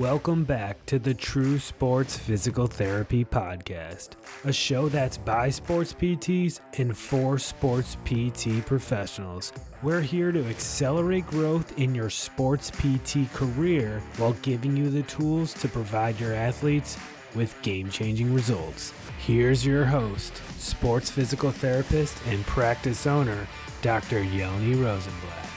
Welcome 0.00 0.44
back 0.44 0.86
to 0.86 0.98
the 0.98 1.12
True 1.12 1.58
Sports 1.58 2.16
Physical 2.16 2.66
Therapy 2.66 3.22
Podcast, 3.22 4.12
a 4.46 4.52
show 4.52 4.88
that's 4.88 5.18
by 5.18 5.50
sports 5.50 5.92
PTs 5.92 6.60
and 6.78 6.96
for 6.96 7.38
sports 7.38 7.98
PT 8.06 8.64
professionals. 8.64 9.52
We're 9.82 10.00
here 10.00 10.32
to 10.32 10.42
accelerate 10.48 11.26
growth 11.26 11.78
in 11.78 11.94
your 11.94 12.08
sports 12.08 12.70
PT 12.70 13.30
career 13.34 14.02
while 14.16 14.32
giving 14.40 14.74
you 14.74 14.88
the 14.88 15.02
tools 15.02 15.52
to 15.52 15.68
provide 15.68 16.18
your 16.18 16.32
athletes 16.32 16.96
with 17.34 17.60
game 17.60 17.90
changing 17.90 18.32
results. 18.32 18.94
Here's 19.18 19.66
your 19.66 19.84
host, 19.84 20.40
sports 20.58 21.10
physical 21.10 21.50
therapist 21.50 22.16
and 22.26 22.42
practice 22.46 23.06
owner, 23.06 23.46
Dr. 23.82 24.22
Yoni 24.22 24.76
Rosenblatt. 24.76 25.49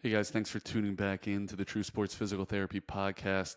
Hey 0.00 0.10
guys, 0.10 0.30
thanks 0.30 0.48
for 0.48 0.60
tuning 0.60 0.94
back 0.94 1.26
in 1.26 1.48
to 1.48 1.56
the 1.56 1.64
True 1.64 1.82
Sports 1.82 2.14
Physical 2.14 2.44
Therapy 2.44 2.80
Podcast. 2.80 3.56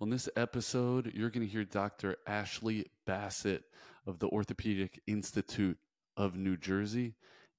On 0.00 0.08
this 0.08 0.28
episode, 0.36 1.10
you're 1.12 1.30
going 1.30 1.44
to 1.44 1.52
hear 1.52 1.64
Dr. 1.64 2.16
Ashley 2.28 2.86
Bassett 3.08 3.64
of 4.06 4.20
the 4.20 4.28
Orthopedic 4.28 5.00
Institute 5.08 5.76
of 6.16 6.36
New 6.36 6.56
Jersey 6.56 7.16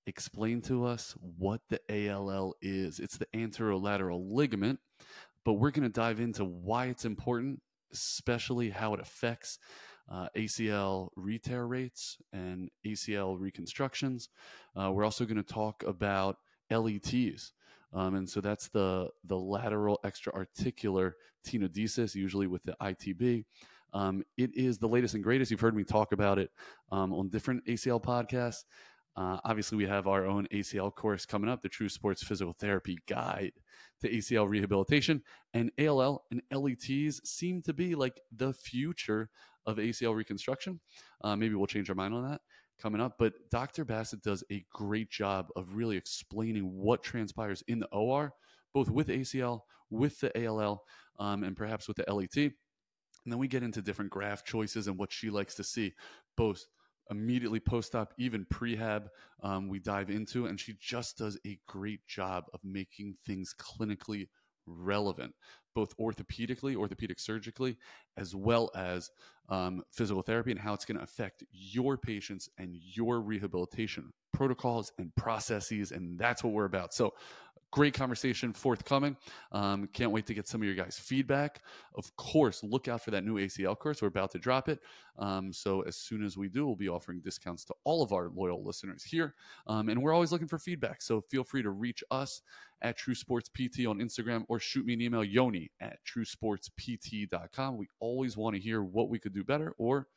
explain 0.08 0.62
to 0.62 0.86
us 0.86 1.13
what 1.20 1.59
the 1.67 1.81
ALL 1.89 2.55
is. 2.62 3.02
It's 3.02 3.17
the 3.17 3.25
anterolateral 3.36 4.31
ligament, 4.31 4.80
but 5.44 5.55
we're 5.55 5.72
going 5.72 5.84
to 5.84 5.89
dive 5.89 6.22
into 6.22 6.45
why 6.45 6.86
it's 6.86 7.03
important, 7.03 7.61
especially 7.91 8.70
how 8.70 8.94
it 8.94 9.02
affects 9.02 9.59
uh, 10.09 10.30
ACL 10.38 11.09
retear 11.20 11.67
rates 11.67 12.16
and 12.31 12.70
ACL 12.88 13.38
reconstructions. 13.38 14.30
Uh, 14.73 14.89
we're 14.89 15.03
also 15.03 15.25
going 15.25 15.36
to 15.36 15.44
talk 15.44 15.84
about 15.86 16.38
LETs 16.72 17.52
um, 17.94 18.16
and 18.16 18.30
so 18.30 18.41
that's 18.41 18.70
the 18.70 19.09
the 19.26 19.38
lateral 19.38 20.00
extra-articular 20.04 21.16
tenodesis, 21.45 22.16
usually 22.16 22.48
with 22.48 22.64
the 22.64 22.76
ITB. 22.81 23.45
Um, 23.94 24.23
it 24.38 24.55
is 24.55 24.78
the 24.78 24.88
latest 24.88 25.16
and 25.16 25.23
greatest. 25.23 25.52
You've 25.52 25.59
heard 25.59 25.75
me 25.75 25.83
talk 25.83 26.14
about 26.14 26.39
it 26.39 26.50
um, 26.92 27.14
on 27.14 27.30
different 27.30 27.66
ACL 27.66 28.02
podcasts. 28.02 28.64
Uh, 29.17 29.38
obviously, 29.44 29.78
we 29.78 29.86
have 29.86 30.08
our 30.08 30.25
own 30.25 30.48
ACL 30.53 30.94
course 30.94 31.25
coming 31.25 31.50
up, 31.50 31.61
the 31.61 31.67
True 31.67 31.89
Sports 31.89 32.23
Physical 32.23 32.53
Therapy 32.58 32.98
Guide 33.09 33.52
to 34.00 34.09
ACL 34.09 34.48
Rehabilitation. 34.48 35.22
And 35.53 35.70
ALL 35.78 36.23
and 36.31 36.42
LETs 36.52 37.20
seem 37.30 37.61
to 37.64 37.73
be 37.73 37.94
like 37.95 38.22
the 38.33 38.53
future 38.53 39.30
of 39.66 39.78
ACL 39.78 40.16
reconstruction. 40.16 40.80
Uh, 41.22 41.36
maybe 41.36 41.55
we'll 41.55 41.67
change 41.67 41.89
our 41.89 41.95
mind 41.95 42.14
on 42.14 42.30
that 42.30 42.39
coming 42.81 43.01
up. 43.01 43.15
But 43.19 43.33
Dr. 43.51 43.85
Bassett 43.85 44.21
does 44.21 44.43
a 44.51 44.65
great 44.73 45.09
job 45.09 45.47
of 45.55 45.75
really 45.75 45.97
explaining 45.97 46.63
what 46.63 47.03
transpires 47.03 47.63
in 47.67 47.79
the 47.79 47.87
OR, 47.87 48.33
both 48.73 48.89
with 48.89 49.07
ACL, 49.07 49.61
with 49.89 50.19
the 50.19 50.47
ALL, 50.47 50.83
um, 51.19 51.43
and 51.43 51.55
perhaps 51.55 51.87
with 51.87 51.97
the 51.97 52.13
LET. 52.13 52.35
And 52.35 53.31
then 53.31 53.37
we 53.37 53.47
get 53.47 53.63
into 53.63 53.81
different 53.81 54.11
graft 54.11 54.45
choices 54.47 54.87
and 54.87 54.97
what 54.97 55.11
she 55.11 55.29
likes 55.29 55.55
to 55.55 55.63
see, 55.63 55.93
both 56.35 56.65
immediately 57.11 57.59
post 57.59 57.93
op, 57.93 58.13
even 58.17 58.45
prehab, 58.52 59.07
um, 59.43 59.67
we 59.67 59.79
dive 59.79 60.09
into. 60.09 60.47
And 60.47 60.59
she 60.59 60.75
just 60.79 61.17
does 61.17 61.37
a 61.45 61.59
great 61.67 62.05
job 62.07 62.45
of 62.53 62.61
making 62.63 63.15
things 63.25 63.53
clinically 63.59 64.27
relevant, 64.65 65.33
both 65.73 65.95
orthopedically, 65.97 66.75
orthopedic 66.75 67.19
surgically, 67.19 67.77
as 68.17 68.36
well 68.36 68.69
as 68.75 69.11
um, 69.50 69.83
physical 69.91 70.22
therapy 70.22 70.52
and 70.52 70.59
how 70.59 70.73
it's 70.73 70.86
going 70.86 70.97
to 70.97 71.03
affect 71.03 71.44
your 71.52 71.97
patients 71.97 72.50
and 72.58 72.75
your 72.75 73.19
rehabilitation 73.19 74.14
protocols 74.33 74.92
and 74.97 75.14
processes. 75.16 75.92
And 75.92 76.17
that's 76.17 76.44
what 76.44 76.53
we're 76.53 76.66
about. 76.66 76.94
So, 76.94 77.14
great 77.72 77.94
conversation 77.94 78.53
forthcoming. 78.53 79.16
Um, 79.52 79.88
can't 79.94 80.11
wait 80.11 80.25
to 80.27 80.33
get 80.33 80.47
some 80.47 80.61
of 80.61 80.66
your 80.66 80.75
guys' 80.75 81.00
feedback. 81.00 81.61
Of 81.95 82.16
course, 82.17 82.64
look 82.64 82.88
out 82.88 83.02
for 83.02 83.11
that 83.11 83.23
new 83.23 83.36
ACL 83.36 83.77
course. 83.77 84.02
We're 84.02 84.09
about 84.09 84.31
to 84.31 84.39
drop 84.39 84.69
it. 84.69 84.80
Um, 85.17 85.52
so 85.53 85.81
as 85.81 85.95
soon 85.95 86.23
as 86.23 86.38
we 86.38 86.49
do, 86.49 86.66
we'll 86.66 86.75
be 86.75 86.89
offering 86.89 87.22
discounts 87.22 87.64
to 87.66 87.73
all 87.83 88.03
of 88.03 88.11
our 88.11 88.30
loyal 88.30 88.64
listeners 88.64 89.04
here. 89.04 89.36
Um, 89.67 89.89
and 89.89 90.02
we're 90.02 90.14
always 90.14 90.32
looking 90.32 90.48
for 90.48 90.59
feedback. 90.59 91.02
So 91.02 91.21
feel 91.21 91.43
free 91.43 91.64
to 91.64 91.71
reach 91.71 92.04
us 92.11 92.42
at 92.82 92.98
True 92.98 93.15
Sports 93.15 93.49
PT 93.49 93.86
on 93.88 93.99
Instagram 93.99 94.43
or 94.49 94.59
shoot 94.59 94.86
me 94.86 94.93
an 94.93 95.02
email, 95.02 95.23
yoni 95.23 95.71
at 95.80 95.99
truesportspt.com. 96.05 97.77
We 97.77 97.88
always 97.99 98.36
want 98.36 98.55
to 98.55 98.61
hear 98.61 98.83
what 98.83 99.09
we 99.09 99.20
could 99.20 99.33
do 99.33 99.43
better 99.43 99.73
or 99.77 100.08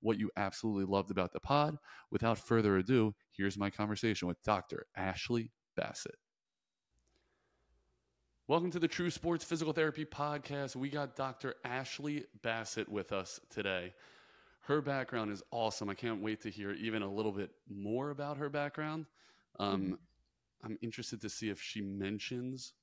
what 0.00 0.18
you 0.18 0.30
absolutely 0.36 0.84
loved 0.84 1.10
about 1.10 1.32
the 1.32 1.40
pod. 1.40 1.76
Without 2.10 2.38
further 2.38 2.76
ado, 2.76 3.14
here's 3.30 3.58
my 3.58 3.70
conversation 3.70 4.28
with 4.28 4.42
Dr. 4.42 4.86
Ashley 4.96 5.50
Bassett. 5.76 6.16
Welcome 8.52 8.70
to 8.72 8.78
the 8.78 8.86
True 8.86 9.08
Sports 9.08 9.44
Physical 9.44 9.72
Therapy 9.72 10.04
Podcast. 10.04 10.76
We 10.76 10.90
got 10.90 11.16
Dr. 11.16 11.54
Ashley 11.64 12.26
Bassett 12.42 12.86
with 12.86 13.10
us 13.10 13.40
today. 13.48 13.94
Her 14.60 14.82
background 14.82 15.32
is 15.32 15.42
awesome. 15.50 15.88
I 15.88 15.94
can't 15.94 16.20
wait 16.20 16.42
to 16.42 16.50
hear 16.50 16.72
even 16.72 17.00
a 17.00 17.10
little 17.10 17.32
bit 17.32 17.48
more 17.66 18.10
about 18.10 18.36
her 18.36 18.50
background. 18.50 19.06
Um. 19.58 19.98
I'm 20.62 20.76
interested 20.82 21.22
to 21.22 21.30
see 21.30 21.48
if 21.48 21.62
she 21.62 21.80
mentions 21.80 22.74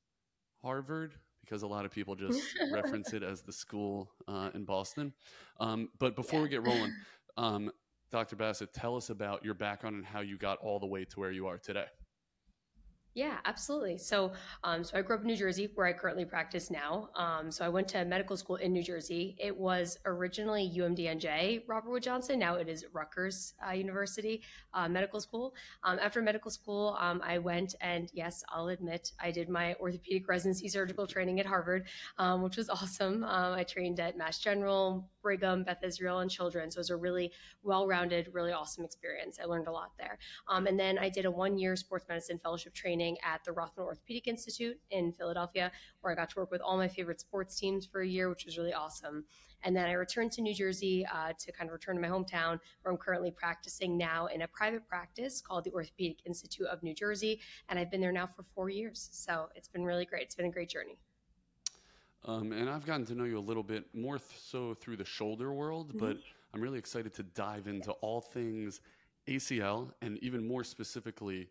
Harvard 0.63 1.13
because 1.41 1.61
a 1.61 1.67
lot 1.67 1.85
of 1.85 1.91
people 1.91 2.15
just 2.15 2.41
reference 2.71 3.13
it 3.13 3.21
as 3.21 3.43
the 3.43 3.53
school 3.53 4.09
uh, 4.27 4.49
in 4.55 4.65
Boston. 4.65 5.13
Um, 5.59 5.89
but 5.99 6.15
before 6.15 6.39
yeah. 6.39 6.43
we 6.45 6.49
get 6.49 6.65
rolling, 6.65 6.95
um, 7.37 7.71
Dr. 8.11 8.35
Bassett, 8.35 8.73
tell 8.73 8.97
us 8.97 9.11
about 9.11 9.45
your 9.45 9.53
background 9.53 9.97
and 9.97 10.03
how 10.03 10.21
you 10.21 10.35
got 10.35 10.57
all 10.63 10.79
the 10.79 10.87
way 10.87 11.05
to 11.05 11.19
where 11.19 11.31
you 11.31 11.45
are 11.45 11.59
today. 11.59 11.85
Yeah, 13.15 13.37
absolutely. 13.45 13.97
So, 13.97 14.33
um, 14.63 14.83
so 14.83 14.97
I 14.97 15.01
grew 15.01 15.15
up 15.15 15.21
in 15.21 15.27
New 15.27 15.35
Jersey, 15.35 15.71
where 15.73 15.87
I 15.87 15.93
currently 15.93 16.25
practice 16.25 16.69
now. 16.69 17.09
Um, 17.15 17.51
so 17.51 17.65
I 17.65 17.69
went 17.69 17.87
to 17.89 18.05
medical 18.05 18.37
school 18.37 18.57
in 18.57 18.71
New 18.71 18.83
Jersey. 18.83 19.35
It 19.39 19.57
was 19.57 19.97
originally 20.05 20.71
UMDNJ 20.77 21.63
Robert 21.67 21.89
Wood 21.89 22.03
Johnson. 22.03 22.37
Now 22.37 22.55
it 22.55 22.69
is 22.69 22.85
Rutgers 22.93 23.55
uh, 23.67 23.71
University 23.71 24.43
uh, 24.75 24.87
Medical 24.87 25.19
School. 25.19 25.55
Um, 25.83 25.97
after 25.99 26.21
medical 26.21 26.51
school, 26.51 26.95
um, 26.99 27.19
I 27.25 27.39
went 27.39 27.73
and 27.81 28.11
yes, 28.13 28.43
I'll 28.47 28.67
admit 28.67 29.11
I 29.19 29.31
did 29.31 29.49
my 29.49 29.73
orthopedic 29.81 30.27
residency 30.27 30.69
surgical 30.69 31.07
training 31.07 31.39
at 31.39 31.47
Harvard, 31.47 31.87
um, 32.19 32.43
which 32.43 32.57
was 32.57 32.69
awesome. 32.69 33.23
Um, 33.23 33.53
I 33.53 33.63
trained 33.63 33.99
at 33.99 34.17
Mass 34.17 34.37
General, 34.37 35.09
Brigham, 35.23 35.63
Beth 35.63 35.83
Israel, 35.83 36.19
and 36.19 36.29
Children's. 36.29 36.75
So 36.75 36.77
it 36.77 36.81
was 36.81 36.89
a 36.91 36.95
really 36.95 37.31
well-rounded, 37.63 38.29
really 38.33 38.51
awesome 38.51 38.85
experience. 38.85 39.39
I 39.41 39.45
learned 39.45 39.67
a 39.67 39.71
lot 39.71 39.91
there. 39.97 40.19
and 40.47 40.79
then 40.79 40.99
I 40.99 41.09
did 41.09 41.25
a 41.25 41.31
one-year 41.31 41.75
sports 41.75 42.05
medicine 42.07 42.39
fellowship 42.41 42.75
training 42.75 42.98
training 42.99 43.17
at 43.23 43.43
the 43.45 43.51
Rothman 43.51 43.85
Orthopedic 43.85 44.27
Institute 44.27 44.77
in 44.91 45.13
Philadelphia, 45.13 45.71
where 46.01 46.11
I 46.11 46.15
got 46.15 46.29
to 46.31 46.39
work 46.39 46.51
with 46.51 46.61
all 46.61 46.77
my 46.77 46.87
favorite 46.87 47.21
sports 47.21 47.57
teams 47.57 47.85
for 47.85 48.01
a 48.01 48.07
year, 48.07 48.29
which 48.29 48.45
was 48.45 48.57
really 48.57 48.73
awesome. 48.73 49.23
And 49.63 49.75
then 49.75 49.85
I 49.85 49.93
returned 49.93 50.31
to 50.33 50.41
New 50.41 50.53
Jersey 50.53 51.05
uh, 51.13 51.33
to 51.37 51.51
kind 51.51 51.69
of 51.69 51.73
return 51.73 51.95
to 51.95 52.01
my 52.01 52.07
hometown, 52.07 52.59
where 52.81 52.91
I'm 52.91 52.97
currently 52.97 53.31
practicing 53.31 53.97
now 53.97 54.27
in 54.27 54.41
a 54.41 54.47
private 54.47 54.85
practice 54.87 55.41
called 55.41 55.63
the 55.63 55.71
Orthopedic 55.71 56.17
Institute 56.25 56.67
of 56.67 56.83
New 56.83 56.93
Jersey. 56.93 57.39
And 57.69 57.79
I've 57.79 57.91
been 57.91 58.01
there 58.01 58.11
now 58.11 58.27
for 58.27 58.43
four 58.53 58.69
years. 58.69 59.09
So 59.11 59.47
it's 59.55 59.67
been 59.67 59.83
really 59.83 60.05
great. 60.05 60.23
It's 60.23 60.35
been 60.35 60.45
a 60.45 60.51
great 60.51 60.69
journey. 60.69 60.97
Um, 62.25 62.51
and 62.51 62.69
I've 62.69 62.85
gotten 62.85 63.05
to 63.07 63.15
know 63.15 63.23
you 63.23 63.37
a 63.37 63.39
little 63.39 63.63
bit 63.63 63.85
more 63.93 64.17
th- 64.17 64.41
so 64.41 64.73
through 64.73 64.97
the 64.97 65.05
shoulder 65.05 65.53
world, 65.53 65.89
mm-hmm. 65.89 65.99
but 65.99 66.17
I'm 66.53 66.59
really 66.59 66.79
excited 66.79 67.13
to 67.13 67.23
dive 67.23 67.67
into 67.67 67.91
all 67.93 68.19
things 68.19 68.81
ACL 69.27 69.91
and 70.01 70.17
even 70.21 70.45
more 70.45 70.63
specifically 70.63 71.49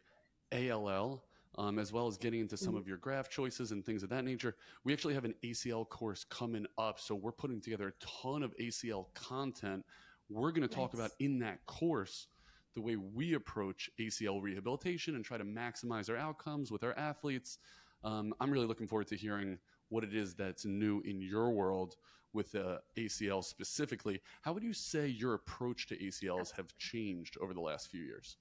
ALL 0.53 1.23
um, 1.59 1.79
as 1.79 1.93
well 1.93 2.07
as 2.07 2.17
getting 2.17 2.41
into 2.41 2.57
some 2.57 2.69
mm-hmm. 2.69 2.79
of 2.79 2.89
your 2.89 2.97
graft 2.99 3.33
choices 3.33 3.73
and 3.73 3.85
things 3.85 4.05
of 4.05 4.09
that 4.11 4.25
nature. 4.25 4.55
We 4.85 4.93
actually 4.93 5.15
have 5.15 5.25
an 5.25 5.35
ACL 5.45 5.87
course 5.89 6.25
coming 6.25 6.67
up. 6.79 7.01
So 7.01 7.17
we're 7.17 7.33
putting 7.33 7.61
together 7.61 7.89
a 7.89 8.05
ton 8.05 8.45
of 8.45 8.57
ACL 8.59 9.07
content. 9.15 9.85
We're 10.31 10.53
going 10.53 10.67
to 10.67 10.75
talk 10.75 10.95
about 10.95 11.11
in 11.19 11.41
that 11.41 11.67
course 11.67 12.29
the 12.77 12.81
way 12.81 12.95
we 12.95 13.35
approach 13.35 13.91
ACL 13.99 14.41
rehabilitation 14.41 15.17
and 15.17 15.25
try 15.25 15.37
to 15.37 15.45
maximize 15.45 16.09
our 16.09 16.17
outcomes 16.17 16.71
with 16.71 16.85
our 16.85 16.97
athletes. 16.97 17.59
Um, 18.05 18.33
I'm 18.41 18.53
really 18.53 18.67
looking 18.67 18.87
forward 18.87 19.09
to 19.09 19.17
hearing 19.17 19.59
what 19.89 20.05
it 20.05 20.15
is 20.15 20.35
that's 20.35 20.65
new 20.65 21.01
in 21.01 21.21
your 21.21 21.51
world 21.51 21.97
with 22.33 22.55
uh, 22.55 22.79
ACL 22.97 23.43
specifically. 23.43 24.21
How 24.43 24.53
would 24.53 24.63
you 24.63 24.73
say 24.73 25.09
your 25.09 25.35
approach 25.35 25.89
to 25.89 25.97
ACLs 25.97 26.53
have 26.53 26.77
changed 26.77 27.37
over 27.41 27.53
the 27.53 27.61
last 27.61 27.91
few 27.91 28.03
years? 28.03 28.37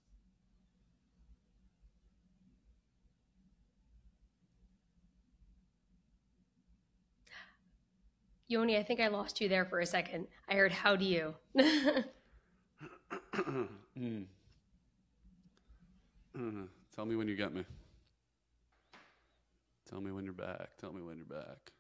Yoni, 8.50 8.78
I 8.78 8.84
think 8.84 9.02
I 9.02 9.10
lost 9.10 9.42
you 9.42 9.50
there 9.50 9.66
for 9.66 9.80
a 9.80 9.86
second. 9.86 10.28
I 10.48 10.54
heard, 10.54 10.72
how 10.72 10.96
do 10.96 11.04
you? 11.04 11.34
mm. 11.58 12.06
Tell 16.96 17.06
me 17.06 17.16
when 17.16 17.28
you 17.28 17.36
get 17.36 17.54
me. 17.54 17.66
Tell 19.90 20.00
me 20.00 20.12
when 20.12 20.24
you're 20.24 20.34
back. 20.34 20.70
Tell 20.80 20.94
me 20.94 21.02
when 21.02 21.18
you're 21.18 21.26
back. 21.26 21.72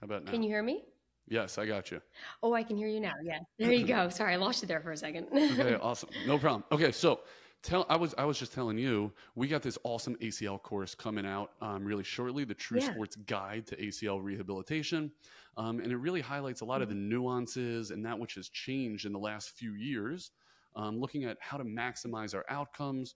How 0.00 0.06
about 0.06 0.24
now? 0.24 0.32
Can 0.32 0.42
you 0.42 0.48
hear 0.48 0.62
me? 0.62 0.82
Yes, 1.28 1.56
I 1.56 1.66
got 1.66 1.92
you. 1.92 2.00
Oh, 2.42 2.52
I 2.52 2.64
can 2.64 2.76
hear 2.76 2.88
you 2.88 3.00
now. 3.00 3.14
Yeah. 3.22 3.38
There 3.58 3.72
you 3.72 3.86
go. 3.86 4.08
Sorry, 4.08 4.34
I 4.34 4.36
lost 4.36 4.62
you 4.62 4.68
there 4.68 4.80
for 4.80 4.90
a 4.90 4.96
second. 4.96 5.28
okay, 5.32 5.74
awesome. 5.80 6.08
No 6.26 6.38
problem. 6.38 6.64
Okay, 6.72 6.90
so 6.90 7.20
tell 7.62 7.86
I 7.88 7.96
was 7.96 8.14
I 8.18 8.24
was 8.24 8.38
just 8.38 8.52
telling 8.52 8.78
you 8.78 9.12
we 9.34 9.48
got 9.48 9.62
this 9.62 9.78
awesome 9.84 10.16
ACL 10.16 10.60
course 10.60 10.94
coming 10.94 11.26
out 11.26 11.52
um, 11.60 11.84
really 11.84 12.04
shortly, 12.04 12.44
the 12.44 12.54
True 12.54 12.80
yeah. 12.80 12.90
Sports 12.90 13.16
Guide 13.16 13.66
to 13.68 13.76
ACL 13.76 14.22
Rehabilitation, 14.22 15.12
um, 15.56 15.80
and 15.80 15.92
it 15.92 15.96
really 15.96 16.20
highlights 16.20 16.60
a 16.60 16.64
lot 16.64 16.76
mm-hmm. 16.76 16.82
of 16.82 16.88
the 16.90 16.94
mm-hmm. 16.94 17.08
nuances 17.08 17.90
and 17.90 18.04
that 18.04 18.18
which 18.18 18.34
has 18.34 18.48
changed 18.48 19.06
in 19.06 19.12
the 19.12 19.18
last 19.18 19.50
few 19.50 19.72
years, 19.72 20.30
um, 20.76 20.98
looking 20.98 21.24
at 21.24 21.36
how 21.40 21.56
to 21.56 21.64
maximize 21.64 22.34
our 22.34 22.44
outcomes. 22.48 23.14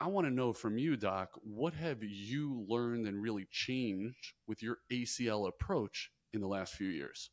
I 0.00 0.08
want 0.08 0.26
to 0.26 0.32
know 0.32 0.52
from 0.52 0.76
you, 0.76 0.96
Doc, 0.96 1.30
what 1.42 1.72
have 1.74 2.02
you 2.02 2.66
learned 2.68 3.06
and 3.06 3.22
really 3.22 3.46
changed 3.50 4.34
with 4.46 4.62
your 4.62 4.78
ACL 4.92 5.48
approach 5.48 6.10
in 6.32 6.40
the 6.40 6.48
last 6.48 6.74
few 6.74 6.88
years? 6.88 7.30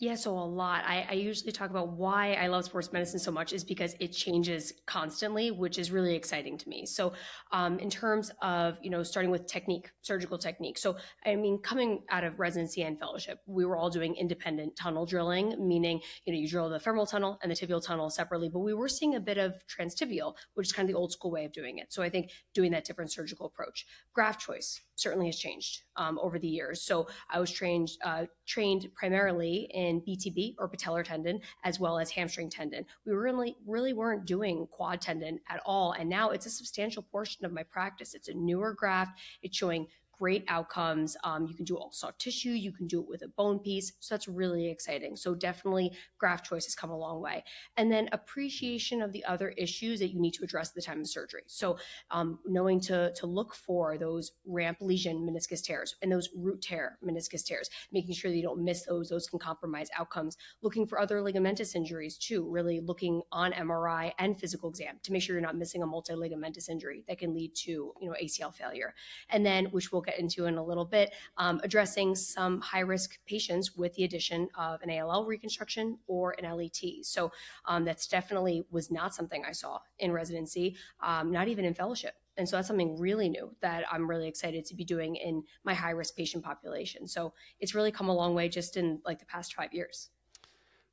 Yeah, 0.00 0.14
so 0.14 0.30
a 0.30 0.38
lot. 0.38 0.84
I, 0.86 1.08
I, 1.10 1.14
usually 1.14 1.50
talk 1.50 1.70
about 1.70 1.88
why 1.88 2.34
I 2.34 2.46
love 2.46 2.64
sports 2.64 2.92
medicine 2.92 3.18
so 3.18 3.32
much 3.32 3.52
is 3.52 3.64
because 3.64 3.96
it 3.98 4.12
changes 4.12 4.72
constantly, 4.86 5.50
which 5.50 5.76
is 5.76 5.90
really 5.90 6.14
exciting 6.14 6.56
to 6.56 6.68
me. 6.68 6.86
So, 6.86 7.14
um, 7.50 7.80
in 7.80 7.90
terms 7.90 8.30
of 8.40 8.78
you 8.80 8.90
know 8.90 9.02
starting 9.02 9.32
with 9.32 9.48
technique, 9.48 9.90
surgical 10.02 10.38
technique. 10.38 10.78
So, 10.78 10.98
I 11.26 11.34
mean, 11.34 11.58
coming 11.62 12.04
out 12.10 12.22
of 12.22 12.38
residency 12.38 12.82
and 12.82 12.96
fellowship, 12.96 13.40
we 13.46 13.64
were 13.64 13.76
all 13.76 13.90
doing 13.90 14.14
independent 14.14 14.76
tunnel 14.76 15.04
drilling, 15.04 15.56
meaning 15.66 16.00
you 16.24 16.32
know 16.32 16.38
you 16.38 16.48
drill 16.48 16.68
the 16.68 16.78
femoral 16.78 17.04
tunnel 17.04 17.36
and 17.42 17.50
the 17.50 17.56
tibial 17.56 17.84
tunnel 17.84 18.08
separately. 18.08 18.48
But 18.48 18.60
we 18.60 18.74
were 18.74 18.88
seeing 18.88 19.16
a 19.16 19.20
bit 19.20 19.36
of 19.36 19.54
transtibial, 19.66 20.36
which 20.54 20.68
is 20.68 20.72
kind 20.72 20.88
of 20.88 20.94
the 20.94 20.98
old 20.98 21.10
school 21.10 21.32
way 21.32 21.44
of 21.44 21.52
doing 21.52 21.78
it. 21.78 21.92
So, 21.92 22.04
I 22.04 22.08
think 22.08 22.30
doing 22.54 22.70
that 22.70 22.84
different 22.84 23.10
surgical 23.10 23.46
approach, 23.46 23.84
graft 24.12 24.40
choice 24.40 24.80
certainly 24.98 25.26
has 25.26 25.38
changed 25.38 25.82
um, 25.96 26.18
over 26.20 26.38
the 26.38 26.48
years. 26.48 26.82
So, 26.82 27.08
I 27.30 27.40
was 27.40 27.50
trained 27.50 27.90
uh, 28.04 28.26
trained 28.46 28.88
primarily 28.94 29.68
in 29.72 30.00
BTB 30.02 30.56
or 30.58 30.68
patellar 30.68 31.04
tendon 31.04 31.40
as 31.64 31.78
well 31.78 31.98
as 31.98 32.10
hamstring 32.10 32.50
tendon. 32.50 32.84
We 33.06 33.12
really 33.12 33.56
really 33.66 33.92
weren't 33.92 34.26
doing 34.26 34.66
quad 34.70 35.00
tendon 35.00 35.38
at 35.48 35.60
all 35.64 35.92
and 35.92 36.08
now 36.08 36.30
it's 36.30 36.46
a 36.46 36.50
substantial 36.50 37.02
portion 37.02 37.44
of 37.44 37.52
my 37.52 37.62
practice. 37.62 38.14
It's 38.14 38.28
a 38.28 38.34
newer 38.34 38.72
graft. 38.72 39.18
It's 39.42 39.56
showing 39.56 39.86
great 40.18 40.44
outcomes. 40.48 41.16
Um, 41.24 41.46
you 41.46 41.54
can 41.54 41.64
do 41.64 41.76
all 41.76 41.92
soft 41.92 42.20
tissue, 42.20 42.50
you 42.50 42.72
can 42.72 42.86
do 42.86 43.00
it 43.00 43.08
with 43.08 43.22
a 43.22 43.28
bone 43.28 43.58
piece. 43.58 43.92
So 44.00 44.14
that's 44.14 44.28
really 44.28 44.68
exciting. 44.68 45.16
So 45.16 45.34
definitely 45.34 45.92
graft 46.18 46.46
choice 46.46 46.64
has 46.64 46.74
come 46.74 46.90
a 46.90 46.96
long 46.96 47.20
way. 47.20 47.44
And 47.76 47.90
then 47.90 48.08
appreciation 48.12 49.02
of 49.02 49.12
the 49.12 49.24
other 49.24 49.50
issues 49.50 50.00
that 50.00 50.08
you 50.08 50.20
need 50.20 50.34
to 50.34 50.44
address 50.44 50.70
at 50.70 50.74
the 50.74 50.82
time 50.82 51.00
of 51.00 51.08
surgery. 51.08 51.42
So 51.46 51.78
um, 52.10 52.38
knowing 52.46 52.80
to, 52.80 53.12
to 53.14 53.26
look 53.26 53.54
for 53.54 53.96
those 53.98 54.32
ramp 54.46 54.78
lesion 54.80 55.26
meniscus 55.28 55.62
tears 55.62 55.96
and 56.02 56.10
those 56.10 56.28
root 56.36 56.62
tear 56.62 56.98
meniscus 57.04 57.44
tears, 57.44 57.70
making 57.92 58.14
sure 58.14 58.30
that 58.30 58.36
you 58.36 58.42
don't 58.42 58.64
miss 58.64 58.84
those. 58.84 59.08
Those 59.08 59.26
can 59.26 59.38
compromise 59.38 59.88
outcomes. 59.98 60.36
Looking 60.62 60.86
for 60.86 61.00
other 61.00 61.18
ligamentous 61.18 61.74
injuries 61.74 62.18
too, 62.18 62.48
really 62.48 62.80
looking 62.80 63.22
on 63.32 63.52
MRI 63.52 64.12
and 64.18 64.38
physical 64.38 64.70
exam 64.70 64.96
to 65.02 65.12
make 65.12 65.22
sure 65.22 65.34
you're 65.34 65.42
not 65.42 65.56
missing 65.56 65.82
a 65.82 65.86
multi-ligamentous 65.86 66.68
injury 66.68 67.04
that 67.08 67.18
can 67.18 67.34
lead 67.34 67.54
to, 67.54 67.92
you 68.00 68.08
know, 68.08 68.14
ACL 68.22 68.54
failure. 68.54 68.94
And 69.30 69.44
then, 69.44 69.66
which 69.66 69.92
we'll 69.92 70.02
get 70.08 70.18
into 70.18 70.46
in 70.46 70.56
a 70.56 70.64
little 70.64 70.84
bit, 70.84 71.12
um, 71.36 71.60
addressing 71.62 72.14
some 72.14 72.60
high 72.60 72.80
risk 72.80 73.18
patients 73.26 73.76
with 73.76 73.94
the 73.94 74.04
addition 74.04 74.48
of 74.56 74.80
an 74.82 74.90
ALL 74.90 75.24
reconstruction 75.24 75.98
or 76.06 76.34
an 76.42 76.56
LET. 76.56 76.82
So 77.02 77.30
um, 77.66 77.84
that's 77.84 78.06
definitely 78.06 78.64
was 78.70 78.90
not 78.90 79.14
something 79.14 79.44
I 79.46 79.52
saw 79.52 79.80
in 79.98 80.12
residency, 80.12 80.76
um, 81.00 81.30
not 81.30 81.48
even 81.48 81.64
in 81.64 81.74
fellowship. 81.74 82.14
And 82.36 82.48
so 82.48 82.56
that's 82.56 82.68
something 82.68 82.98
really 82.98 83.28
new 83.28 83.54
that 83.60 83.84
I'm 83.90 84.08
really 84.08 84.28
excited 84.28 84.64
to 84.66 84.74
be 84.74 84.84
doing 84.84 85.16
in 85.16 85.42
my 85.64 85.74
high 85.74 85.90
risk 85.90 86.16
patient 86.16 86.44
population. 86.44 87.08
So 87.08 87.32
it's 87.58 87.74
really 87.74 87.90
come 87.90 88.08
a 88.08 88.14
long 88.14 88.34
way 88.34 88.48
just 88.48 88.76
in 88.76 89.00
like 89.04 89.18
the 89.18 89.26
past 89.26 89.54
five 89.54 89.74
years. 89.74 90.10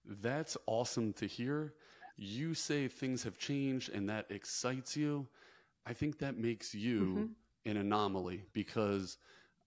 That's 0.03 0.57
awesome 0.65 1.13
to 1.13 1.27
hear. 1.27 1.75
You 2.17 2.53
say 2.56 2.88
things 2.88 3.23
have 3.23 3.38
changed 3.38 3.91
and 3.94 4.09
that 4.09 4.25
excites 4.29 4.97
you. 4.97 5.27
I 5.85 5.94
think 5.94 6.17
that 6.19 6.38
makes 6.38 6.73
you 6.73 7.01
mm-hmm 7.01 7.25
an 7.65 7.77
anomaly 7.77 8.45
because 8.53 9.17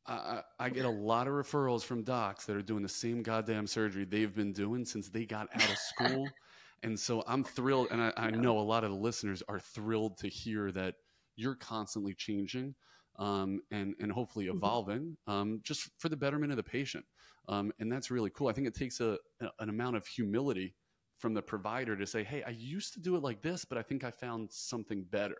I, 0.06 0.40
I, 0.58 0.70
get 0.70 0.86
a 0.86 0.90
lot 0.90 1.26
of 1.26 1.34
referrals 1.34 1.82
from 1.82 2.02
docs 2.02 2.46
that 2.46 2.56
are 2.56 2.62
doing 2.62 2.82
the 2.82 2.88
same 2.88 3.22
goddamn 3.22 3.66
surgery 3.66 4.06
they've 4.06 4.34
been 4.34 4.52
doing 4.52 4.86
since 4.86 5.10
they 5.10 5.26
got 5.26 5.48
out 5.54 5.70
of 5.70 5.76
school. 5.76 6.26
and 6.82 6.98
so 6.98 7.22
I'm 7.26 7.44
thrilled, 7.44 7.88
and 7.90 8.00
I, 8.00 8.12
I, 8.16 8.30
know 8.30 8.58
a 8.58 8.60
lot 8.60 8.84
of 8.84 8.90
the 8.90 8.96
listeners 8.96 9.42
are 9.48 9.60
thrilled 9.60 10.16
to 10.18 10.28
hear 10.28 10.72
that 10.72 10.94
you're 11.36 11.56
constantly 11.56 12.14
changing 12.14 12.74
um, 13.18 13.60
and, 13.70 13.94
and 14.00 14.10
hopefully 14.10 14.46
mm-hmm. 14.46 14.56
evolving 14.56 15.16
um, 15.26 15.60
just 15.62 15.90
for 15.98 16.08
the 16.08 16.16
betterment 16.16 16.52
of 16.52 16.56
the 16.56 16.62
patient. 16.62 17.04
Um, 17.48 17.72
and 17.78 17.90
that's 17.90 18.10
really 18.10 18.30
cool. 18.30 18.48
I 18.48 18.52
think 18.52 18.66
it 18.66 18.74
takes 18.74 19.00
a, 19.00 19.18
an 19.58 19.68
amount 19.68 19.96
of 19.96 20.06
humility 20.06 20.74
from 21.18 21.34
the 21.34 21.42
provider 21.42 21.96
to 21.96 22.06
say, 22.06 22.22
hey, 22.22 22.42
I 22.44 22.50
used 22.50 22.94
to 22.94 23.00
do 23.00 23.16
it 23.16 23.22
like 23.22 23.42
this, 23.42 23.64
but 23.64 23.76
I 23.76 23.82
think 23.82 24.04
I 24.04 24.10
found 24.10 24.50
something 24.52 25.04
better. 25.10 25.36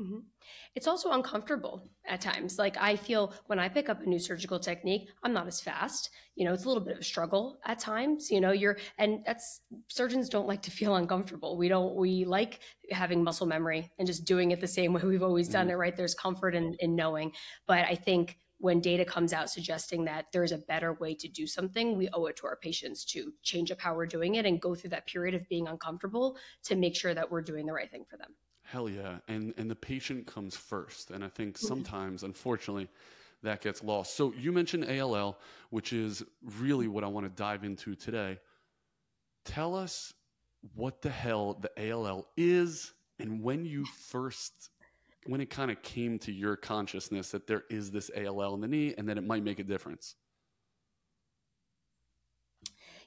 Mm-hmm. 0.00 0.18
It's 0.74 0.86
also 0.86 1.12
uncomfortable 1.12 1.88
at 2.06 2.20
times. 2.20 2.58
Like 2.58 2.76
I 2.78 2.96
feel 2.96 3.32
when 3.46 3.58
I 3.58 3.68
pick 3.70 3.88
up 3.88 4.02
a 4.02 4.06
new 4.06 4.18
surgical 4.18 4.58
technique, 4.58 5.08
I'm 5.22 5.32
not 5.32 5.46
as 5.46 5.60
fast. 5.60 6.10
You 6.34 6.44
know, 6.44 6.52
it's 6.52 6.66
a 6.66 6.68
little 6.68 6.84
bit 6.84 6.94
of 6.94 7.00
a 7.00 7.04
struggle 7.04 7.58
at 7.64 7.78
times. 7.78 8.30
You 8.30 8.42
know, 8.42 8.52
you're 8.52 8.76
and 8.98 9.20
that's 9.24 9.62
surgeons 9.88 10.28
don't 10.28 10.46
like 10.46 10.60
to 10.62 10.70
feel 10.70 10.96
uncomfortable. 10.96 11.56
We 11.56 11.68
don't. 11.68 11.96
We 11.96 12.26
like 12.26 12.60
having 12.90 13.24
muscle 13.24 13.46
memory 13.46 13.90
and 13.98 14.06
just 14.06 14.26
doing 14.26 14.50
it 14.50 14.60
the 14.60 14.68
same 14.68 14.92
way 14.94 15.02
we've 15.02 15.22
always 15.22 15.48
done 15.48 15.66
mm-hmm. 15.66 15.72
it. 15.72 15.76
Right? 15.76 15.96
There's 15.96 16.14
comfort 16.14 16.54
in, 16.54 16.76
in 16.80 16.94
knowing. 16.94 17.32
But 17.66 17.86
I 17.86 17.94
think 17.94 18.36
when 18.58 18.80
data 18.80 19.04
comes 19.04 19.32
out 19.32 19.50
suggesting 19.50 20.04
that 20.04 20.26
there's 20.32 20.52
a 20.52 20.58
better 20.58 20.94
way 20.94 21.14
to 21.14 21.28
do 21.28 21.46
something, 21.46 21.96
we 21.96 22.08
owe 22.12 22.26
it 22.26 22.36
to 22.36 22.46
our 22.46 22.56
patients 22.56 23.04
to 23.04 23.32
change 23.42 23.70
up 23.70 23.80
how 23.80 23.94
we're 23.94 24.06
doing 24.06 24.36
it 24.36 24.46
and 24.46 24.60
go 24.60 24.74
through 24.74 24.90
that 24.90 25.06
period 25.06 25.34
of 25.34 25.48
being 25.48 25.68
uncomfortable 25.68 26.36
to 26.64 26.74
make 26.74 26.96
sure 26.96 27.14
that 27.14 27.30
we're 27.30 27.42
doing 27.42 27.66
the 27.66 27.72
right 27.72 27.90
thing 27.90 28.04
for 28.08 28.16
them. 28.16 28.34
Hell 28.66 28.88
yeah. 28.88 29.18
And 29.28 29.54
and 29.56 29.70
the 29.70 29.76
patient 29.76 30.26
comes 30.26 30.56
first. 30.56 31.10
And 31.10 31.24
I 31.24 31.28
think 31.28 31.56
sometimes, 31.56 32.22
unfortunately, 32.22 32.88
that 33.42 33.60
gets 33.60 33.82
lost. 33.82 34.16
So 34.16 34.32
you 34.36 34.52
mentioned 34.52 34.86
ALL, 34.88 35.38
which 35.70 35.92
is 35.92 36.22
really 36.58 36.88
what 36.88 37.04
I 37.04 37.06
want 37.06 37.26
to 37.26 37.30
dive 37.30 37.64
into 37.64 37.94
today. 37.94 38.38
Tell 39.44 39.74
us 39.74 40.12
what 40.74 41.02
the 41.02 41.10
hell 41.10 41.54
the 41.54 41.92
ALL 41.92 42.26
is 42.36 42.92
and 43.18 43.42
when 43.42 43.64
you 43.64 43.84
first 43.84 44.70
when 45.26 45.40
it 45.40 45.50
kind 45.50 45.70
of 45.70 45.82
came 45.82 46.18
to 46.20 46.32
your 46.32 46.56
consciousness 46.56 47.30
that 47.30 47.46
there 47.46 47.64
is 47.68 47.90
this 47.90 48.10
ALL 48.16 48.54
in 48.54 48.60
the 48.60 48.68
knee 48.68 48.94
and 48.96 49.08
that 49.08 49.18
it 49.18 49.24
might 49.24 49.42
make 49.42 49.58
a 49.58 49.64
difference. 49.64 50.14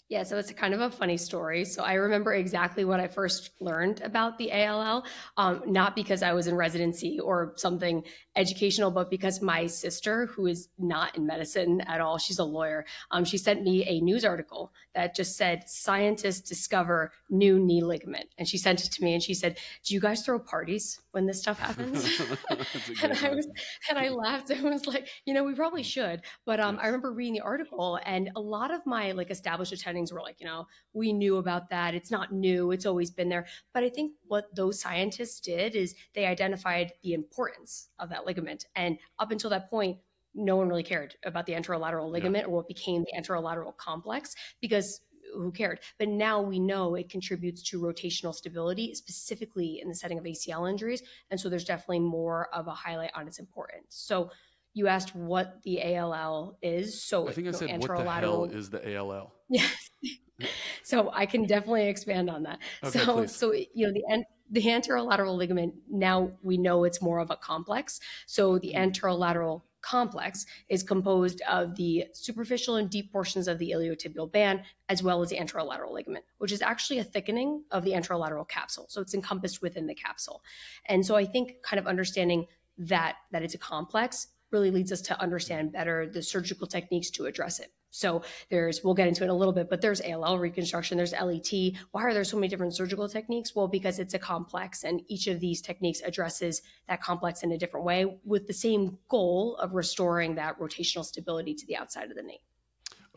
Yeah, 0.10 0.24
so 0.24 0.40
it's 0.40 0.52
kind 0.54 0.74
of 0.74 0.82
a 0.82 0.90
funny 0.90 1.18
story. 1.18 1.64
So 1.66 1.84
I 1.84 1.94
remember 1.94 2.34
exactly 2.34 2.84
when 2.84 3.00
I 3.00 3.08
first 3.08 3.52
learned 3.60 4.02
about 4.02 4.40
the 4.40 4.52
ALL, 4.52 5.06
um, 5.38 5.62
not 5.68 5.96
because 5.96 6.24
I 6.24 6.34
was 6.34 6.48
in 6.48 6.56
residency 6.56 7.20
or 7.20 7.54
something 7.58 8.04
educational, 8.36 8.90
but 8.90 9.12
because 9.12 9.40
my 9.40 9.68
sister, 9.68 10.26
who 10.26 10.48
is 10.48 10.69
not 10.80 11.16
in 11.16 11.28
medicine 11.28 11.81
at 11.81 12.02
all, 12.02 12.18
she's 12.18 12.40
a 12.40 12.44
lawyer, 12.44 12.88
um, 13.12 13.24
she 13.24 13.38
sent 13.38 13.62
me 13.62 13.86
a 13.86 14.02
news 14.02 14.26
article 14.26 14.74
that 14.95 15.16
just 15.16 15.38
said 15.38 15.69
scientists 15.69 16.50
discover 16.50 17.12
new 17.30 17.60
knee 17.60 17.83
ligament, 17.83 18.30
and 18.40 18.48
she 18.48 18.57
sent 18.57 18.83
it 18.83 18.92
to 18.94 19.04
me, 19.04 19.14
and 19.14 19.22
she 19.22 19.36
said, 19.36 19.60
"Do 19.83 19.94
you 19.94 20.00
guys 20.00 20.24
throw 20.24 20.40
parties 20.40 21.02
when 21.11 21.25
this 21.25 21.39
stuff 21.39 21.59
happens?" 21.59 22.06
and 23.04 23.13
I 23.13 23.30
was, 23.30 23.47
and 23.89 23.97
I 23.97 24.09
laughed 24.09 24.49
and 24.49 24.63
was 24.63 24.87
like, 24.87 25.07
"You 25.25 25.33
know, 25.33 25.44
we 25.44 25.54
probably 25.54 25.83
should." 25.83 26.21
But 26.45 26.59
um, 26.59 26.78
I 26.81 26.87
remember 26.87 27.11
reading 27.11 27.33
the 27.33 27.42
article, 27.42 27.99
and 28.06 28.30
a 28.35 28.42
lot 28.42 28.71
of 28.71 28.85
my 28.85 29.11
like 29.11 29.31
established 29.31 29.73
attendings 29.73 30.11
were 30.11 30.21
like, 30.21 30.39
"You 30.39 30.47
know, 30.47 30.68
we 30.94 31.13
knew 31.13 31.37
about 31.37 31.69
that. 31.69 31.94
It's 31.94 32.11
not 32.11 32.31
new. 32.31 32.71
It's 32.71 32.85
always 32.85 33.11
been 33.11 33.30
there." 33.30 33.45
But 33.73 33.83
I 33.83 33.89
think 33.89 34.13
what 34.28 34.54
those 34.56 34.80
scientists 34.80 35.39
did 35.39 35.75
is 35.75 35.95
they 36.13 36.25
identified 36.25 36.94
the 37.04 37.13
importance 37.13 37.89
of 37.99 38.09
that 38.09 38.25
ligament, 38.25 38.66
and 38.75 38.97
up 39.19 39.31
until 39.31 39.49
that 39.51 39.69
point, 39.69 39.97
no 40.35 40.56
one 40.56 40.69
really 40.69 40.83
cared 40.83 41.16
about 41.25 41.45
the 41.45 41.54
anterolateral 41.54 42.09
ligament 42.09 42.44
yeah. 42.44 42.47
or 42.47 42.57
what 42.57 42.68
became 42.68 43.04
the 43.04 43.19
anterolateral 43.19 43.75
complex 43.78 44.35
because 44.61 45.01
who 45.33 45.52
cared? 45.52 45.80
But 45.98 46.09
now 46.09 46.42
we 46.42 46.59
know 46.59 46.95
it 46.95 47.09
contributes 47.09 47.62
to 47.69 47.80
rotational 47.80 48.33
stability, 48.33 48.94
specifically 48.95 49.80
in 49.81 49.88
the 49.88 49.95
setting 49.95 50.18
of 50.18 50.24
ACL 50.24 50.69
injuries. 50.69 51.02
And 51.31 51.40
so 51.40 51.50
there's 51.50 51.66
definitely 51.66 52.00
more 52.00 52.50
of 52.54 52.68
a 52.68 52.71
highlight 52.71 53.12
on 53.16 53.28
its 53.28 53.40
importance. 53.40 53.88
So 53.90 54.31
you 54.74 54.88
asked 54.88 55.16
what 55.16 55.62
the 55.64 55.81
ALL 55.83 56.57
is. 56.62 57.02
So 57.02 57.28
I 57.28 57.33
think 57.33 57.48
I 57.48 57.52
said 57.52 57.81
what 57.81 57.98
the 57.98 58.12
hell 58.12 58.45
is 58.45 58.69
the 58.69 58.98
ALL? 58.98 59.33
Yes. 59.50 59.74
so 60.83 61.12
I 61.14 61.26
can 61.26 61.45
definitely 61.45 61.88
expand 61.88 62.30
on 62.30 62.44
that. 62.44 62.59
Okay, 62.83 63.00
so 63.00 63.14
please. 63.14 63.36
so 63.36 63.54
you 63.54 63.88
know 63.88 63.94
the 63.94 64.24
the 64.52 64.64
anterolateral 64.64 65.36
ligament 65.36 65.76
now 65.90 66.31
we 66.42 66.57
know 66.57 66.83
it's 66.83 67.02
more 67.02 67.19
of 67.19 67.30
a 67.30 67.38
complex. 67.38 68.00
So 68.26 68.57
the 68.57 68.74
mm-hmm. 68.76 68.90
anterolateral 68.90 69.64
complex 69.81 70.45
is 70.68 70.83
composed 70.83 71.42
of 71.50 71.76
the 71.76 72.06
superficial 72.14 72.76
and 72.76 72.90
deep 72.90 73.12
portions 73.12 73.48
of 73.48 73.57
the 73.59 73.71
iliotibial 73.71 74.31
band, 74.31 74.62
as 74.90 75.02
well 75.02 75.21
as 75.21 75.30
the 75.30 75.38
anterolateral 75.38 75.92
ligament, 75.92 76.26
which 76.38 76.52
is 76.52 76.62
actually 76.62 77.00
a 77.00 77.04
thickening 77.04 77.64
of 77.71 77.83
the 77.83 77.92
anterolateral 77.92 78.48
capsule. 78.48 78.86
So 78.90 79.02
it's 79.02 79.14
encompassed 79.14 79.62
within 79.62 79.88
the 79.88 79.95
capsule. 79.95 80.44
And 80.86 81.06
so 81.06 81.16
I 81.16 81.26
think 81.26 81.62
kind 81.62 81.80
of 81.80 81.88
understanding 81.88 82.45
that 82.78 83.18
that 83.31 83.44
it's 83.44 83.56
a 83.56 83.59
complex 83.59 84.28
really 84.52 84.71
leads 84.71 84.92
us 84.92 85.02
to 85.02 85.21
understand 85.21 85.71
better 85.71 86.07
the 86.07 86.21
surgical 86.21 86.66
techniques 86.66 87.09
to 87.12 87.26
address 87.26 87.59
it. 87.59 87.71
So 87.92 88.22
there's, 88.50 88.84
we'll 88.84 88.94
get 88.94 89.08
into 89.08 89.24
it 89.24 89.26
in 89.26 89.30
a 89.31 89.36
little 89.36 89.54
bit, 89.54 89.69
but 89.69 89.81
there's 89.81 90.02
ALL 90.02 90.38
reconstruction, 90.38 90.98
there's 90.98 91.14
LET. 91.14 91.52
Why 91.92 92.04
are 92.04 92.14
there 92.14 92.24
so 92.24 92.38
many 92.38 92.48
different 92.48 92.76
surgical 92.76 93.10
techniques? 93.10 93.56
Well, 93.56 93.68
because 93.68 94.00
it's 94.00 94.14
a 94.14 94.19
complex 94.19 94.84
and 94.84 95.02
each 95.08 95.28
of 95.28 95.40
these 95.40 95.62
techniques 95.62 96.02
addresses 96.02 96.62
that 96.88 97.02
complex 97.02 97.44
in 97.44 97.52
a 97.52 97.58
different 97.58 97.86
way 97.86 98.19
with 98.24 98.48
the 98.48 98.54
same 98.54 98.98
goal 99.08 99.56
of 99.58 99.74
restoring 99.74 100.36
that 100.36 100.60
rotational 100.60 101.04
stability 101.04 101.54
to 101.56 101.66
the 101.66 101.76
outside 101.76 102.10
of 102.10 102.16
the 102.16 102.24
knee. 102.24 102.42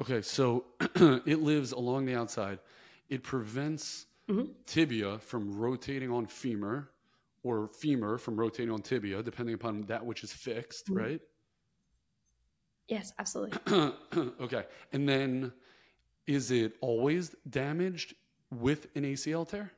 Okay, 0.01 0.23
so 0.23 0.65
it 0.81 1.43
lives 1.43 1.73
along 1.73 2.07
the 2.07 2.15
outside. 2.15 2.59
It 3.09 3.23
prevents 3.23 4.07
mm-hmm. 4.29 4.53
tibia 4.67 5.19
from 5.19 5.53
rotating 5.53 6.11
on 6.11 6.27
femur 6.27 6.89
or 7.43 7.69
femur 7.69 8.19
from 8.19 8.37
rotating 8.37 8.73
on 8.73 8.81
tibia, 8.81 9.23
depending 9.23 9.55
upon 9.55 9.83
that 9.83 10.05
which 10.05 10.25
is 10.25 10.33
fixed, 10.33 10.87
mm-hmm. 10.87 10.99
right? 10.99 11.21
Yes, 12.93 13.15
absolutely. 13.19 13.59
okay. 14.43 14.67
And 14.93 15.09
then 15.09 15.51
is 16.27 16.51
it 16.51 16.75
always 16.83 17.35
damaged 17.49 18.15
with 18.51 18.87
an 18.95 19.05
ACL 19.05 19.49
tear? 19.49 19.73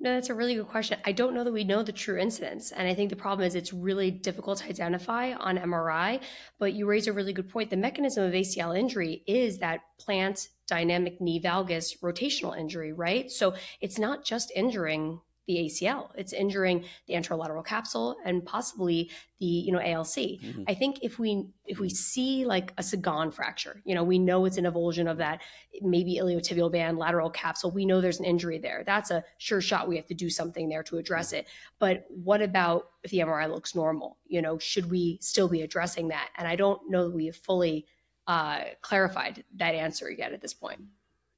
No, 0.00 0.14
that's 0.14 0.30
a 0.30 0.34
really 0.34 0.54
good 0.54 0.68
question. 0.68 0.98
I 1.04 1.12
don't 1.12 1.34
know 1.34 1.44
that 1.44 1.52
we 1.52 1.64
know 1.64 1.82
the 1.82 1.92
true 1.92 2.18
incidence. 2.18 2.72
And 2.72 2.88
I 2.88 2.94
think 2.94 3.10
the 3.10 3.16
problem 3.16 3.46
is 3.46 3.54
it's 3.54 3.74
really 3.74 4.10
difficult 4.10 4.60
to 4.60 4.70
identify 4.70 5.34
on 5.34 5.58
MRI. 5.58 6.22
But 6.58 6.72
you 6.72 6.86
raise 6.86 7.06
a 7.06 7.12
really 7.12 7.34
good 7.34 7.50
point. 7.50 7.68
The 7.68 7.76
mechanism 7.76 8.24
of 8.24 8.32
ACL 8.32 8.76
injury 8.76 9.22
is 9.26 9.58
that 9.58 9.82
plant 9.98 10.48
dynamic 10.66 11.20
knee 11.20 11.38
valgus 11.38 12.00
rotational 12.00 12.58
injury, 12.58 12.94
right? 12.94 13.30
So 13.30 13.54
it's 13.82 13.98
not 13.98 14.24
just 14.24 14.50
injuring 14.56 15.20
the 15.46 15.56
ACL. 15.56 16.10
It's 16.14 16.32
injuring 16.32 16.84
the 17.06 17.14
anterolateral 17.14 17.64
capsule 17.64 18.16
and 18.24 18.44
possibly 18.44 19.10
the 19.40 19.46
you 19.46 19.72
know 19.72 19.80
ALC. 19.80 20.06
Mm-hmm. 20.06 20.62
I 20.68 20.74
think 20.74 21.00
if 21.02 21.18
we 21.18 21.46
if 21.66 21.78
we 21.78 21.88
see 21.88 22.44
like 22.44 22.72
a 22.78 22.82
Segond 22.82 23.34
fracture, 23.34 23.82
you 23.84 23.94
know, 23.94 24.04
we 24.04 24.18
know 24.18 24.44
it's 24.44 24.56
an 24.56 24.64
avulsion 24.64 25.10
of 25.10 25.18
that 25.18 25.42
maybe 25.80 26.18
iliotibial 26.22 26.70
band, 26.70 26.98
lateral 26.98 27.30
capsule. 27.30 27.70
We 27.70 27.86
know 27.86 28.00
there's 28.00 28.20
an 28.20 28.24
injury 28.24 28.58
there. 28.58 28.84
That's 28.86 29.10
a 29.10 29.24
sure 29.38 29.60
shot. 29.60 29.88
We 29.88 29.96
have 29.96 30.06
to 30.06 30.14
do 30.14 30.30
something 30.30 30.68
there 30.68 30.82
to 30.84 30.98
address 30.98 31.32
it. 31.32 31.48
But 31.78 32.06
what 32.08 32.42
about 32.42 32.90
if 33.02 33.10
the 33.10 33.18
MRI 33.18 33.50
looks 33.50 33.74
normal? 33.74 34.18
You 34.26 34.42
know, 34.42 34.58
should 34.58 34.90
we 34.90 35.18
still 35.20 35.48
be 35.48 35.62
addressing 35.62 36.08
that? 36.08 36.30
And 36.36 36.46
I 36.46 36.56
don't 36.56 36.88
know 36.90 37.08
that 37.08 37.14
we 37.14 37.26
have 37.26 37.36
fully 37.36 37.86
uh, 38.26 38.60
clarified 38.80 39.44
that 39.56 39.74
answer 39.74 40.10
yet 40.10 40.32
at 40.32 40.40
this 40.40 40.54
point. 40.54 40.80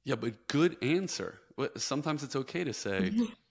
Yeah, 0.03 0.15
but 0.15 0.47
good 0.47 0.77
answer. 0.83 1.39
Sometimes 1.77 2.21
it's 2.21 2.35
okay 2.35 2.63
to 2.63 2.73
say. 2.73 3.11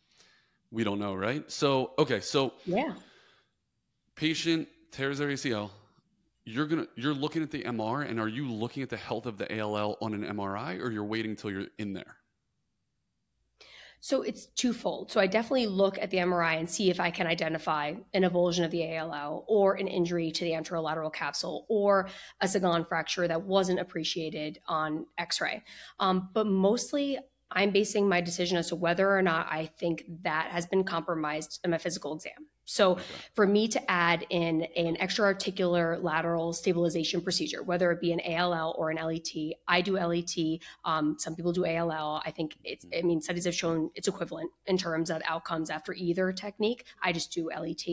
We 0.74 0.82
don't 0.82 0.98
know, 0.98 1.14
right? 1.14 1.48
So, 1.52 1.92
okay, 2.00 2.18
so 2.18 2.54
yeah, 2.66 2.94
patient 4.16 4.66
tears 4.90 5.18
their 5.18 5.28
ACL. 5.28 5.70
You're 6.44 6.66
gonna 6.66 6.88
you're 6.96 7.14
looking 7.14 7.44
at 7.44 7.52
the 7.52 7.62
MR, 7.62 8.10
and 8.10 8.18
are 8.18 8.26
you 8.26 8.50
looking 8.50 8.82
at 8.82 8.90
the 8.90 8.96
health 8.96 9.26
of 9.26 9.38
the 9.38 9.62
ALL 9.62 9.96
on 10.02 10.14
an 10.14 10.24
MRI, 10.24 10.80
or 10.80 10.90
you're 10.90 11.04
waiting 11.04 11.30
until 11.30 11.52
you're 11.52 11.68
in 11.78 11.92
there? 11.92 12.16
So 14.00 14.22
it's 14.22 14.46
twofold. 14.46 15.12
So 15.12 15.20
I 15.20 15.28
definitely 15.28 15.68
look 15.68 15.96
at 15.96 16.10
the 16.10 16.18
MRI 16.18 16.58
and 16.58 16.68
see 16.68 16.90
if 16.90 16.98
I 16.98 17.10
can 17.10 17.28
identify 17.28 17.94
an 18.12 18.24
avulsion 18.24 18.64
of 18.64 18.70
the 18.72 18.98
ALL 18.98 19.44
or 19.48 19.76
an 19.76 19.86
injury 19.86 20.30
to 20.32 20.44
the 20.44 20.50
anterolateral 20.50 21.10
capsule 21.10 21.64
or 21.70 22.08
a 22.42 22.46
Segond 22.46 22.86
fracture 22.86 23.26
that 23.28 23.40
wasn't 23.40 23.80
appreciated 23.80 24.58
on 24.66 25.06
X-ray. 25.16 25.62
Um, 26.00 26.28
but 26.34 26.46
mostly 26.46 27.18
I'm 27.50 27.70
basing 27.70 28.08
my 28.08 28.20
decision 28.20 28.58
as 28.58 28.68
to 28.68 28.76
whether 28.76 29.16
or 29.16 29.22
not 29.22 29.46
I 29.50 29.66
think 29.66 30.04
that 30.22 30.48
has 30.50 30.66
been 30.66 30.84
compromised 30.84 31.60
in 31.64 31.70
my 31.70 31.78
physical 31.78 32.14
exam. 32.14 32.48
So, 32.66 32.92
okay. 32.92 33.02
for 33.34 33.46
me 33.46 33.68
to 33.68 33.90
add 33.90 34.26
in 34.30 34.62
an 34.76 34.96
extra-articular 34.98 35.98
lateral 35.98 36.52
stabilization 36.54 37.20
procedure, 37.20 37.62
whether 37.62 37.90
it 37.92 38.00
be 38.00 38.12
an 38.12 38.20
ALL 38.24 38.74
or 38.78 38.90
an 38.90 38.96
LET, 38.96 39.28
I 39.68 39.82
do 39.82 39.98
LET. 39.98 40.34
Um, 40.84 41.16
some 41.18 41.36
people 41.36 41.52
do 41.52 41.66
ALL. 41.66 42.22
I 42.24 42.30
think 42.30 42.56
it's. 42.64 42.86
I 42.96 43.02
mean, 43.02 43.20
studies 43.20 43.44
have 43.44 43.54
shown 43.54 43.90
it's 43.94 44.08
equivalent 44.08 44.50
in 44.66 44.78
terms 44.78 45.10
of 45.10 45.20
outcomes 45.26 45.68
after 45.68 45.92
either 45.92 46.32
technique. 46.32 46.86
I 47.02 47.12
just 47.12 47.32
do 47.32 47.50
LET. 47.54 47.84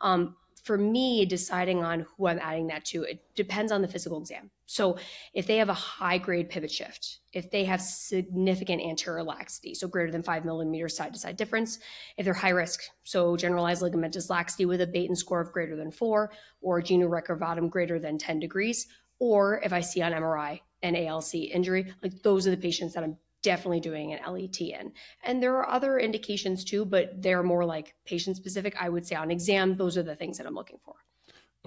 Um, 0.00 0.36
for 0.64 0.78
me, 0.78 1.26
deciding 1.26 1.84
on 1.84 2.06
who 2.16 2.26
I'm 2.26 2.38
adding 2.38 2.68
that 2.68 2.86
to, 2.86 3.02
it 3.02 3.22
depends 3.34 3.70
on 3.70 3.82
the 3.82 3.88
physical 3.88 4.18
exam. 4.18 4.50
So 4.64 4.96
if 5.34 5.46
they 5.46 5.58
have 5.58 5.68
a 5.68 5.74
high 5.74 6.16
grade 6.16 6.48
pivot 6.48 6.70
shift, 6.70 7.18
if 7.34 7.50
they 7.50 7.64
have 7.64 7.82
significant 7.82 8.82
anterior 8.82 9.22
laxity, 9.22 9.74
so 9.74 9.86
greater 9.86 10.10
than 10.10 10.22
five 10.22 10.46
millimeters 10.46 10.96
side 10.96 11.12
to 11.12 11.18
side 11.18 11.36
difference, 11.36 11.80
if 12.16 12.24
they're 12.24 12.32
high 12.32 12.48
risk, 12.48 12.80
so 13.04 13.36
generalized 13.36 13.82
ligamentous 13.82 14.30
laxity 14.30 14.64
with 14.64 14.80
a 14.80 14.86
Beighton 14.86 15.16
score 15.16 15.42
of 15.42 15.52
greater 15.52 15.76
than 15.76 15.92
four, 15.92 16.32
or 16.62 16.80
genu 16.80 17.08
recurvatum 17.08 17.68
greater 17.68 17.98
than 17.98 18.16
10 18.16 18.40
degrees, 18.40 18.86
or 19.18 19.60
if 19.62 19.72
I 19.74 19.80
see 19.80 20.00
on 20.00 20.12
MRI 20.12 20.60
an 20.82 20.96
ALC 20.96 21.34
injury, 21.34 21.92
like 22.02 22.22
those 22.22 22.46
are 22.46 22.50
the 22.50 22.56
patients 22.56 22.94
that 22.94 23.04
I'm 23.04 23.18
definitely 23.44 23.78
doing 23.78 24.12
an 24.12 24.32
LET 24.32 24.60
in. 24.60 24.92
And 25.22 25.40
there 25.40 25.54
are 25.56 25.68
other 25.68 25.98
indications 25.98 26.64
too, 26.64 26.84
but 26.84 27.22
they're 27.22 27.44
more 27.44 27.64
like 27.64 27.94
patient 28.04 28.36
specific. 28.36 28.74
I 28.80 28.88
would 28.88 29.06
say 29.06 29.14
on 29.14 29.30
exam, 29.30 29.76
those 29.76 29.96
are 29.96 30.02
the 30.02 30.16
things 30.16 30.38
that 30.38 30.46
I'm 30.46 30.54
looking 30.54 30.78
for. 30.84 30.94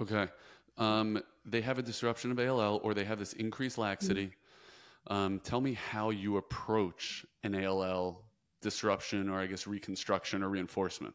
Okay. 0.00 0.30
Um, 0.76 1.22
they 1.46 1.62
have 1.62 1.78
a 1.78 1.82
disruption 1.82 2.30
of 2.30 2.38
ALL 2.38 2.80
or 2.82 2.92
they 2.92 3.04
have 3.04 3.18
this 3.18 3.32
increased 3.32 3.78
laxity. 3.78 4.26
Mm-hmm. 4.26 5.12
Um, 5.14 5.40
tell 5.40 5.60
me 5.60 5.72
how 5.72 6.10
you 6.10 6.36
approach 6.36 7.24
an 7.42 7.64
ALL 7.64 8.24
disruption 8.60 9.30
or 9.30 9.40
I 9.40 9.46
guess 9.46 9.66
reconstruction 9.66 10.42
or 10.42 10.50
reinforcement. 10.50 11.14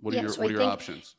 What 0.00 0.14
are 0.14 0.18
yeah, 0.18 0.22
your, 0.22 0.30
so 0.30 0.42
what 0.42 0.50
are 0.50 0.54
your 0.54 0.62
options? 0.62 1.16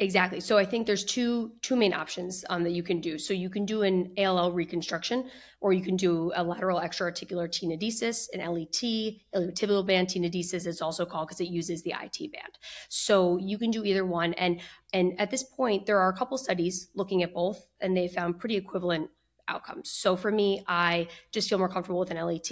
Exactly. 0.00 0.38
So 0.38 0.56
I 0.56 0.64
think 0.64 0.86
there's 0.86 1.04
two 1.04 1.50
two 1.60 1.74
main 1.74 1.92
options 1.92 2.44
um, 2.50 2.62
that 2.62 2.70
you 2.70 2.84
can 2.84 3.00
do. 3.00 3.18
So 3.18 3.34
you 3.34 3.50
can 3.50 3.66
do 3.66 3.82
an 3.82 4.12
ALL 4.16 4.52
reconstruction, 4.52 5.28
or 5.60 5.72
you 5.72 5.82
can 5.82 5.96
do 5.96 6.30
a 6.36 6.44
lateral 6.44 6.78
extra-articular 6.78 7.48
tenodesis, 7.48 8.28
an 8.32 8.40
LET, 8.48 8.70
iliotibial 9.34 9.84
band 9.84 10.06
tenodesis. 10.06 10.66
It's 10.66 10.80
also 10.80 11.04
called 11.04 11.26
because 11.26 11.40
it 11.40 11.48
uses 11.48 11.82
the 11.82 11.94
IT 12.00 12.30
band. 12.32 12.58
So 12.88 13.38
you 13.38 13.58
can 13.58 13.72
do 13.72 13.84
either 13.84 14.06
one. 14.06 14.34
And 14.34 14.60
and 14.92 15.20
at 15.20 15.32
this 15.32 15.42
point, 15.42 15.86
there 15.86 15.98
are 15.98 16.10
a 16.10 16.16
couple 16.16 16.38
studies 16.38 16.90
looking 16.94 17.24
at 17.24 17.34
both, 17.34 17.66
and 17.80 17.96
they 17.96 18.06
found 18.06 18.38
pretty 18.38 18.56
equivalent 18.56 19.10
outcomes. 19.48 19.90
So 19.90 20.16
for 20.16 20.30
me, 20.30 20.62
I 20.66 21.08
just 21.32 21.48
feel 21.48 21.58
more 21.58 21.68
comfortable 21.68 21.98
with 21.98 22.10
an 22.10 22.24
LET. 22.24 22.50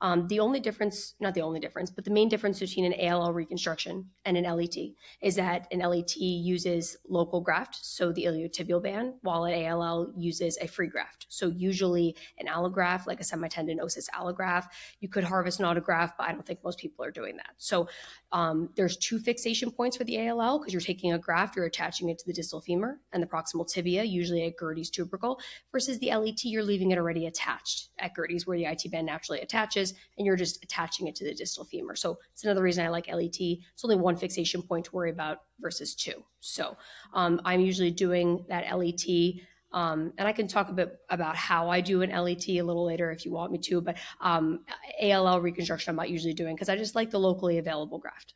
Um, 0.00 0.28
the 0.28 0.40
only 0.40 0.60
difference, 0.60 1.14
not 1.20 1.34
the 1.34 1.42
only 1.42 1.60
difference, 1.60 1.90
but 1.90 2.04
the 2.04 2.10
main 2.10 2.28
difference 2.28 2.60
between 2.60 2.92
an 2.92 3.12
ALL 3.12 3.32
reconstruction 3.32 4.10
and 4.24 4.36
an 4.36 4.44
LET 4.44 4.76
is 5.22 5.36
that 5.36 5.66
an 5.72 5.80
LET 5.80 6.16
uses 6.16 6.96
local 7.08 7.40
graft, 7.40 7.78
so 7.82 8.12
the 8.12 8.24
iliotibial 8.24 8.82
band, 8.82 9.14
while 9.22 9.44
an 9.44 9.66
ALL 9.66 10.12
uses 10.16 10.58
a 10.60 10.66
free 10.66 10.88
graft. 10.88 11.26
So 11.28 11.48
usually 11.48 12.16
an 12.38 12.46
allograft, 12.46 13.06
like 13.06 13.20
a 13.20 13.24
semitendinosus 13.24 14.08
allograft, 14.14 14.68
you 15.00 15.08
could 15.08 15.24
harvest 15.24 15.60
an 15.60 15.66
autograft, 15.66 16.12
but 16.18 16.28
I 16.28 16.32
don't 16.32 16.44
think 16.44 16.62
most 16.62 16.78
people 16.78 17.04
are 17.04 17.10
doing 17.10 17.36
that. 17.36 17.54
So 17.56 17.88
um, 18.32 18.70
there's 18.76 18.96
two 18.96 19.18
fixation 19.18 19.70
points 19.70 19.96
for 19.96 20.04
the 20.04 20.28
ALL 20.28 20.58
because 20.58 20.72
you're 20.72 20.80
taking 20.80 21.12
a 21.12 21.18
graft, 21.18 21.56
you're 21.56 21.64
attaching 21.64 22.08
it 22.10 22.18
to 22.18 22.26
the 22.26 22.32
distal 22.32 22.60
femur 22.60 23.00
and 23.12 23.22
the 23.22 23.26
proximal 23.26 23.66
tibia, 23.66 24.04
usually 24.04 24.44
at 24.44 24.58
Gerdy's 24.58 24.90
tubercle, 24.90 25.40
versus 25.72 25.98
the 25.98 26.12
LET, 26.36 26.52
you're 26.52 26.62
leaving 26.62 26.90
it 26.90 26.98
already 26.98 27.26
attached 27.26 27.88
at 27.98 28.14
Gerdy's 28.14 28.46
where 28.46 28.58
the 28.58 28.66
IT 28.66 28.90
band 28.90 29.06
naturally 29.06 29.40
attaches, 29.40 29.94
and 30.16 30.26
you're 30.26 30.36
just 30.36 30.62
attaching 30.62 31.06
it 31.06 31.14
to 31.16 31.24
the 31.24 31.34
distal 31.34 31.64
femur. 31.64 31.96
So 31.96 32.18
it's 32.32 32.44
another 32.44 32.62
reason 32.62 32.84
I 32.84 32.88
like 32.88 33.08
LET. 33.08 33.40
It's 33.40 33.84
only 33.84 33.96
one 33.96 34.16
fixation 34.16 34.62
point 34.62 34.86
to 34.86 34.92
worry 34.92 35.10
about 35.10 35.42
versus 35.60 35.94
two. 35.94 36.22
So 36.40 36.76
um, 37.14 37.40
I'm 37.44 37.60
usually 37.60 37.90
doing 37.90 38.44
that 38.48 38.76
LET. 38.76 39.06
Um, 39.72 40.12
and 40.16 40.28
I 40.28 40.32
can 40.32 40.46
talk 40.46 40.68
a 40.68 40.72
bit 40.72 41.00
about 41.10 41.36
how 41.36 41.68
I 41.68 41.80
do 41.80 42.02
an 42.02 42.10
LET 42.10 42.48
a 42.48 42.62
little 42.62 42.84
later 42.84 43.10
if 43.10 43.24
you 43.24 43.32
want 43.32 43.52
me 43.52 43.58
to, 43.58 43.80
but 43.80 43.96
um, 44.20 44.60
ALL 45.02 45.40
reconstruction 45.40 45.90
I'm 45.90 45.96
not 45.96 46.08
usually 46.08 46.34
doing 46.34 46.54
because 46.54 46.68
I 46.68 46.76
just 46.76 46.94
like 46.94 47.10
the 47.10 47.18
locally 47.18 47.58
available 47.58 47.98
graft. 47.98 48.34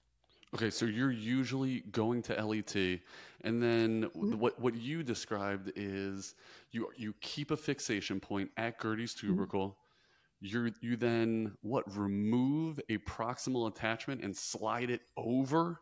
Okay, 0.52 0.70
so 0.70 0.84
you're 0.84 1.12
usually 1.12 1.84
going 1.92 2.22
to 2.22 2.44
LET, 2.44 3.00
and 3.44 3.62
then 3.62 4.04
mm-hmm. 4.04 4.38
what 4.38 4.60
what 4.60 4.74
you 4.74 5.02
described 5.02 5.72
is 5.76 6.34
you 6.70 6.88
you 6.96 7.14
keep 7.20 7.50
a 7.50 7.56
fixation 7.56 8.20
point 8.20 8.50
at 8.56 8.78
mm-hmm. 8.78 9.04
tubercle. 9.26 9.68
Mm-hmm. 9.68 10.46
You 10.46 10.72
you 10.80 10.96
then 10.96 11.52
what 11.60 11.84
remove 11.96 12.80
a 12.88 12.98
proximal 12.98 13.68
attachment 13.68 14.22
and 14.22 14.36
slide 14.36 14.90
it 14.90 15.02
over. 15.16 15.80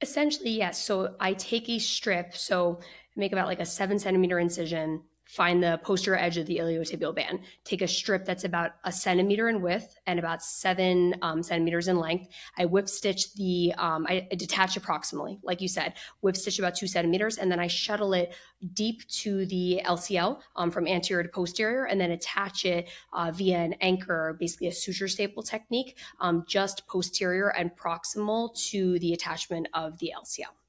Essentially, 0.00 0.50
yes. 0.50 0.84
So 0.84 1.14
I 1.18 1.32
take 1.32 1.68
a 1.68 1.78
strip, 1.78 2.36
so 2.36 2.80
make 3.16 3.32
about 3.32 3.46
like 3.46 3.60
a 3.60 3.66
seven 3.66 3.98
centimeter 3.98 4.38
incision 4.38 5.02
find 5.26 5.62
the 5.62 5.80
posterior 5.82 6.18
edge 6.18 6.36
of 6.38 6.46
the 6.46 6.58
iliotibial 6.58 7.14
band, 7.14 7.40
take 7.64 7.82
a 7.82 7.88
strip 7.88 8.24
that's 8.24 8.44
about 8.44 8.72
a 8.84 8.92
centimeter 8.92 9.48
in 9.48 9.60
width 9.60 9.98
and 10.06 10.18
about 10.18 10.42
seven 10.42 11.14
um, 11.22 11.42
centimeters 11.42 11.88
in 11.88 11.98
length. 11.98 12.28
I 12.56 12.64
whip 12.64 12.88
stitch 12.88 13.34
the, 13.34 13.74
um, 13.76 14.06
I, 14.08 14.26
I 14.30 14.34
detach 14.36 14.76
approximately, 14.76 15.38
like 15.42 15.60
you 15.60 15.68
said, 15.68 15.94
whip 16.20 16.36
stitch 16.36 16.58
about 16.58 16.76
two 16.76 16.86
centimeters, 16.86 17.38
and 17.38 17.50
then 17.50 17.58
I 17.58 17.66
shuttle 17.66 18.12
it 18.12 18.34
deep 18.72 19.06
to 19.08 19.46
the 19.46 19.82
LCL 19.84 20.40
um, 20.54 20.70
from 20.70 20.86
anterior 20.86 21.24
to 21.24 21.28
posterior, 21.28 21.84
and 21.84 22.00
then 22.00 22.12
attach 22.12 22.64
it 22.64 22.88
uh, 23.12 23.32
via 23.32 23.58
an 23.58 23.74
anchor, 23.80 24.36
basically 24.38 24.68
a 24.68 24.72
suture 24.72 25.08
staple 25.08 25.42
technique, 25.42 25.98
um, 26.20 26.44
just 26.46 26.86
posterior 26.86 27.48
and 27.48 27.76
proximal 27.76 28.56
to 28.70 28.98
the 29.00 29.12
attachment 29.12 29.66
of 29.74 29.98
the 29.98 30.12
LCL. 30.16 30.65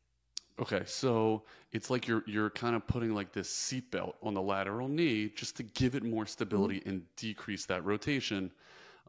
Okay, 0.60 0.82
so 0.86 1.44
it's 1.72 1.90
like 1.90 2.08
you're 2.08 2.24
you're 2.26 2.50
kind 2.50 2.76
of 2.76 2.86
putting 2.88 3.14
like 3.14 3.32
this 3.32 3.50
seatbelt 3.50 4.14
on 4.24 4.34
the 4.34 4.42
lateral 4.42 4.88
knee 4.88 5.32
just 5.36 5.56
to 5.58 5.64
give 5.64 5.94
it 5.94 6.04
more 6.04 6.26
stability 6.26 6.80
mm-hmm. 6.80 6.90
and 6.90 7.16
decrease 7.16 7.66
that 7.68 7.86
rotation 7.86 8.52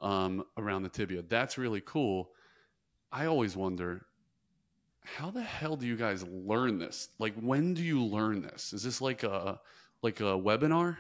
um, 0.03 0.45
around 0.59 0.83
the 0.83 0.89
tibia. 0.91 1.23
That's 1.23 1.57
really 1.57 1.81
cool. 1.81 2.31
I 3.11 3.27
always 3.27 3.57
wonder 3.57 4.05
how 5.03 5.31
the 5.31 5.43
hell 5.43 5.77
do 5.77 5.87
you 5.87 5.97
guys 5.97 6.23
learn 6.25 6.79
this? 6.79 7.09
Like 7.19 7.35
when 7.41 7.73
do 7.73 7.83
you 7.83 8.05
learn 8.05 8.43
this? 8.43 8.75
Is 8.75 8.83
this 8.83 9.01
like 9.01 9.23
a 9.23 9.59
like 10.03 10.21
a 10.21 10.25
webinar? 10.25 10.99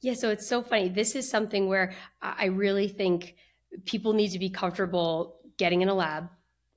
Yeah, 0.00 0.14
so 0.14 0.30
it's 0.30 0.48
so 0.48 0.62
funny. 0.62 0.88
This 0.88 1.14
is 1.14 1.28
something 1.28 1.68
where 1.68 1.92
I 2.22 2.46
really 2.46 2.88
think 2.88 3.34
people 3.84 4.12
need 4.14 4.30
to 4.30 4.38
be 4.38 4.48
comfortable 4.48 5.36
getting 5.58 5.82
in 5.82 5.88
a 5.88 5.94
lab, 5.94 6.30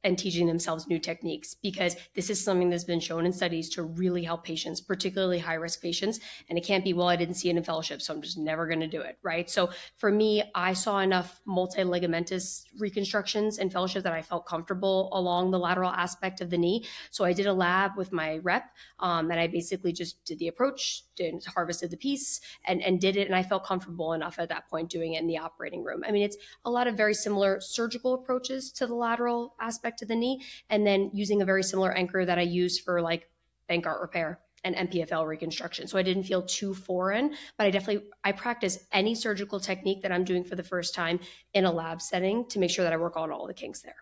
and 0.04 0.18
teaching 0.18 0.48
themselves 0.48 0.88
new 0.88 1.00
techniques 1.00 1.54
because 1.54 1.96
this 2.16 2.30
is 2.30 2.44
something 2.44 2.70
that's 2.70 2.84
been 2.84 3.00
shown 3.00 3.26
in 3.26 3.34
studies 3.34 3.70
to 3.70 3.84
really 3.84 4.24
help 4.24 4.44
patients, 4.44 4.82
particularly 4.82 5.40
high 5.40 5.54
risk 5.56 5.82
patients. 5.82 6.20
And 6.50 6.58
it 6.58 6.66
can't 6.66 6.84
be, 6.84 6.94
well, 6.94 7.08
I 7.08 7.16
didn't 7.16 7.36
see 7.36 7.50
it 7.50 7.58
in 7.58 7.64
fellowship, 7.64 8.02
so 8.02 8.14
I'm 8.14 8.22
just 8.22 8.38
never 8.38 8.68
going 8.68 8.80
to 8.80 8.88
do 8.88 9.02
it, 9.02 9.18
right? 9.24 9.50
So 9.50 9.70
for 9.98 10.12
me, 10.12 10.44
I 10.56 10.74
saw 10.74 11.00
enough 11.00 11.42
multi-ligamentous 11.46 12.66
reconstructions 12.78 13.58
in 13.58 13.70
fellowship 13.70 14.04
that 14.04 14.14
I 14.14 14.22
felt 14.22 14.46
comfortable 14.46 15.10
along 15.14 15.52
the 15.52 15.60
lateral 15.60 15.92
aspect 15.92 16.42
of 16.42 16.50
the 16.50 16.58
knee. 16.58 16.86
So 17.12 17.24
I 17.24 17.34
did 17.34 17.46
a 17.46 17.54
lab 17.54 17.92
with 17.98 18.12
my 18.12 18.38
rep, 18.38 18.66
um, 19.00 19.32
and 19.32 19.40
I 19.40 19.48
basically 19.48 19.94
just 19.94 20.24
did 20.26 20.40
the 20.40 20.48
approach, 20.48 21.04
did, 21.16 21.44
harvested 21.46 21.92
the 21.92 21.98
piece, 21.98 22.42
and 22.66 22.82
and 22.82 23.00
did 23.00 23.18
it, 23.18 23.28
and 23.28 23.36
I 23.36 23.44
felt 23.44 23.66
comfortable 23.66 24.14
enough 24.14 24.40
at 24.40 24.50
that 24.50 24.70
point 24.70 24.90
doing 24.90 25.14
it 25.14 25.22
in 25.22 25.28
the 25.28 25.38
operating 25.38 25.84
room. 25.84 26.04
I 26.06 26.12
mean, 26.12 26.24
it's 26.24 26.38
a 26.66 26.70
lot 26.70 26.88
of 26.88 26.96
very 26.96 27.14
similar 27.14 27.60
surgical 27.62 28.14
approaches 28.14 28.72
to 28.74 28.88
the 28.88 28.96
lateral 28.96 29.56
aspect 29.60 29.93
to 29.98 30.06
the 30.06 30.16
knee, 30.16 30.42
and 30.70 30.86
then 30.86 31.12
using 31.14 31.42
a 31.42 31.46
very 31.46 31.64
similar 31.64 31.92
anchor 31.92 32.26
that 32.26 32.38
I 32.38 32.44
use 32.44 32.80
for 32.80 33.02
like 33.02 33.30
Bankart 33.70 34.02
repair 34.02 34.40
and 34.64 34.76
MPFL 34.76 35.28
reconstruction. 35.28 35.88
So 35.88 35.98
I 35.98 36.04
didn't 36.04 36.24
feel 36.24 36.42
too 36.42 36.74
foreign, 36.74 37.36
but 37.58 37.68
I 37.68 37.72
definitely 37.72 38.08
I 38.24 38.32
practice 38.32 38.86
any 38.92 39.16
surgical 39.16 39.60
technique 39.60 40.02
that 40.04 40.12
I'm 40.12 40.24
doing 40.24 40.44
for 40.44 40.56
the 40.56 40.64
first 40.64 40.96
time 40.96 41.20
in 41.54 41.66
a 41.66 41.72
lab 41.72 42.02
setting 42.02 42.46
to 42.50 42.60
make 42.60 42.72
sure 42.72 42.84
that 42.84 42.94
I 42.94 42.98
work 42.98 43.18
on 43.18 43.32
all 43.32 43.48
the 43.48 43.54
kinks 43.54 43.82
there. 43.82 43.96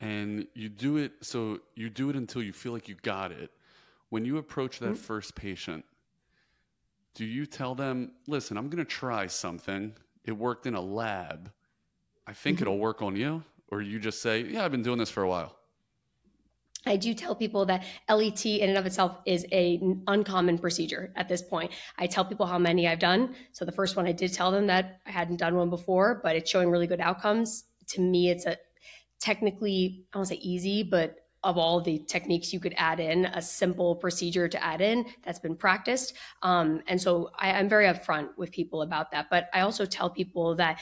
And 0.00 0.46
you 0.54 0.68
do 0.68 0.96
it 0.96 1.12
so 1.20 1.60
you 1.74 1.90
do 1.90 2.10
it 2.10 2.16
until 2.16 2.42
you 2.42 2.52
feel 2.52 2.72
like 2.72 2.88
you 2.88 2.96
got 3.02 3.32
it. 3.32 3.50
When 4.08 4.24
you 4.24 4.38
approach 4.38 4.78
that 4.80 4.86
mm-hmm. 4.86 4.94
first 4.94 5.34
patient, 5.34 5.84
do 7.14 7.24
you 7.24 7.46
tell 7.46 7.74
them, 7.74 8.12
"Listen, 8.26 8.56
I'm 8.56 8.68
going 8.68 8.84
to 8.84 8.90
try 8.90 9.26
something. 9.26 9.94
It 10.24 10.32
worked 10.32 10.66
in 10.66 10.74
a 10.74 10.80
lab. 10.80 11.52
I 12.26 12.32
think 12.32 12.56
mm-hmm. 12.56 12.64
it'll 12.64 12.78
work 12.78 13.02
on 13.02 13.16
you." 13.16 13.44
Or 13.72 13.80
you 13.80 13.98
just 13.98 14.22
say, 14.22 14.42
"Yeah, 14.42 14.64
I've 14.64 14.70
been 14.70 14.82
doing 14.82 14.98
this 14.98 15.10
for 15.10 15.22
a 15.22 15.28
while"? 15.28 15.56
I 16.84 16.96
do 16.96 17.14
tell 17.14 17.34
people 17.34 17.64
that 17.66 17.84
LET 18.08 18.44
in 18.44 18.68
and 18.68 18.78
of 18.78 18.86
itself 18.86 19.18
is 19.24 19.46
a 19.52 19.80
uncommon 20.06 20.58
procedure 20.58 21.12
at 21.16 21.28
this 21.28 21.40
point. 21.40 21.70
I 21.96 22.06
tell 22.06 22.24
people 22.24 22.46
how 22.46 22.58
many 22.58 22.88
I've 22.88 22.98
done. 22.98 23.34
So 23.52 23.64
the 23.64 23.72
first 23.72 23.96
one 23.96 24.06
I 24.06 24.12
did 24.12 24.32
tell 24.32 24.50
them 24.50 24.66
that 24.66 25.00
I 25.06 25.10
hadn't 25.10 25.36
done 25.36 25.54
one 25.54 25.70
before, 25.70 26.20
but 26.22 26.36
it's 26.36 26.50
showing 26.50 26.70
really 26.70 26.88
good 26.88 27.00
outcomes. 27.00 27.64
To 27.88 28.00
me, 28.00 28.30
it's 28.30 28.46
a 28.46 28.58
technically, 29.20 30.04
I 30.12 30.18
won't 30.18 30.28
say 30.28 30.36
easy, 30.36 30.82
but 30.82 31.18
of 31.44 31.58
all 31.58 31.80
the 31.80 31.98
techniques 31.98 32.52
you 32.52 32.60
could 32.60 32.74
add 32.76 33.00
in, 33.00 33.26
a 33.26 33.42
simple 33.42 33.96
procedure 33.96 34.48
to 34.48 34.62
add 34.62 34.80
in 34.80 35.06
that's 35.24 35.40
been 35.40 35.56
practiced. 35.56 36.14
Um, 36.42 36.82
and 36.86 37.00
so 37.00 37.30
I, 37.36 37.52
I'm 37.52 37.68
very 37.68 37.86
upfront 37.86 38.28
with 38.36 38.52
people 38.52 38.82
about 38.82 39.10
that. 39.10 39.26
But 39.28 39.48
I 39.52 39.60
also 39.60 39.84
tell 39.84 40.08
people 40.08 40.54
that 40.56 40.80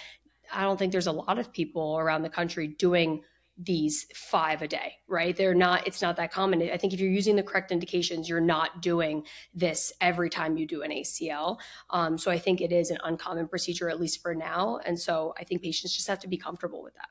I 0.53 0.63
don't 0.63 0.79
think 0.79 0.93
there's 0.93 1.07
a 1.07 1.13
lot 1.13 1.39
of 1.39 1.53
people 1.53 1.99
around 1.99 2.23
the 2.23 2.31
country 2.31 2.69
doing 2.69 3.23
these 3.63 4.07
five 4.15 4.63
a 4.63 4.69
day, 4.69 4.95
right? 5.07 5.37
They're 5.37 5.55
not, 5.55 5.87
it's 5.87 6.01
not 6.01 6.17
that 6.17 6.33
common. 6.33 6.63
I 6.63 6.79
think 6.79 6.95
if 6.95 7.01
you're 7.01 7.11
using 7.11 7.37
the 7.37 7.43
correct 7.43 7.71
indications, 7.71 8.29
you're 8.29 8.41
not 8.41 8.81
doing 8.81 9.25
this 9.55 9.93
every 10.01 10.31
time 10.31 10.57
you 10.57 10.67
do 10.67 10.83
an 10.83 10.91
ACL. 10.91 11.59
Um, 11.91 12.17
so 12.17 12.31
I 12.31 12.39
think 12.39 12.63
it 12.63 12.73
is 12.73 12.91
an 12.91 12.99
uncommon 13.05 13.49
procedure, 13.49 13.91
at 13.91 14.01
least 14.01 14.23
for 14.23 14.35
now. 14.35 14.81
And 14.87 14.99
so 14.99 15.35
I 15.39 15.45
think 15.45 15.63
patients 15.63 15.95
just 15.95 16.09
have 16.09 16.21
to 16.21 16.29
be 16.29 16.39
comfortable 16.39 16.83
with 16.83 16.95
that. 16.95 17.09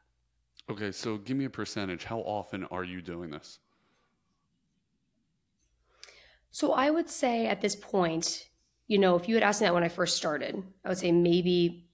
Okay. 0.72 0.92
So 0.92 1.18
give 1.18 1.38
me 1.38 1.46
a 1.46 1.50
percentage. 1.50 2.04
How 2.04 2.20
often 2.20 2.64
are 2.66 2.84
you 2.84 3.02
doing 3.02 3.30
this? 3.30 3.60
So 6.52 6.74
I 6.74 6.90
would 6.90 7.10
say 7.10 7.46
at 7.46 7.62
this 7.62 7.76
point, 7.76 8.50
you 8.88 8.98
know, 8.98 9.16
if 9.16 9.30
you 9.30 9.36
had 9.36 9.44
asked 9.44 9.62
me 9.62 9.68
that 9.68 9.74
when 9.74 9.84
I 9.84 9.90
first 9.90 10.18
started, 10.18 10.64
I 10.84 10.90
would 10.90 10.98
say 10.98 11.12
maybe 11.12 11.89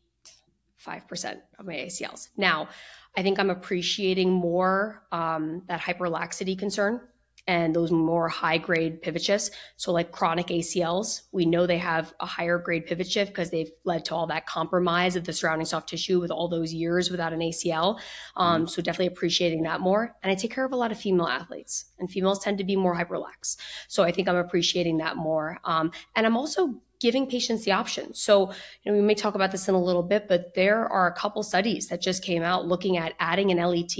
5% 0.85 1.38
of 1.59 1.65
my 1.65 1.73
ACLs. 1.73 2.29
Now, 2.38 2.69
I 3.17 3.23
think 3.23 3.39
I'm 3.39 3.49
appreciating 3.49 4.31
more 4.31 5.03
um, 5.11 5.63
that 5.67 5.81
hyperlaxity 5.81 6.57
concern 6.57 7.01
and 7.47 7.75
those 7.75 7.91
more 7.91 8.27
high 8.27 8.57
grade 8.57 9.01
pivot 9.01 9.23
shifts. 9.23 9.51
So, 9.77 9.91
like 9.91 10.11
chronic 10.11 10.47
ACLs, 10.47 11.21
we 11.31 11.45
know 11.45 11.67
they 11.67 11.77
have 11.77 12.13
a 12.19 12.25
higher 12.25 12.57
grade 12.57 12.85
pivot 12.85 13.09
shift 13.09 13.31
because 13.31 13.51
they've 13.51 13.69
led 13.83 14.05
to 14.05 14.15
all 14.15 14.27
that 14.27 14.47
compromise 14.47 15.15
of 15.15 15.25
the 15.25 15.33
surrounding 15.33 15.65
soft 15.65 15.89
tissue 15.89 16.19
with 16.19 16.31
all 16.31 16.47
those 16.47 16.73
years 16.73 17.11
without 17.11 17.33
an 17.33 17.39
ACL. 17.39 17.99
Um, 18.35 18.61
mm-hmm. 18.61 18.67
So, 18.67 18.81
definitely 18.81 19.13
appreciating 19.13 19.63
that 19.63 19.79
more. 19.79 20.15
And 20.23 20.31
I 20.31 20.35
take 20.35 20.51
care 20.51 20.65
of 20.65 20.71
a 20.71 20.77
lot 20.77 20.91
of 20.91 20.99
female 20.99 21.27
athletes, 21.27 21.85
and 21.99 22.09
females 22.09 22.39
tend 22.39 22.57
to 22.57 22.63
be 22.63 22.75
more 22.75 22.95
hyperlax. 22.95 23.57
So, 23.88 24.03
I 24.03 24.11
think 24.11 24.27
I'm 24.27 24.38
appreciating 24.38 24.97
that 24.97 25.17
more. 25.17 25.59
Um, 25.63 25.91
and 26.15 26.25
I'm 26.25 26.38
also 26.38 26.81
giving 27.05 27.27
patients 27.27 27.65
the 27.65 27.71
option. 27.71 28.15
So, 28.15 28.51
you 28.81 28.91
know, 28.91 28.97
we 28.97 29.03
may 29.03 29.13
talk 29.13 29.35
about 29.35 29.51
this 29.51 29.67
in 29.67 29.75
a 29.75 29.79
little 29.79 30.01
bit, 30.01 30.27
but 30.27 30.55
there 30.55 30.91
are 30.91 31.05
a 31.05 31.13
couple 31.13 31.43
studies 31.43 31.87
that 31.89 32.01
just 32.01 32.23
came 32.23 32.41
out 32.41 32.65
looking 32.65 32.97
at 32.97 33.13
adding 33.19 33.51
an 33.51 33.59
LET 33.59 33.95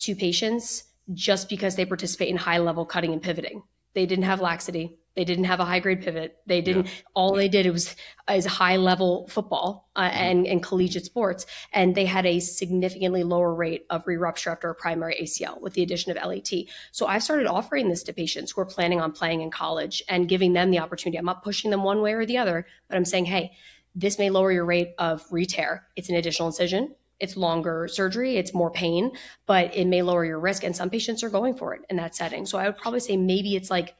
to 0.00 0.14
patients 0.14 0.84
just 1.14 1.48
because 1.48 1.76
they 1.76 1.86
participate 1.86 2.28
in 2.28 2.36
high 2.36 2.58
level 2.58 2.84
cutting 2.84 3.14
and 3.14 3.22
pivoting. 3.22 3.62
They 3.94 4.04
didn't 4.04 4.26
have 4.26 4.42
laxity. 4.42 4.98
They 5.16 5.24
didn't 5.24 5.44
have 5.44 5.60
a 5.60 5.64
high 5.64 5.80
grade 5.80 6.02
pivot. 6.02 6.36
They 6.46 6.60
didn't. 6.60 6.86
Yeah. 6.86 6.92
All 7.14 7.34
they 7.34 7.48
did 7.48 7.66
was 7.72 7.96
is 8.30 8.44
high 8.44 8.76
level 8.76 9.26
football 9.28 9.88
uh, 9.96 10.02
mm-hmm. 10.02 10.18
and, 10.18 10.46
and 10.46 10.62
collegiate 10.62 11.06
sports, 11.06 11.46
and 11.72 11.94
they 11.94 12.04
had 12.04 12.26
a 12.26 12.38
significantly 12.38 13.24
lower 13.24 13.54
rate 13.54 13.86
of 13.88 14.06
re-rupture 14.06 14.50
after 14.50 14.68
a 14.68 14.74
primary 14.74 15.16
ACL 15.20 15.60
with 15.60 15.72
the 15.72 15.82
addition 15.82 16.16
of 16.16 16.22
LAT. 16.22 16.50
So 16.92 17.06
I've 17.06 17.22
started 17.22 17.46
offering 17.46 17.88
this 17.88 18.02
to 18.04 18.12
patients 18.12 18.52
who 18.52 18.60
are 18.60 18.66
planning 18.66 19.00
on 19.00 19.12
playing 19.12 19.40
in 19.40 19.50
college 19.50 20.02
and 20.08 20.28
giving 20.28 20.52
them 20.52 20.70
the 20.70 20.80
opportunity. 20.80 21.18
I'm 21.18 21.24
not 21.24 21.42
pushing 21.42 21.70
them 21.70 21.82
one 21.82 22.02
way 22.02 22.12
or 22.12 22.26
the 22.26 22.36
other, 22.36 22.66
but 22.88 22.96
I'm 22.96 23.06
saying, 23.06 23.24
hey, 23.24 23.52
this 23.94 24.18
may 24.18 24.28
lower 24.28 24.52
your 24.52 24.66
rate 24.66 24.90
of 24.98 25.24
re-tear. 25.30 25.86
It's 25.96 26.10
an 26.10 26.16
additional 26.16 26.48
incision 26.48 26.94
it's 27.18 27.34
longer 27.34 27.88
surgery, 27.88 28.36
it's 28.36 28.52
more 28.52 28.70
pain, 28.70 29.10
but 29.46 29.74
it 29.74 29.86
may 29.86 30.02
lower 30.02 30.24
your 30.24 30.38
risk. 30.38 30.64
And 30.64 30.76
some 30.76 30.90
patients 30.90 31.24
are 31.24 31.30
going 31.30 31.56
for 31.56 31.74
it 31.74 31.80
in 31.88 31.96
that 31.96 32.14
setting. 32.14 32.44
So 32.44 32.58
I 32.58 32.66
would 32.66 32.76
probably 32.76 33.00
say 33.00 33.16
maybe 33.16 33.56
it's 33.56 33.70
like 33.70 33.94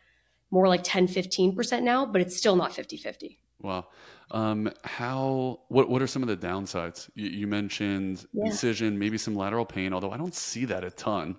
more 0.50 0.68
like 0.68 0.80
10, 0.84 1.08
15% 1.08 1.82
now, 1.82 2.06
but 2.06 2.20
it's 2.20 2.36
still 2.36 2.56
not 2.56 2.74
50 2.74 2.96
50. 2.96 3.38
Wow. 3.62 3.86
Um, 4.30 4.72
how, 4.84 5.60
what, 5.68 5.88
what 5.88 6.02
are 6.02 6.06
some 6.06 6.22
of 6.22 6.28
the 6.28 6.36
downsides? 6.36 7.08
You, 7.14 7.28
you 7.28 7.46
mentioned 7.46 8.26
yeah. 8.32 8.46
incision, 8.46 8.98
maybe 8.98 9.18
some 9.18 9.36
lateral 9.36 9.64
pain, 9.64 9.92
although 9.92 10.10
I 10.10 10.16
don't 10.16 10.34
see 10.34 10.64
that 10.66 10.84
a 10.84 10.90
ton. 10.90 11.38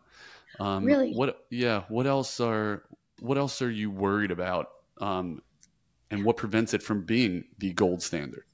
Um, 0.60 0.86
really? 0.86 1.14
What, 1.14 1.46
yeah. 1.50 1.84
What 1.90 2.08
else 2.08 2.40
are, 2.40 2.84
what 3.20 3.38
else 3.38 3.62
are 3.62 3.70
you 3.72 3.92
worried 3.92 4.32
about? 4.32 4.70
Um, 5.00 5.42
and 6.10 6.24
what 6.24 6.38
prevents 6.38 6.74
it 6.74 6.82
from 6.82 7.04
being 7.04 7.46
the 7.58 7.74
gold 7.74 8.02
standard? 8.02 8.46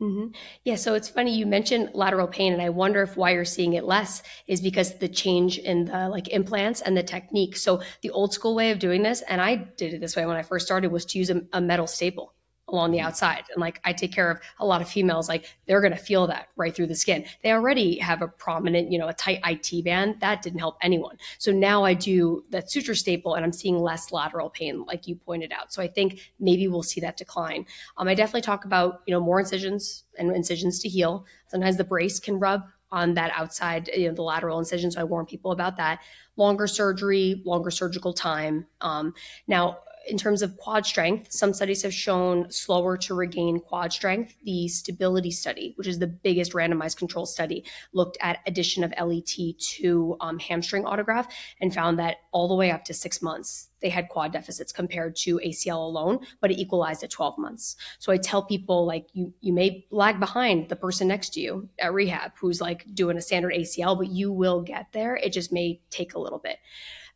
Mm-hmm. 0.00 0.26
Yeah, 0.64 0.74
so 0.76 0.92
it's 0.92 1.08
funny 1.08 1.34
you 1.34 1.46
mentioned 1.46 1.90
lateral 1.94 2.26
pain, 2.26 2.52
and 2.52 2.60
I 2.60 2.68
wonder 2.68 3.02
if 3.02 3.16
why 3.16 3.30
you're 3.30 3.46
seeing 3.46 3.72
it 3.72 3.84
less 3.84 4.22
is 4.46 4.60
because 4.60 4.98
the 4.98 5.08
change 5.08 5.56
in 5.56 5.86
the 5.86 6.10
like 6.10 6.28
implants 6.28 6.82
and 6.82 6.94
the 6.94 7.02
technique. 7.02 7.56
So 7.56 7.80
the 8.02 8.10
old 8.10 8.34
school 8.34 8.54
way 8.54 8.70
of 8.72 8.78
doing 8.78 9.02
this, 9.02 9.22
and 9.22 9.40
I 9.40 9.56
did 9.56 9.94
it 9.94 10.00
this 10.02 10.14
way 10.14 10.26
when 10.26 10.36
I 10.36 10.42
first 10.42 10.66
started, 10.66 10.92
was 10.92 11.06
to 11.06 11.18
use 11.18 11.30
a, 11.30 11.40
a 11.54 11.62
metal 11.62 11.86
staple 11.86 12.35
along 12.68 12.90
the 12.90 13.00
outside. 13.00 13.44
And 13.52 13.60
like 13.60 13.80
I 13.84 13.92
take 13.92 14.12
care 14.12 14.30
of 14.30 14.40
a 14.58 14.66
lot 14.66 14.80
of 14.80 14.88
females, 14.88 15.28
like 15.28 15.56
they're 15.66 15.80
going 15.80 15.92
to 15.92 15.98
feel 15.98 16.26
that 16.26 16.48
right 16.56 16.74
through 16.74 16.88
the 16.88 16.94
skin. 16.94 17.24
They 17.42 17.52
already 17.52 17.98
have 17.98 18.22
a 18.22 18.28
prominent, 18.28 18.90
you 18.90 18.98
know, 18.98 19.08
a 19.08 19.14
tight 19.14 19.40
IT 19.44 19.84
band. 19.84 20.20
That 20.20 20.42
didn't 20.42 20.58
help 20.58 20.76
anyone. 20.82 21.16
So 21.38 21.52
now 21.52 21.84
I 21.84 21.94
do 21.94 22.44
that 22.50 22.70
suture 22.70 22.94
staple 22.94 23.34
and 23.34 23.44
I'm 23.44 23.52
seeing 23.52 23.78
less 23.78 24.10
lateral 24.10 24.50
pain, 24.50 24.84
like 24.84 25.06
you 25.06 25.14
pointed 25.14 25.52
out. 25.52 25.72
So 25.72 25.80
I 25.80 25.88
think 25.88 26.32
maybe 26.40 26.66
we'll 26.66 26.82
see 26.82 27.00
that 27.02 27.16
decline. 27.16 27.66
Um, 27.96 28.08
I 28.08 28.14
definitely 28.14 28.42
talk 28.42 28.64
about, 28.64 29.02
you 29.06 29.12
know, 29.12 29.20
more 29.20 29.38
incisions 29.38 30.04
and 30.18 30.34
incisions 30.34 30.80
to 30.80 30.88
heal. 30.88 31.24
Sometimes 31.48 31.76
the 31.76 31.84
brace 31.84 32.18
can 32.18 32.38
rub 32.38 32.62
on 32.90 33.14
that 33.14 33.32
outside, 33.34 33.90
you 33.94 34.08
know, 34.08 34.14
the 34.14 34.22
lateral 34.22 34.58
incision. 34.58 34.90
So 34.90 35.00
I 35.00 35.04
warn 35.04 35.26
people 35.26 35.52
about 35.52 35.76
that. 35.76 36.00
Longer 36.36 36.66
surgery, 36.66 37.42
longer 37.44 37.70
surgical 37.70 38.12
time. 38.12 38.66
Um, 38.80 39.14
now, 39.48 39.78
in 40.06 40.16
terms 40.16 40.42
of 40.42 40.56
quad 40.56 40.86
strength, 40.86 41.32
some 41.32 41.52
studies 41.52 41.82
have 41.82 41.92
shown 41.92 42.50
slower 42.50 42.96
to 42.98 43.14
regain 43.14 43.60
quad 43.60 43.92
strength. 43.92 44.34
The 44.44 44.68
stability 44.68 45.30
study, 45.30 45.72
which 45.76 45.86
is 45.86 45.98
the 45.98 46.06
biggest 46.06 46.52
randomized 46.52 46.96
control 46.96 47.26
study, 47.26 47.64
looked 47.92 48.16
at 48.20 48.38
addition 48.46 48.84
of 48.84 48.92
LET 49.00 49.58
to 49.58 50.16
um, 50.20 50.38
hamstring 50.38 50.84
autograft 50.84 51.30
and 51.60 51.74
found 51.74 51.98
that 51.98 52.16
all 52.32 52.48
the 52.48 52.54
way 52.54 52.70
up 52.70 52.84
to 52.84 52.94
six 52.94 53.20
months, 53.20 53.68
they 53.80 53.88
had 53.88 54.08
quad 54.08 54.32
deficits 54.32 54.72
compared 54.72 55.16
to 55.16 55.40
ACL 55.44 55.78
alone, 55.78 56.20
but 56.40 56.50
it 56.50 56.58
equalized 56.58 57.02
at 57.02 57.10
12 57.10 57.38
months. 57.38 57.76
So 57.98 58.12
I 58.12 58.16
tell 58.16 58.42
people 58.42 58.86
like 58.86 59.08
you 59.12 59.34
you 59.40 59.52
may 59.52 59.86
lag 59.90 60.18
behind 60.18 60.68
the 60.68 60.76
person 60.76 61.08
next 61.08 61.34
to 61.34 61.40
you 61.40 61.68
at 61.78 61.92
rehab 61.92 62.32
who's 62.40 62.60
like 62.60 62.84
doing 62.94 63.16
a 63.16 63.22
standard 63.22 63.52
ACL, 63.52 63.96
but 63.96 64.08
you 64.08 64.32
will 64.32 64.62
get 64.62 64.92
there. 64.92 65.16
It 65.16 65.32
just 65.32 65.52
may 65.52 65.80
take 65.90 66.14
a 66.14 66.18
little 66.18 66.38
bit. 66.38 66.58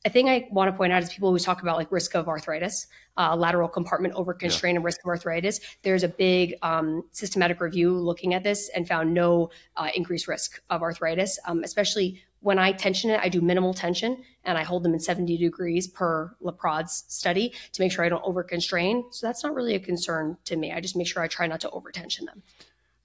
A 0.04 0.10
thing 0.10 0.30
I 0.30 0.48
want 0.50 0.70
to 0.70 0.76
point 0.76 0.92
out 0.92 1.02
is 1.02 1.10
people 1.10 1.26
always 1.26 1.44
talk 1.44 1.60
about 1.60 1.76
like 1.76 1.92
risk 1.92 2.14
of 2.14 2.26
arthritis, 2.26 2.86
uh, 3.18 3.36
lateral 3.36 3.68
compartment 3.68 4.14
overconstraint, 4.14 4.72
yeah. 4.72 4.76
and 4.76 4.84
risk 4.84 5.00
of 5.04 5.08
arthritis. 5.08 5.60
There's 5.82 6.04
a 6.04 6.08
big 6.08 6.54
um, 6.62 7.04
systematic 7.12 7.60
review 7.60 7.92
looking 7.92 8.32
at 8.32 8.42
this 8.42 8.70
and 8.74 8.88
found 8.88 9.12
no 9.12 9.50
uh, 9.76 9.88
increased 9.94 10.26
risk 10.26 10.62
of 10.70 10.80
arthritis, 10.80 11.38
um, 11.44 11.62
especially 11.64 12.22
when 12.40 12.58
I 12.58 12.72
tension 12.72 13.10
it, 13.10 13.20
I 13.22 13.28
do 13.28 13.40
minimal 13.40 13.74
tension 13.74 14.24
and 14.44 14.56
I 14.56 14.62
hold 14.62 14.82
them 14.82 14.94
in 14.94 15.00
70 15.00 15.36
degrees 15.36 15.86
per 15.86 16.34
LaPrade's 16.42 17.04
study 17.08 17.52
to 17.72 17.82
make 17.82 17.92
sure 17.92 18.04
I 18.04 18.08
don't 18.08 18.24
overconstrain. 18.24 19.04
So 19.10 19.26
that's 19.26 19.44
not 19.44 19.54
really 19.54 19.74
a 19.74 19.80
concern 19.80 20.38
to 20.46 20.56
me. 20.56 20.72
I 20.72 20.80
just 20.80 20.96
make 20.96 21.06
sure 21.06 21.22
I 21.22 21.28
try 21.28 21.46
not 21.46 21.60
to 21.60 21.68
overtension 21.68 22.24
them. 22.24 22.42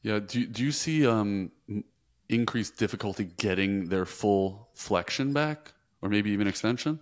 Yeah. 0.01 0.19
Do, 0.19 0.45
do 0.45 0.63
you 0.63 0.71
see 0.71 1.05
um, 1.05 1.51
increased 2.29 2.77
difficulty 2.77 3.25
getting 3.37 3.89
their 3.89 4.05
full 4.05 4.69
flexion 4.73 5.33
back 5.33 5.73
or 6.05 6.09
maybe 6.09 6.29
even 6.29 6.47
extension? 6.47 6.99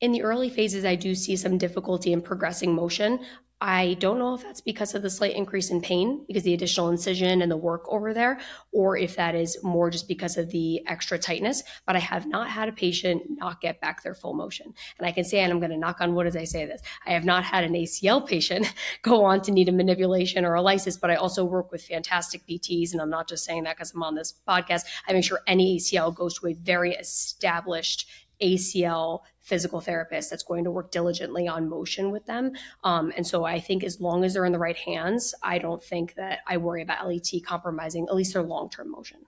In 0.00 0.12
the 0.12 0.22
early 0.22 0.48
phases, 0.48 0.84
I 0.86 0.94
do 0.94 1.14
see 1.14 1.36
some 1.36 1.58
difficulty 1.58 2.12
in 2.14 2.22
progressing 2.22 2.74
motion. 2.74 3.20
I 3.60 3.96
don't 3.98 4.20
know 4.20 4.34
if 4.34 4.42
that's 4.44 4.60
because 4.60 4.94
of 4.94 5.02
the 5.02 5.10
slight 5.10 5.34
increase 5.34 5.70
in 5.70 5.80
pain, 5.80 6.24
because 6.28 6.44
the 6.44 6.54
additional 6.54 6.90
incision 6.90 7.42
and 7.42 7.50
the 7.50 7.56
work 7.56 7.82
over 7.88 8.14
there, 8.14 8.38
or 8.70 8.96
if 8.96 9.16
that 9.16 9.34
is 9.34 9.58
more 9.64 9.90
just 9.90 10.06
because 10.06 10.36
of 10.36 10.50
the 10.50 10.86
extra 10.86 11.18
tightness. 11.18 11.64
But 11.84 11.96
I 11.96 11.98
have 11.98 12.26
not 12.26 12.48
had 12.48 12.68
a 12.68 12.72
patient 12.72 13.22
not 13.28 13.60
get 13.60 13.80
back 13.80 14.04
their 14.04 14.14
full 14.14 14.34
motion. 14.34 14.72
And 14.98 15.08
I 15.08 15.10
can 15.10 15.24
say, 15.24 15.40
and 15.40 15.52
I'm 15.52 15.58
going 15.58 15.72
to 15.72 15.76
knock 15.76 16.00
on 16.00 16.14
wood 16.14 16.28
as 16.28 16.36
I 16.36 16.44
say 16.44 16.66
this, 16.66 16.80
I 17.04 17.10
have 17.10 17.24
not 17.24 17.42
had 17.42 17.64
an 17.64 17.72
ACL 17.72 18.24
patient 18.24 18.72
go 19.02 19.24
on 19.24 19.40
to 19.42 19.50
need 19.50 19.68
a 19.68 19.72
manipulation 19.72 20.44
or 20.44 20.54
a 20.54 20.62
lysis, 20.62 20.96
but 20.96 21.10
I 21.10 21.16
also 21.16 21.44
work 21.44 21.72
with 21.72 21.82
fantastic 21.82 22.46
PTs. 22.46 22.92
And 22.92 23.00
I'm 23.00 23.10
not 23.10 23.28
just 23.28 23.44
saying 23.44 23.64
that 23.64 23.76
because 23.76 23.92
I'm 23.92 24.04
on 24.04 24.14
this 24.14 24.34
podcast. 24.46 24.82
I 25.08 25.12
make 25.12 25.24
sure 25.24 25.40
any 25.48 25.78
ACL 25.78 26.14
goes 26.14 26.38
to 26.38 26.46
a 26.46 26.52
very 26.52 26.94
established 26.94 28.08
ACL 28.40 29.22
physical 29.48 29.80
therapist 29.80 30.28
that's 30.28 30.42
going 30.42 30.62
to 30.64 30.70
work 30.70 30.90
diligently 30.90 31.48
on 31.48 31.68
motion 31.68 32.10
with 32.10 32.26
them. 32.26 32.52
Um, 32.84 33.12
and 33.16 33.26
so 33.26 33.44
I 33.44 33.58
think 33.58 33.82
as 33.82 33.98
long 33.98 34.22
as 34.22 34.34
they're 34.34 34.44
in 34.44 34.52
the 34.52 34.58
right 34.58 34.76
hands, 34.76 35.34
I 35.42 35.58
don't 35.58 35.82
think 35.82 36.14
that 36.16 36.40
I 36.46 36.58
worry 36.58 36.82
about 36.82 37.08
LET 37.08 37.30
compromising 37.44 38.06
at 38.08 38.14
least 38.14 38.34
their 38.34 38.42
long 38.42 38.68
term 38.68 38.90
motion. 38.90 39.18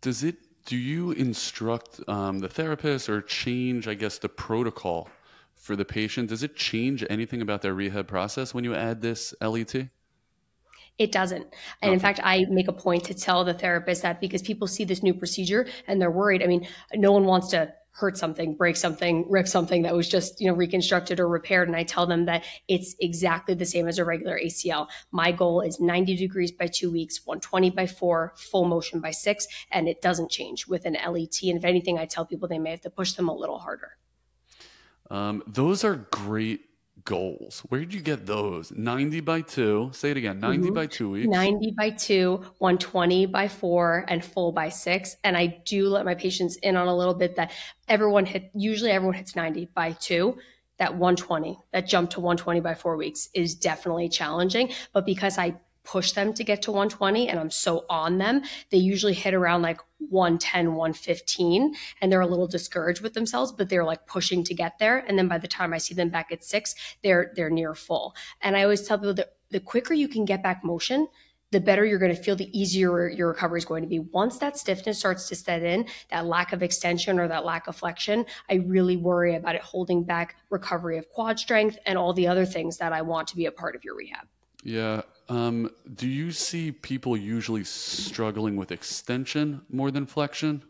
Does 0.00 0.22
it? 0.22 0.36
Do 0.66 0.76
you 0.76 1.12
instruct 1.12 2.00
um, 2.08 2.40
the 2.40 2.48
therapist 2.48 3.08
or 3.08 3.22
change, 3.22 3.86
I 3.86 3.94
guess, 3.94 4.18
the 4.18 4.28
protocol 4.28 5.08
for 5.54 5.76
the 5.76 5.84
patient? 5.84 6.28
Does 6.28 6.42
it 6.42 6.56
change 6.56 7.04
anything 7.08 7.40
about 7.40 7.62
their 7.62 7.74
rehab 7.74 8.08
process 8.08 8.52
when 8.52 8.64
you 8.64 8.74
add 8.74 9.00
this 9.00 9.34
LET? 9.40 9.88
It 10.98 11.12
doesn't. 11.12 11.42
And 11.82 11.90
okay. 11.90 11.92
in 11.92 12.00
fact, 12.00 12.20
I 12.24 12.46
make 12.48 12.68
a 12.68 12.72
point 12.72 13.04
to 13.04 13.14
tell 13.14 13.44
the 13.44 13.54
therapist 13.54 14.02
that 14.02 14.20
because 14.20 14.42
people 14.42 14.66
see 14.66 14.84
this 14.84 15.02
new 15.02 15.14
procedure 15.14 15.66
and 15.86 16.00
they're 16.00 16.10
worried. 16.10 16.42
I 16.42 16.46
mean, 16.46 16.66
no 16.94 17.12
one 17.12 17.24
wants 17.24 17.48
to 17.48 17.72
hurt 17.96 18.18
something, 18.18 18.54
break 18.54 18.76
something, 18.76 19.24
rip 19.28 19.48
something 19.48 19.82
that 19.82 19.94
was 19.94 20.06
just, 20.06 20.38
you 20.38 20.46
know, 20.46 20.54
reconstructed 20.54 21.18
or 21.18 21.26
repaired. 21.26 21.66
And 21.66 21.76
I 21.76 21.82
tell 21.82 22.06
them 22.06 22.26
that 22.26 22.44
it's 22.68 22.94
exactly 23.00 23.54
the 23.54 23.64
same 23.64 23.88
as 23.88 23.98
a 23.98 24.04
regular 24.04 24.38
ACL. 24.38 24.88
My 25.12 25.32
goal 25.32 25.62
is 25.62 25.80
90 25.80 26.14
degrees 26.14 26.52
by 26.52 26.66
two 26.66 26.90
weeks, 26.90 27.24
120 27.24 27.70
by 27.70 27.86
four, 27.86 28.34
full 28.36 28.66
motion 28.66 29.00
by 29.00 29.12
six, 29.12 29.46
and 29.70 29.88
it 29.88 30.02
doesn't 30.02 30.30
change 30.30 30.66
with 30.66 30.84
an 30.84 30.92
LET. 30.94 31.42
And 31.42 31.56
if 31.56 31.64
anything, 31.64 31.98
I 31.98 32.04
tell 32.04 32.26
people 32.26 32.48
they 32.48 32.58
may 32.58 32.72
have 32.72 32.82
to 32.82 32.90
push 32.90 33.14
them 33.14 33.30
a 33.30 33.34
little 33.34 33.58
harder. 33.58 33.96
Um, 35.10 35.42
those 35.46 35.82
are 35.82 36.06
great 36.10 36.60
goals. 37.06 37.60
Where 37.68 37.80
did 37.80 37.94
you 37.94 38.02
get 38.02 38.26
those? 38.26 38.70
90 38.72 39.20
by 39.20 39.40
2. 39.40 39.90
Say 39.94 40.10
it 40.10 40.18
again 40.18 40.38
90 40.40 40.58
mm-hmm. 40.58 40.74
by 40.74 40.86
2 40.86 41.10
weeks. 41.10 41.28
90 41.28 41.74
by 41.78 41.90
2, 41.90 42.32
120 42.58 43.26
by 43.26 43.48
4, 43.48 44.04
and 44.08 44.22
full 44.22 44.52
by 44.52 44.68
6. 44.68 45.16
And 45.24 45.36
I 45.36 45.46
do 45.64 45.88
let 45.88 46.04
my 46.04 46.14
patients 46.14 46.56
in 46.56 46.76
on 46.76 46.88
a 46.88 46.94
little 46.94 47.14
bit 47.14 47.36
that 47.36 47.52
everyone 47.88 48.26
hit, 48.26 48.50
usually 48.54 48.90
everyone 48.90 49.14
hits 49.14 49.34
90 49.34 49.70
by 49.74 49.92
2. 49.92 50.36
That 50.78 50.94
120, 50.94 51.58
that 51.72 51.86
jump 51.86 52.10
to 52.10 52.20
120 52.20 52.60
by 52.60 52.74
four 52.74 52.98
weeks 52.98 53.30
is 53.32 53.54
definitely 53.54 54.10
challenging. 54.10 54.72
But 54.92 55.06
because 55.06 55.38
I 55.38 55.56
push 55.86 56.12
them 56.12 56.34
to 56.34 56.44
get 56.44 56.62
to 56.62 56.72
120 56.72 57.28
and 57.28 57.38
I'm 57.38 57.50
so 57.50 57.86
on 57.88 58.18
them, 58.18 58.42
they 58.70 58.78
usually 58.78 59.14
hit 59.14 59.32
around 59.32 59.62
like 59.62 59.80
110, 60.10 60.74
115 60.74 61.74
and 62.00 62.12
they're 62.12 62.20
a 62.20 62.26
little 62.26 62.48
discouraged 62.48 63.00
with 63.00 63.14
themselves, 63.14 63.52
but 63.52 63.70
they're 63.70 63.84
like 63.84 64.06
pushing 64.06 64.44
to 64.44 64.54
get 64.54 64.78
there. 64.78 64.98
And 64.98 65.18
then 65.18 65.28
by 65.28 65.38
the 65.38 65.48
time 65.48 65.72
I 65.72 65.78
see 65.78 65.94
them 65.94 66.10
back 66.10 66.30
at 66.32 66.44
six, 66.44 66.74
they're 67.02 67.32
they're 67.34 67.50
near 67.50 67.74
full. 67.74 68.14
And 68.42 68.56
I 68.56 68.64
always 68.64 68.86
tell 68.86 68.98
people 68.98 69.14
that 69.14 69.36
the 69.50 69.60
quicker 69.60 69.94
you 69.94 70.08
can 70.08 70.24
get 70.24 70.42
back 70.42 70.64
motion, 70.64 71.08
the 71.52 71.60
better 71.60 71.84
you're 71.84 72.00
going 72.00 72.14
to 72.14 72.20
feel, 72.20 72.34
the 72.34 72.50
easier 72.58 73.08
your 73.08 73.28
recovery 73.28 73.58
is 73.58 73.64
going 73.64 73.82
to 73.82 73.88
be. 73.88 74.00
Once 74.00 74.38
that 74.38 74.58
stiffness 74.58 74.98
starts 74.98 75.28
to 75.28 75.36
set 75.36 75.62
in, 75.62 75.86
that 76.10 76.26
lack 76.26 76.52
of 76.52 76.62
extension 76.62 77.20
or 77.20 77.28
that 77.28 77.44
lack 77.44 77.68
of 77.68 77.76
flexion, 77.76 78.26
I 78.50 78.54
really 78.54 78.96
worry 78.96 79.36
about 79.36 79.54
it 79.54 79.62
holding 79.62 80.02
back 80.02 80.36
recovery 80.50 80.98
of 80.98 81.08
quad 81.10 81.38
strength 81.38 81.78
and 81.86 81.96
all 81.96 82.12
the 82.12 82.26
other 82.26 82.44
things 82.44 82.78
that 82.78 82.92
I 82.92 83.02
want 83.02 83.28
to 83.28 83.36
be 83.36 83.46
a 83.46 83.52
part 83.52 83.76
of 83.76 83.84
your 83.84 83.94
rehab. 83.94 84.26
Yeah, 84.64 85.02
um, 85.28 85.70
do 85.94 86.06
you 86.08 86.30
see 86.30 86.72
people 86.72 87.16
usually 87.16 87.64
struggling 87.64 88.56
with 88.56 88.70
extension 88.70 89.62
more 89.70 89.90
than 89.90 90.06
flexion? 90.06 90.62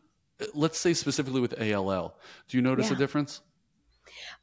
Let's 0.55 0.79
say 0.79 0.95
specifically 0.95 1.41
with 1.41 1.61
ALL. 1.61 2.15
Do 2.49 2.57
you 2.57 2.63
notice 2.63 2.89
yeah. 2.89 2.97
a 2.97 2.99
difference? 2.99 3.41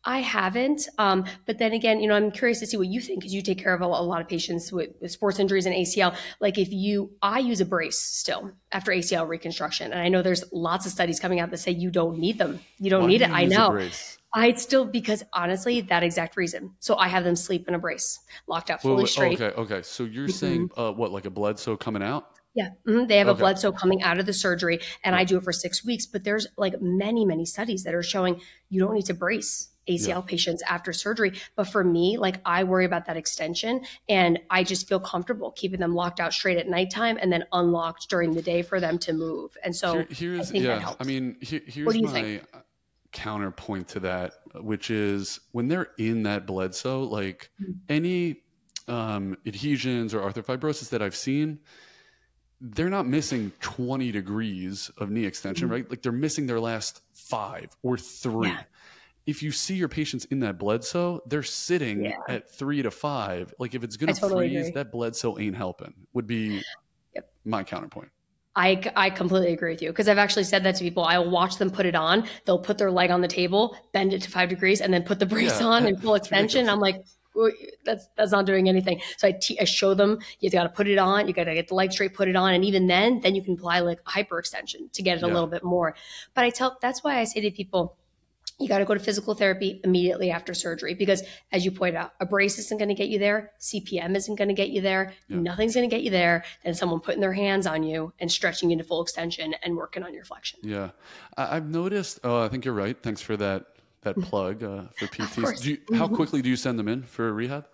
I 0.05 0.19
haven't, 0.19 0.87
um, 0.97 1.25
but 1.45 1.59
then 1.59 1.71
again, 1.71 2.01
you 2.01 2.07
know, 2.07 2.15
I'm 2.15 2.31
curious 2.31 2.59
to 2.59 2.67
see 2.67 2.75
what 2.75 2.87
you 2.87 2.99
think 2.99 3.21
because 3.21 3.33
you 3.33 3.41
take 3.41 3.57
care 3.57 3.73
of 3.73 3.81
a, 3.81 3.85
a 3.85 3.87
lot 3.87 4.19
of 4.19 4.27
patients 4.27 4.71
with, 4.71 4.89
with, 4.99 5.11
sports 5.11 5.39
injuries 5.39 5.65
and 5.65 5.73
ACL. 5.73 6.15
Like, 6.41 6.57
if 6.57 6.71
you, 6.71 7.11
I 7.21 7.39
use 7.39 7.61
a 7.61 7.65
brace 7.65 7.99
still 7.99 8.51
after 8.71 8.91
ACL 8.91 9.27
reconstruction, 9.27 9.91
and 9.91 10.01
I 10.01 10.09
know 10.09 10.21
there's 10.21 10.43
lots 10.51 10.85
of 10.85 10.91
studies 10.91 11.19
coming 11.19 11.39
out 11.39 11.51
that 11.51 11.57
say 11.57 11.71
you 11.71 11.89
don't 11.89 12.19
need 12.19 12.37
them. 12.37 12.59
You 12.79 12.89
don't 12.89 13.03
Why 13.03 13.07
need 13.07 13.17
do 13.19 13.23
it. 13.25 13.31
I 13.31 13.45
know. 13.45 13.87
I'd 14.33 14.59
still 14.59 14.85
because 14.85 15.23
honestly, 15.31 15.81
that 15.81 16.03
exact 16.03 16.35
reason. 16.35 16.73
So 16.79 16.95
I 16.97 17.07
have 17.07 17.23
them 17.23 17.35
sleep 17.35 17.67
in 17.67 17.75
a 17.75 17.79
brace, 17.79 18.19
locked 18.47 18.69
out 18.69 18.81
fully 18.81 18.95
wait, 18.95 19.01
wait, 19.03 19.09
straight. 19.09 19.41
Okay, 19.41 19.61
okay. 19.61 19.81
So 19.83 20.03
you're 20.03 20.27
mm-hmm. 20.27 20.31
saying 20.31 20.71
uh, 20.75 20.91
what, 20.91 21.11
like 21.11 21.25
a 21.25 21.29
blood 21.29 21.53
Bledsoe 21.53 21.77
coming 21.77 22.01
out? 22.01 22.29
Yeah, 22.55 22.69
mm-hmm. 22.87 23.07
they 23.07 23.17
have 23.17 23.27
okay. 23.27 23.37
a 23.37 23.39
Bledsoe 23.39 23.71
coming 23.71 24.01
out 24.03 24.19
of 24.19 24.25
the 24.25 24.33
surgery, 24.33 24.79
and 25.03 25.15
I 25.15 25.23
do 25.23 25.37
it 25.37 25.43
for 25.43 25.51
six 25.51 25.85
weeks. 25.85 26.05
But 26.05 26.23
there's 26.23 26.47
like 26.57 26.81
many, 26.81 27.25
many 27.25 27.45
studies 27.45 27.83
that 27.83 27.93
are 27.93 28.03
showing 28.03 28.41
you 28.69 28.79
don't 28.79 28.93
need 28.93 29.05
to 29.05 29.13
brace 29.13 29.69
ACL 29.87 30.07
yeah. 30.07 30.21
patients 30.21 30.63
after 30.67 30.93
surgery. 30.93 31.33
But 31.55 31.65
for 31.65 31.83
me, 31.83 32.17
like 32.17 32.39
I 32.45 32.63
worry 32.63 32.85
about 32.85 33.05
that 33.05 33.17
extension 33.17 33.81
and 34.07 34.39
I 34.49 34.63
just 34.63 34.87
feel 34.87 34.99
comfortable 34.99 35.51
keeping 35.51 35.79
them 35.79 35.93
locked 35.93 36.19
out 36.19 36.33
straight 36.33 36.57
at 36.57 36.67
nighttime 36.67 37.17
and 37.21 37.31
then 37.31 37.43
unlocked 37.51 38.09
during 38.09 38.33
the 38.33 38.41
day 38.41 38.61
for 38.61 38.79
them 38.79 38.97
to 38.99 39.13
move. 39.13 39.57
And 39.63 39.75
so 39.75 40.05
Here, 40.09 40.35
here's, 40.35 40.51
I 40.51 40.55
yeah, 40.55 40.93
I 40.99 41.03
mean, 41.03 41.35
here, 41.41 41.61
here's 41.65 42.01
my, 42.01 42.11
think? 42.11 42.43
Counterpoint 43.13 43.87
to 43.89 44.01
that, 44.01 44.33
which 44.55 44.89
is 44.89 45.39
when 45.51 45.67
they're 45.67 45.89
in 45.97 46.23
that 46.23 46.45
Bledsoe, 46.45 47.03
like 47.03 47.49
mm-hmm. 47.61 47.71
any 47.87 48.41
um, 48.87 49.37
adhesions 49.45 50.13
or 50.13 50.19
arthrofibrosis 50.21 50.89
that 50.89 51.01
I've 51.01 51.15
seen, 51.15 51.59
they're 52.59 52.89
not 52.89 53.07
missing 53.07 53.51
20 53.61 54.11
degrees 54.11 54.89
of 54.97 55.09
knee 55.09 55.25
extension, 55.25 55.67
mm-hmm. 55.67 55.73
right? 55.73 55.89
Like 55.89 56.01
they're 56.01 56.11
missing 56.11 56.47
their 56.47 56.59
last 56.59 57.01
five 57.13 57.75
or 57.81 57.97
three. 57.97 58.49
Yeah. 58.49 58.63
If 59.25 59.41
you 59.41 59.51
see 59.51 59.75
your 59.75 59.87
patients 59.87 60.25
in 60.25 60.41
that 60.41 60.57
Bledsoe, 60.57 61.21
they're 61.25 61.43
sitting 61.43 62.05
yeah. 62.05 62.17
at 62.27 62.49
three 62.49 62.81
to 62.81 62.91
five. 62.91 63.53
Like 63.57 63.73
if 63.73 63.83
it's 63.83 63.95
going 63.95 64.13
to 64.13 64.19
totally 64.19 64.49
freeze, 64.49 64.67
agree. 64.67 64.71
that 64.71 64.91
Bledsoe 64.91 65.37
ain't 65.37 65.55
helping, 65.55 65.93
would 66.13 66.27
be 66.27 66.61
yep. 67.15 67.31
my 67.45 67.63
counterpoint. 67.63 68.09
I, 68.55 68.91
I 68.95 69.09
completely 69.09 69.51
agree 69.53 69.71
with 69.71 69.81
you 69.81 69.89
because 69.89 70.07
I've 70.07 70.19
actually 70.19 70.43
said 70.43 70.63
that 70.63 70.75
to 70.75 70.83
people. 70.83 71.03
I'll 71.03 71.29
watch 71.29 71.57
them 71.57 71.71
put 71.71 71.85
it 71.85 71.95
on. 71.95 72.27
They'll 72.45 72.59
put 72.59 72.77
their 72.77 72.91
leg 72.91 73.09
on 73.09 73.21
the 73.21 73.27
table, 73.27 73.75
bend 73.93 74.13
it 74.13 74.21
to 74.23 74.29
five 74.29 74.49
degrees, 74.49 74.79
and 74.79 74.93
then 74.93 75.03
put 75.03 75.19
the 75.19 75.25
brace 75.25 75.59
yeah, 75.59 75.67
on 75.67 75.87
in 75.87 75.97
full 75.97 76.13
extension. 76.13 76.69
I'm 76.69 76.79
like, 76.79 77.03
that's 77.83 78.07
that's 78.15 78.31
not 78.31 78.45
doing 78.45 78.69
anything. 78.69 79.01
So 79.17 79.27
I, 79.27 79.31
te- 79.31 79.59
I 79.59 79.63
show 79.63 79.95
them 79.95 80.19
you 80.39 80.51
got 80.51 80.63
to 80.63 80.69
put 80.69 80.87
it 80.87 80.99
on. 80.99 81.27
You 81.27 81.33
got 81.33 81.45
to 81.45 81.55
get 81.55 81.67
the 81.67 81.75
leg 81.75 81.91
straight, 81.91 82.13
put 82.13 82.27
it 82.27 82.35
on, 82.35 82.53
and 82.53 82.63
even 82.63 82.85
then, 82.87 83.21
then 83.21 83.33
you 83.33 83.41
can 83.41 83.53
apply 83.55 83.79
like 83.79 83.99
a 84.05 84.09
hyperextension 84.09 84.91
to 84.91 85.01
get 85.01 85.17
it 85.17 85.21
yeah. 85.21 85.27
a 85.27 85.33
little 85.33 85.47
bit 85.47 85.63
more. 85.63 85.95
But 86.35 86.43
I 86.43 86.51
tell 86.51 86.77
that's 86.79 87.03
why 87.03 87.19
I 87.19 87.23
say 87.23 87.41
to 87.41 87.49
people, 87.49 87.97
you 88.59 88.67
got 88.67 88.79
to 88.79 88.85
go 88.85 88.93
to 88.93 88.99
physical 88.99 89.33
therapy 89.33 89.81
immediately 89.83 90.31
after 90.31 90.53
surgery 90.53 90.93
because 90.93 91.23
as 91.51 91.65
you 91.65 91.71
point 91.71 91.95
out 91.95 92.13
a 92.19 92.25
brace 92.25 92.57
isn't 92.59 92.77
going 92.77 92.89
to 92.89 92.95
get 92.95 93.09
you 93.09 93.19
there 93.19 93.51
cpm 93.59 94.15
isn't 94.15 94.35
going 94.35 94.47
to 94.47 94.53
get 94.53 94.69
you 94.69 94.81
there 94.81 95.13
yeah. 95.27 95.37
nothing's 95.37 95.73
going 95.73 95.87
to 95.87 95.93
get 95.93 96.03
you 96.03 96.11
there 96.11 96.43
than 96.63 96.73
someone 96.73 96.99
putting 96.99 97.21
their 97.21 97.33
hands 97.33 97.67
on 97.67 97.83
you 97.83 98.13
and 98.19 98.31
stretching 98.31 98.69
you 98.69 98.77
to 98.77 98.83
full 98.83 99.01
extension 99.01 99.53
and 99.63 99.75
working 99.75 100.03
on 100.03 100.13
your 100.13 100.23
flexion. 100.23 100.59
Yeah. 100.63 100.91
I've 101.37 101.67
noticed 101.67 102.19
oh 102.23 102.41
i 102.41 102.47
think 102.47 102.65
you're 102.65 102.73
right. 102.73 102.97
Thanks 103.01 103.21
for 103.21 103.37
that 103.37 103.65
that 104.01 104.15
plug 104.21 104.63
uh, 104.63 104.83
for 104.97 105.07
pts 105.07 105.65
you, 105.65 105.77
how 105.95 106.05
mm-hmm. 106.05 106.15
quickly 106.15 106.41
do 106.41 106.49
you 106.49 106.55
send 106.55 106.77
them 106.77 106.87
in 106.87 107.03
for 107.03 107.33
rehab 107.33 107.67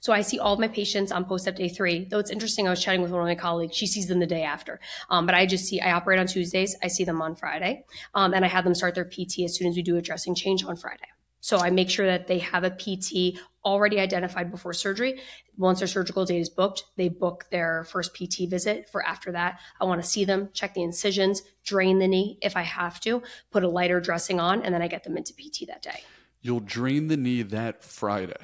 so 0.00 0.12
I 0.12 0.20
see 0.20 0.38
all 0.38 0.54
of 0.54 0.60
my 0.60 0.68
patients 0.68 1.12
on 1.12 1.24
post-op 1.24 1.54
day 1.54 1.68
three. 1.68 2.04
Though 2.04 2.18
it's 2.18 2.30
interesting, 2.30 2.66
I 2.66 2.70
was 2.70 2.82
chatting 2.82 3.02
with 3.02 3.10
one 3.10 3.20
of 3.20 3.26
my 3.26 3.34
colleagues. 3.34 3.76
She 3.76 3.86
sees 3.86 4.06
them 4.06 4.20
the 4.20 4.26
day 4.26 4.42
after. 4.42 4.80
Um, 5.10 5.26
but 5.26 5.34
I 5.34 5.46
just 5.46 5.66
see, 5.66 5.80
I 5.80 5.92
operate 5.92 6.18
on 6.18 6.26
Tuesdays. 6.26 6.76
I 6.82 6.88
see 6.88 7.04
them 7.04 7.22
on 7.22 7.36
Friday. 7.36 7.84
Um, 8.14 8.34
and 8.34 8.44
I 8.44 8.48
have 8.48 8.64
them 8.64 8.74
start 8.74 8.94
their 8.94 9.04
PT 9.04 9.40
as 9.44 9.56
soon 9.56 9.68
as 9.68 9.76
we 9.76 9.82
do 9.82 9.96
a 9.96 10.02
dressing 10.02 10.34
change 10.34 10.64
on 10.64 10.76
Friday. 10.76 11.06
So 11.44 11.58
I 11.58 11.68
make 11.68 11.90
sure 11.90 12.06
that 12.06 12.26
they 12.26 12.38
have 12.38 12.64
a 12.64 12.70
PT 12.70 13.38
already 13.66 14.00
identified 14.00 14.50
before 14.50 14.72
surgery. 14.72 15.20
Once 15.58 15.80
their 15.80 15.88
surgical 15.88 16.24
date 16.24 16.40
is 16.40 16.48
booked, 16.48 16.84
they 16.96 17.10
book 17.10 17.44
their 17.50 17.84
first 17.84 18.14
PT 18.14 18.48
visit 18.48 18.88
for 18.88 19.04
after 19.04 19.30
that. 19.32 19.60
I 19.78 19.84
want 19.84 20.00
to 20.02 20.08
see 20.08 20.24
them, 20.24 20.48
check 20.54 20.72
the 20.72 20.82
incisions, 20.82 21.42
drain 21.62 21.98
the 21.98 22.08
knee 22.08 22.38
if 22.40 22.56
I 22.56 22.62
have 22.62 22.98
to, 23.00 23.22
put 23.50 23.62
a 23.62 23.68
lighter 23.68 24.00
dressing 24.00 24.40
on, 24.40 24.62
and 24.62 24.74
then 24.74 24.80
I 24.80 24.88
get 24.88 25.04
them 25.04 25.18
into 25.18 25.34
PT 25.34 25.66
that 25.66 25.82
day. 25.82 26.02
You'll 26.40 26.60
drain 26.60 27.08
the 27.08 27.16
knee 27.18 27.42
that 27.42 27.84
Friday. 27.84 28.36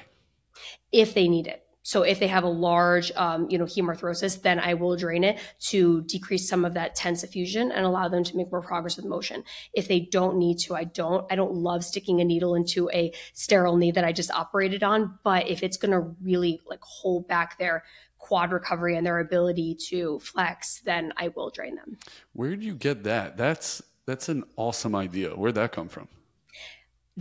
If 0.91 1.13
they 1.13 1.27
need 1.27 1.47
it. 1.47 1.63
So 1.83 2.03
if 2.03 2.19
they 2.19 2.27
have 2.27 2.43
a 2.43 2.49
large, 2.49 3.11
um, 3.15 3.47
you 3.49 3.57
know, 3.57 3.65
hemarthrosis, 3.65 4.41
then 4.41 4.59
I 4.59 4.75
will 4.75 4.95
drain 4.95 5.23
it 5.23 5.39
to 5.69 6.03
decrease 6.03 6.47
some 6.47 6.63
of 6.63 6.75
that 6.75 6.93
tense 6.93 7.23
effusion 7.23 7.71
and 7.71 7.85
allow 7.85 8.07
them 8.07 8.23
to 8.23 8.37
make 8.37 8.51
more 8.51 8.61
progress 8.61 8.97
with 8.97 9.05
motion. 9.05 9.43
If 9.73 9.87
they 9.87 10.01
don't 10.01 10.37
need 10.37 10.59
to, 10.59 10.75
I 10.75 10.83
don't. 10.83 11.25
I 11.31 11.35
don't 11.35 11.53
love 11.53 11.83
sticking 11.83 12.21
a 12.21 12.23
needle 12.23 12.53
into 12.53 12.89
a 12.91 13.11
sterile 13.33 13.77
knee 13.77 13.91
that 13.91 14.03
I 14.03 14.11
just 14.11 14.29
operated 14.31 14.83
on. 14.83 15.17
But 15.23 15.47
if 15.47 15.63
it's 15.63 15.77
going 15.77 15.91
to 15.91 16.15
really 16.21 16.61
like 16.67 16.81
hold 16.81 17.27
back 17.27 17.57
their 17.57 17.83
quad 18.19 18.51
recovery 18.51 18.95
and 18.95 19.05
their 19.05 19.19
ability 19.19 19.75
to 19.89 20.19
flex, 20.19 20.81
then 20.85 21.11
I 21.17 21.29
will 21.29 21.49
drain 21.49 21.75
them. 21.75 21.97
Where 22.33 22.55
do 22.55 22.63
you 22.63 22.75
get 22.75 23.03
that? 23.05 23.37
That's 23.37 23.81
that's 24.05 24.29
an 24.29 24.43
awesome 24.55 24.93
idea. 24.93 25.31
Where'd 25.31 25.55
that 25.55 25.71
come 25.71 25.89
from? 25.89 26.07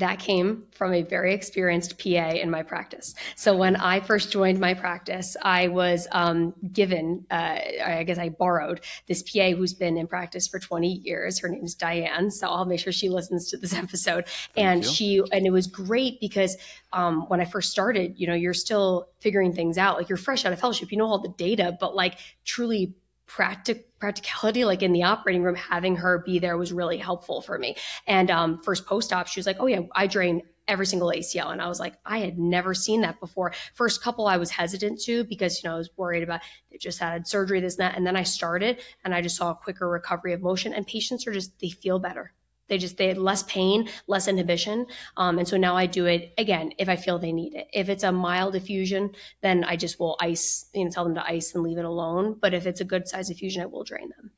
That 0.00 0.18
came 0.18 0.64
from 0.72 0.92
a 0.92 1.02
very 1.02 1.32
experienced 1.32 1.98
PA 1.98 2.30
in 2.30 2.50
my 2.50 2.62
practice. 2.62 3.14
So 3.36 3.56
when 3.56 3.76
I 3.76 4.00
first 4.00 4.32
joined 4.32 4.58
my 4.58 4.74
practice, 4.74 5.36
I 5.42 5.68
was 5.68 6.08
um, 6.12 6.54
given, 6.72 7.24
uh, 7.30 7.58
I 7.84 8.04
guess 8.06 8.18
I 8.18 8.30
borrowed 8.30 8.80
this 9.06 9.22
PA 9.22 9.50
who's 9.50 9.74
been 9.74 9.96
in 9.96 10.06
practice 10.06 10.48
for 10.48 10.58
20 10.58 10.88
years. 10.88 11.38
Her 11.38 11.48
name's 11.48 11.74
Diane. 11.74 12.30
So 12.30 12.48
I'll 12.48 12.64
make 12.64 12.80
sure 12.80 12.92
she 12.92 13.08
listens 13.08 13.48
to 13.50 13.56
this 13.56 13.72
episode. 13.84 14.26
Thank 14.26 14.66
and 14.66 14.84
you. 14.84 14.90
she, 14.90 15.22
and 15.32 15.46
it 15.46 15.50
was 15.50 15.66
great 15.66 16.20
because 16.20 16.56
um, 16.92 17.28
when 17.28 17.40
I 17.40 17.44
first 17.44 17.70
started, 17.70 18.14
you 18.16 18.26
know, 18.26 18.34
you're 18.34 18.54
still 18.54 19.08
figuring 19.20 19.52
things 19.52 19.78
out. 19.78 19.96
Like 19.96 20.08
you're 20.08 20.18
fresh 20.18 20.44
out 20.44 20.52
of 20.52 20.60
fellowship, 20.60 20.90
you 20.90 20.98
know 20.98 21.06
all 21.06 21.20
the 21.20 21.28
data, 21.36 21.76
but 21.78 21.94
like 21.94 22.18
truly 22.44 22.94
practic- 23.30 23.98
practicality 24.00 24.64
like 24.64 24.82
in 24.82 24.92
the 24.92 25.04
operating 25.04 25.42
room 25.42 25.54
having 25.54 25.94
her 25.96 26.22
be 26.26 26.38
there 26.38 26.58
was 26.58 26.72
really 26.72 26.98
helpful 26.98 27.40
for 27.40 27.58
me. 27.58 27.76
And 28.06 28.30
um, 28.30 28.60
first 28.62 28.86
post-op 28.86 29.28
she 29.28 29.38
was 29.38 29.46
like 29.46 29.58
oh 29.60 29.66
yeah 29.66 29.80
i 29.94 30.06
drain 30.06 30.42
every 30.66 30.86
single 30.86 31.08
acl 31.08 31.50
and 31.50 31.60
i 31.60 31.68
was 31.68 31.80
like 31.80 31.94
i 32.04 32.18
had 32.18 32.38
never 32.38 32.74
seen 32.74 33.02
that 33.02 33.20
before. 33.20 33.52
First 33.74 34.02
couple 34.02 34.26
i 34.26 34.36
was 34.36 34.50
hesitant 34.50 35.00
to 35.02 35.24
because 35.24 35.62
you 35.62 35.68
know 35.68 35.74
i 35.74 35.78
was 35.78 35.90
worried 35.96 36.22
about 36.22 36.40
they 36.70 36.78
just 36.78 36.98
had 36.98 37.26
surgery 37.26 37.60
this 37.60 37.76
and 37.76 37.82
that. 37.82 37.96
And 37.96 38.06
then 38.06 38.16
i 38.16 38.24
started 38.24 38.80
and 39.04 39.14
i 39.14 39.20
just 39.20 39.36
saw 39.36 39.50
a 39.50 39.54
quicker 39.54 39.88
recovery 39.88 40.32
of 40.32 40.42
motion 40.42 40.72
and 40.72 40.86
patients 40.86 41.26
are 41.26 41.32
just 41.32 41.58
they 41.60 41.70
feel 41.70 41.98
better 41.98 42.32
they 42.70 42.78
just 42.78 42.96
they 42.96 43.08
had 43.08 43.18
less 43.18 43.42
pain, 43.42 43.88
less 44.06 44.28
inhibition, 44.28 44.86
um, 45.18 45.38
and 45.38 45.46
so 45.46 45.58
now 45.58 45.76
I 45.76 45.84
do 45.84 46.06
it 46.06 46.32
again 46.38 46.72
if 46.78 46.88
I 46.88 46.96
feel 46.96 47.18
they 47.18 47.32
need 47.32 47.54
it. 47.54 47.68
If 47.74 47.90
it's 47.90 48.04
a 48.04 48.12
mild 48.12 48.54
effusion, 48.54 49.10
then 49.42 49.64
I 49.64 49.76
just 49.76 50.00
will 50.00 50.16
ice, 50.20 50.70
you 50.72 50.84
know, 50.84 50.90
tell 50.90 51.04
them 51.04 51.14
to 51.16 51.26
ice 51.26 51.54
and 51.54 51.62
leave 51.62 51.76
it 51.76 51.84
alone. 51.84 52.38
But 52.40 52.54
if 52.54 52.66
it's 52.66 52.80
a 52.80 52.84
good 52.84 53.06
size 53.06 53.28
effusion, 53.28 53.62
I 53.62 53.66
will 53.66 53.84
drain 53.84 54.08
them. 54.16 54.30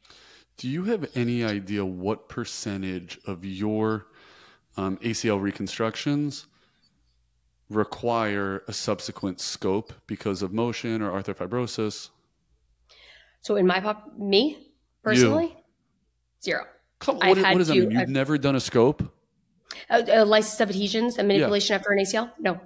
Do 0.57 0.69
you 0.69 0.85
have 0.85 1.09
any 1.15 1.45
idea 1.45 1.85
what 1.85 2.29
percentage 2.29 3.19
of 3.27 3.45
your 3.45 4.07
um, 4.77 4.97
ACL 4.99 5.41
reconstructions 5.41 6.47
require 7.69 8.63
a 8.69 8.73
subsequent 8.73 9.41
scope 9.41 9.93
because 10.07 10.43
of 10.43 10.53
motion 10.53 11.03
or 11.03 11.11
arthrofibrosis? 11.11 12.11
So 13.41 13.57
in 13.57 13.67
my 13.67 13.81
pop, 13.81 14.17
me 14.19 14.73
personally, 15.03 15.47
you. 15.47 15.63
zero. 16.43 16.65
Come, 17.03 17.17
what, 17.17 17.37
what 17.37 17.59
does 17.59 17.67
that 17.67 17.75
mean? 17.75 17.91
You've 17.91 18.01
I've, 18.01 18.09
never 18.09 18.39
done 18.39 18.55
a 18.55 18.61
scope? 18.61 19.03
A, 19.91 20.23
a 20.23 20.25
lysis 20.25 20.61
of 20.61 20.71
adhesions 20.71 21.19
and 21.19 21.27
manipulation 21.27 21.75
yeah. 21.75 21.79
after 21.79 21.91
an 21.91 21.99
ACL? 21.99 22.31
No. 22.39 22.61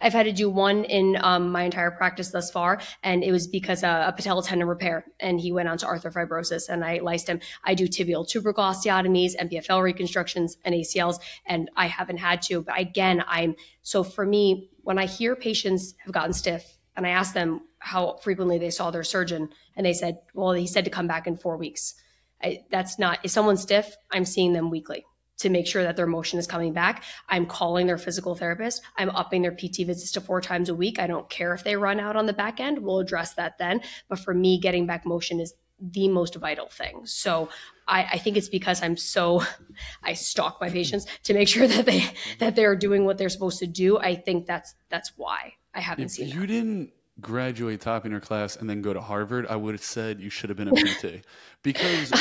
I've 0.00 0.12
had 0.12 0.22
to 0.22 0.32
do 0.32 0.48
one 0.48 0.84
in 0.84 1.18
um, 1.20 1.50
my 1.50 1.64
entire 1.64 1.90
practice 1.90 2.30
thus 2.30 2.50
far, 2.50 2.80
and 3.02 3.24
it 3.24 3.32
was 3.32 3.48
because 3.48 3.82
uh, 3.82 4.04
a 4.06 4.12
patella 4.12 4.44
tendon 4.44 4.68
repair, 4.68 5.04
and 5.18 5.40
he 5.40 5.50
went 5.50 5.68
on 5.68 5.78
to 5.78 5.86
arthrofibrosis, 5.86 6.68
and 6.68 6.84
I 6.84 7.00
lysed 7.00 7.26
him. 7.26 7.40
I 7.64 7.74
do 7.74 7.88
tibial 7.88 8.26
tubercle 8.26 8.62
osteotomies, 8.62 9.36
MPFL 9.36 9.82
reconstructions, 9.82 10.56
and 10.64 10.72
ACLs, 10.72 11.18
and 11.44 11.68
I 11.76 11.88
haven't 11.88 12.18
had 12.18 12.42
to. 12.42 12.62
But 12.62 12.78
again, 12.78 13.24
I'm 13.26 13.56
so 13.82 14.04
for 14.04 14.24
me, 14.24 14.70
when 14.82 14.98
I 14.98 15.06
hear 15.06 15.34
patients 15.34 15.94
have 16.04 16.14
gotten 16.14 16.32
stiff, 16.32 16.78
and 16.96 17.04
I 17.04 17.10
ask 17.10 17.34
them 17.34 17.62
how 17.80 18.16
frequently 18.22 18.58
they 18.58 18.70
saw 18.70 18.92
their 18.92 19.04
surgeon, 19.04 19.50
and 19.74 19.84
they 19.84 19.92
said, 19.92 20.20
"Well, 20.34 20.52
he 20.52 20.68
said 20.68 20.84
to 20.84 20.90
come 20.90 21.08
back 21.08 21.26
in 21.26 21.36
four 21.36 21.56
weeks." 21.56 21.96
I, 22.42 22.64
that's 22.70 22.98
not, 22.98 23.20
if 23.22 23.30
someone's 23.30 23.62
stiff, 23.62 23.96
I'm 24.10 24.24
seeing 24.24 24.52
them 24.52 24.70
weekly 24.70 25.04
to 25.38 25.50
make 25.50 25.66
sure 25.66 25.82
that 25.82 25.96
their 25.96 26.06
motion 26.06 26.38
is 26.38 26.46
coming 26.46 26.72
back. 26.72 27.02
I'm 27.28 27.46
calling 27.46 27.86
their 27.86 27.98
physical 27.98 28.34
therapist. 28.34 28.82
I'm 28.96 29.10
upping 29.10 29.42
their 29.42 29.52
PT 29.52 29.78
visits 29.86 30.12
to 30.12 30.20
four 30.20 30.40
times 30.40 30.68
a 30.68 30.74
week. 30.74 30.98
I 30.98 31.06
don't 31.06 31.28
care 31.28 31.52
if 31.52 31.62
they 31.64 31.76
run 31.76 32.00
out 32.00 32.16
on 32.16 32.26
the 32.26 32.32
back 32.32 32.58
end. 32.58 32.78
We'll 32.78 33.00
address 33.00 33.34
that 33.34 33.58
then. 33.58 33.80
But 34.08 34.18
for 34.18 34.32
me, 34.32 34.58
getting 34.58 34.86
back 34.86 35.04
motion 35.04 35.40
is 35.40 35.54
the 35.78 36.08
most 36.08 36.34
vital 36.36 36.68
thing. 36.68 37.02
So 37.04 37.50
I, 37.86 38.04
I, 38.12 38.18
think 38.18 38.38
it's 38.38 38.48
because 38.48 38.82
I'm 38.82 38.96
so 38.96 39.42
I 40.02 40.14
stalk 40.14 40.58
my 40.60 40.70
patients 40.70 41.06
to 41.24 41.34
make 41.34 41.48
sure 41.48 41.66
that 41.68 41.84
they 41.84 42.04
that 42.38 42.56
they're 42.56 42.76
doing 42.76 43.04
what 43.04 43.18
they're 43.18 43.28
supposed 43.28 43.58
to 43.58 43.66
do. 43.66 43.98
I 43.98 44.14
think 44.14 44.46
that's 44.46 44.74
that's 44.88 45.12
why 45.16 45.54
I 45.74 45.80
haven't 45.80 46.06
if 46.06 46.10
seen. 46.12 46.28
You 46.28 46.40
that. 46.40 46.46
didn't 46.46 46.92
graduate 47.20 47.80
top 47.80 48.04
in 48.04 48.12
your 48.12 48.20
class 48.20 48.56
and 48.56 48.68
then 48.68 48.82
go 48.82 48.92
to 48.92 49.00
Harvard, 49.00 49.46
I 49.48 49.56
would 49.56 49.74
have 49.74 49.82
said 49.82 50.20
you 50.20 50.30
should 50.30 50.50
have 50.50 50.56
been 50.56 50.68
a 50.68 50.72
PT 50.72 51.24
because 51.62 52.12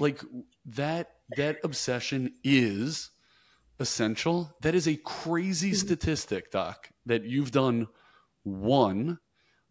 like 0.00 0.20
that 0.66 1.12
that 1.36 1.58
obsession 1.64 2.34
is 2.42 3.10
essential. 3.78 4.54
That 4.60 4.74
is 4.74 4.88
a 4.88 4.96
crazy 4.96 5.70
mm-hmm. 5.70 5.86
statistic, 5.86 6.50
doc, 6.50 6.90
that 7.06 7.24
you've 7.24 7.50
done 7.50 7.88
one. 8.42 9.18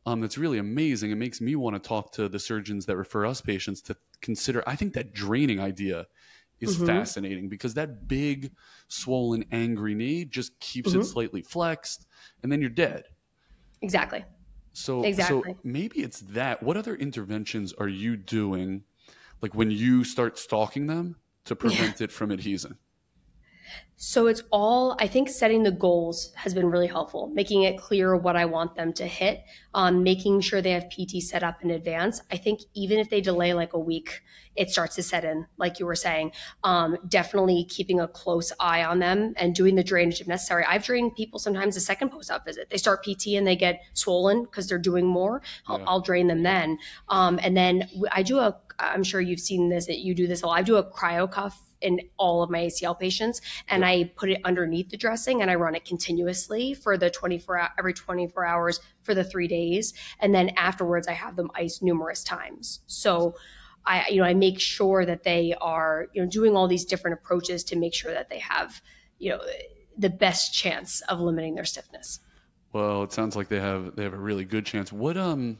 Um, 0.05 0.19
that's 0.19 0.37
really 0.37 0.57
amazing. 0.57 1.11
It 1.11 1.15
makes 1.15 1.39
me 1.39 1.55
want 1.55 1.75
to 1.75 1.87
talk 1.87 2.11
to 2.13 2.27
the 2.27 2.39
surgeons 2.39 2.85
that 2.87 2.97
refer 2.97 3.25
us 3.25 3.39
patients 3.39 3.81
to 3.83 3.95
consider. 4.21 4.63
I 4.67 4.75
think 4.75 4.93
that 4.93 5.13
draining 5.13 5.59
idea 5.61 6.07
is 6.59 6.75
mm-hmm. 6.75 6.87
fascinating 6.87 7.49
because 7.49 7.73
that 7.75 8.07
big, 8.07 8.51
swollen, 8.87 9.45
angry 9.51 9.95
knee 9.95 10.25
just 10.25 10.59
keeps 10.59 10.91
mm-hmm. 10.91 11.01
it 11.01 11.05
slightly 11.05 11.41
flexed, 11.41 12.05
and 12.41 12.51
then 12.51 12.59
you're 12.59 12.69
dead. 12.69 13.05
Exactly. 13.81 14.25
So, 14.73 15.03
exactly. 15.03 15.53
so 15.53 15.57
maybe 15.63 15.99
it's 15.99 16.19
that. 16.21 16.63
What 16.63 16.77
other 16.77 16.95
interventions 16.95 17.73
are 17.73 17.87
you 17.87 18.17
doing, 18.17 18.83
like 19.41 19.53
when 19.53 19.71
you 19.71 20.03
start 20.03 20.37
stalking 20.37 20.87
them 20.87 21.15
to 21.45 21.55
prevent 21.55 21.99
yeah. 21.99 22.05
it 22.05 22.11
from 22.11 22.31
adhesing? 22.31 22.77
So 24.05 24.27
it's 24.27 24.43
all, 24.51 24.97
I 24.99 25.07
think 25.07 25.29
setting 25.29 25.63
the 25.63 25.71
goals 25.71 26.33
has 26.35 26.53
been 26.53 26.69
really 26.69 26.87
helpful, 26.87 27.27
making 27.27 27.63
it 27.63 27.77
clear 27.77 28.17
what 28.17 28.35
I 28.35 28.43
want 28.43 28.75
them 28.75 28.91
to 28.93 29.07
hit, 29.07 29.45
um, 29.73 30.03
making 30.03 30.41
sure 30.41 30.61
they 30.61 30.71
have 30.71 30.89
PT 30.89 31.21
set 31.21 31.41
up 31.41 31.63
in 31.63 31.71
advance. 31.71 32.21
I 32.29 32.35
think 32.35 32.59
even 32.73 32.99
if 32.99 33.09
they 33.09 33.21
delay 33.21 33.53
like 33.53 33.71
a 33.71 33.79
week, 33.79 34.21
it 34.57 34.69
starts 34.69 34.95
to 34.95 35.03
set 35.03 35.23
in, 35.23 35.47
like 35.57 35.79
you 35.79 35.85
were 35.85 35.95
saying. 35.95 36.33
Um, 36.65 36.97
definitely 37.07 37.63
keeping 37.69 38.01
a 38.01 38.07
close 38.09 38.51
eye 38.59 38.83
on 38.83 38.99
them 38.99 39.35
and 39.37 39.55
doing 39.55 39.75
the 39.75 39.85
drainage 39.85 40.19
if 40.19 40.27
necessary. 40.27 40.65
I've 40.67 40.83
drained 40.83 41.15
people 41.15 41.39
sometimes 41.39 41.77
a 41.77 41.79
second 41.79 42.09
post 42.09 42.29
op 42.29 42.43
visit. 42.43 42.69
They 42.69 42.77
start 42.77 43.05
PT 43.05 43.27
and 43.27 43.47
they 43.47 43.55
get 43.55 43.83
swollen 43.93 44.43
because 44.43 44.67
they're 44.67 44.77
doing 44.79 45.07
more. 45.07 45.41
I'll, 45.65 45.79
yeah. 45.79 45.85
I'll 45.87 46.01
drain 46.01 46.27
them 46.27 46.43
then. 46.43 46.77
Um, 47.07 47.39
and 47.41 47.55
then 47.55 47.87
I 48.11 48.21
do 48.21 48.39
a, 48.39 48.57
I'm 48.79 49.03
sure 49.03 49.21
you've 49.21 49.39
seen 49.39 49.69
this, 49.69 49.85
that 49.85 49.99
you 49.99 50.13
do 50.13 50.27
this 50.27 50.41
a 50.41 50.47
lot. 50.47 50.59
I 50.59 50.61
do 50.61 50.75
a 50.75 50.83
cryo 50.83 51.31
cuff 51.31 51.62
in 51.83 51.99
all 52.17 52.41
of 52.41 52.49
my 52.49 52.61
ACL 52.61 52.97
patients, 52.97 53.41
and 53.67 53.85
I 53.85 54.11
put 54.15 54.29
it 54.29 54.41
underneath 54.43 54.89
the 54.89 54.97
dressing 54.97 55.41
and 55.41 55.51
I 55.51 55.55
run 55.55 55.75
it 55.75 55.85
continuously 55.85 56.73
for 56.73 56.97
the 56.97 57.09
24 57.09 57.69
every 57.77 57.93
24 57.93 58.45
hours 58.45 58.79
for 59.03 59.13
the 59.13 59.23
three 59.23 59.47
days, 59.47 59.93
and 60.19 60.33
then 60.33 60.49
afterwards 60.57 61.07
I 61.07 61.13
have 61.13 61.35
them 61.35 61.51
ice 61.55 61.81
numerous 61.81 62.23
times. 62.23 62.79
So. 62.87 63.35
I, 63.85 64.07
you 64.07 64.21
know, 64.21 64.23
I 64.23 64.33
make 64.33 64.61
sure 64.61 65.05
that 65.05 65.23
they 65.23 65.53
are, 65.59 66.07
you 66.13 66.21
know, 66.21 66.29
doing 66.29 66.55
all 66.55 66.69
these 66.69 66.85
different 66.85 67.19
approaches 67.19 67.65
to 67.65 67.75
make 67.75 67.93
sure 67.93 68.13
that 68.13 68.29
they 68.29 68.39
have, 68.39 68.81
you 69.19 69.31
know, 69.31 69.41
the 69.97 70.09
best 70.09 70.53
chance 70.53 71.01
of 71.09 71.19
limiting 71.19 71.55
their 71.55 71.65
stiffness. 71.65 72.19
Well, 72.71 73.03
it 73.03 73.11
sounds 73.13 73.35
like 73.35 73.49
they 73.49 73.59
have 73.59 73.95
they 73.95 74.03
have 74.03 74.13
a 74.13 74.17
really 74.17 74.45
good 74.45 74.65
chance. 74.65 74.91
What 74.91 75.17
um 75.17 75.57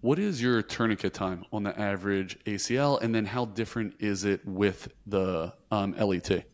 what 0.00 0.18
is 0.18 0.40
your 0.40 0.62
tourniquet 0.62 1.14
time 1.14 1.44
on 1.52 1.62
the 1.62 1.78
average 1.78 2.38
ACL, 2.44 3.00
and 3.00 3.14
then 3.14 3.26
how 3.26 3.44
different 3.44 3.94
is 3.98 4.24
it 4.24 4.44
with 4.46 4.88
the 5.06 5.52
um, 5.70 5.94
LET? 5.98 6.44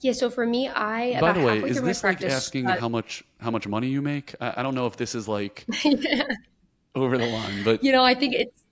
Yeah, 0.00 0.12
so 0.12 0.28
for 0.28 0.46
me, 0.46 0.68
I 0.68 1.18
by 1.20 1.32
the 1.32 1.40
way, 1.40 1.58
is 1.60 1.80
this 1.80 2.04
like 2.04 2.22
asking 2.22 2.66
uh, 2.66 2.78
how 2.78 2.88
much 2.88 3.24
how 3.40 3.50
much 3.50 3.66
money 3.66 3.88
you 3.88 4.02
make? 4.02 4.34
I, 4.40 4.54
I 4.58 4.62
don't 4.62 4.74
know 4.74 4.86
if 4.86 4.96
this 4.96 5.14
is 5.14 5.26
like 5.26 5.64
yeah. 5.84 6.24
over 6.94 7.16
the 7.16 7.26
line, 7.26 7.64
but 7.64 7.82
you 7.82 7.92
know, 7.92 8.04
I 8.04 8.14
think 8.14 8.34
it's 8.34 8.65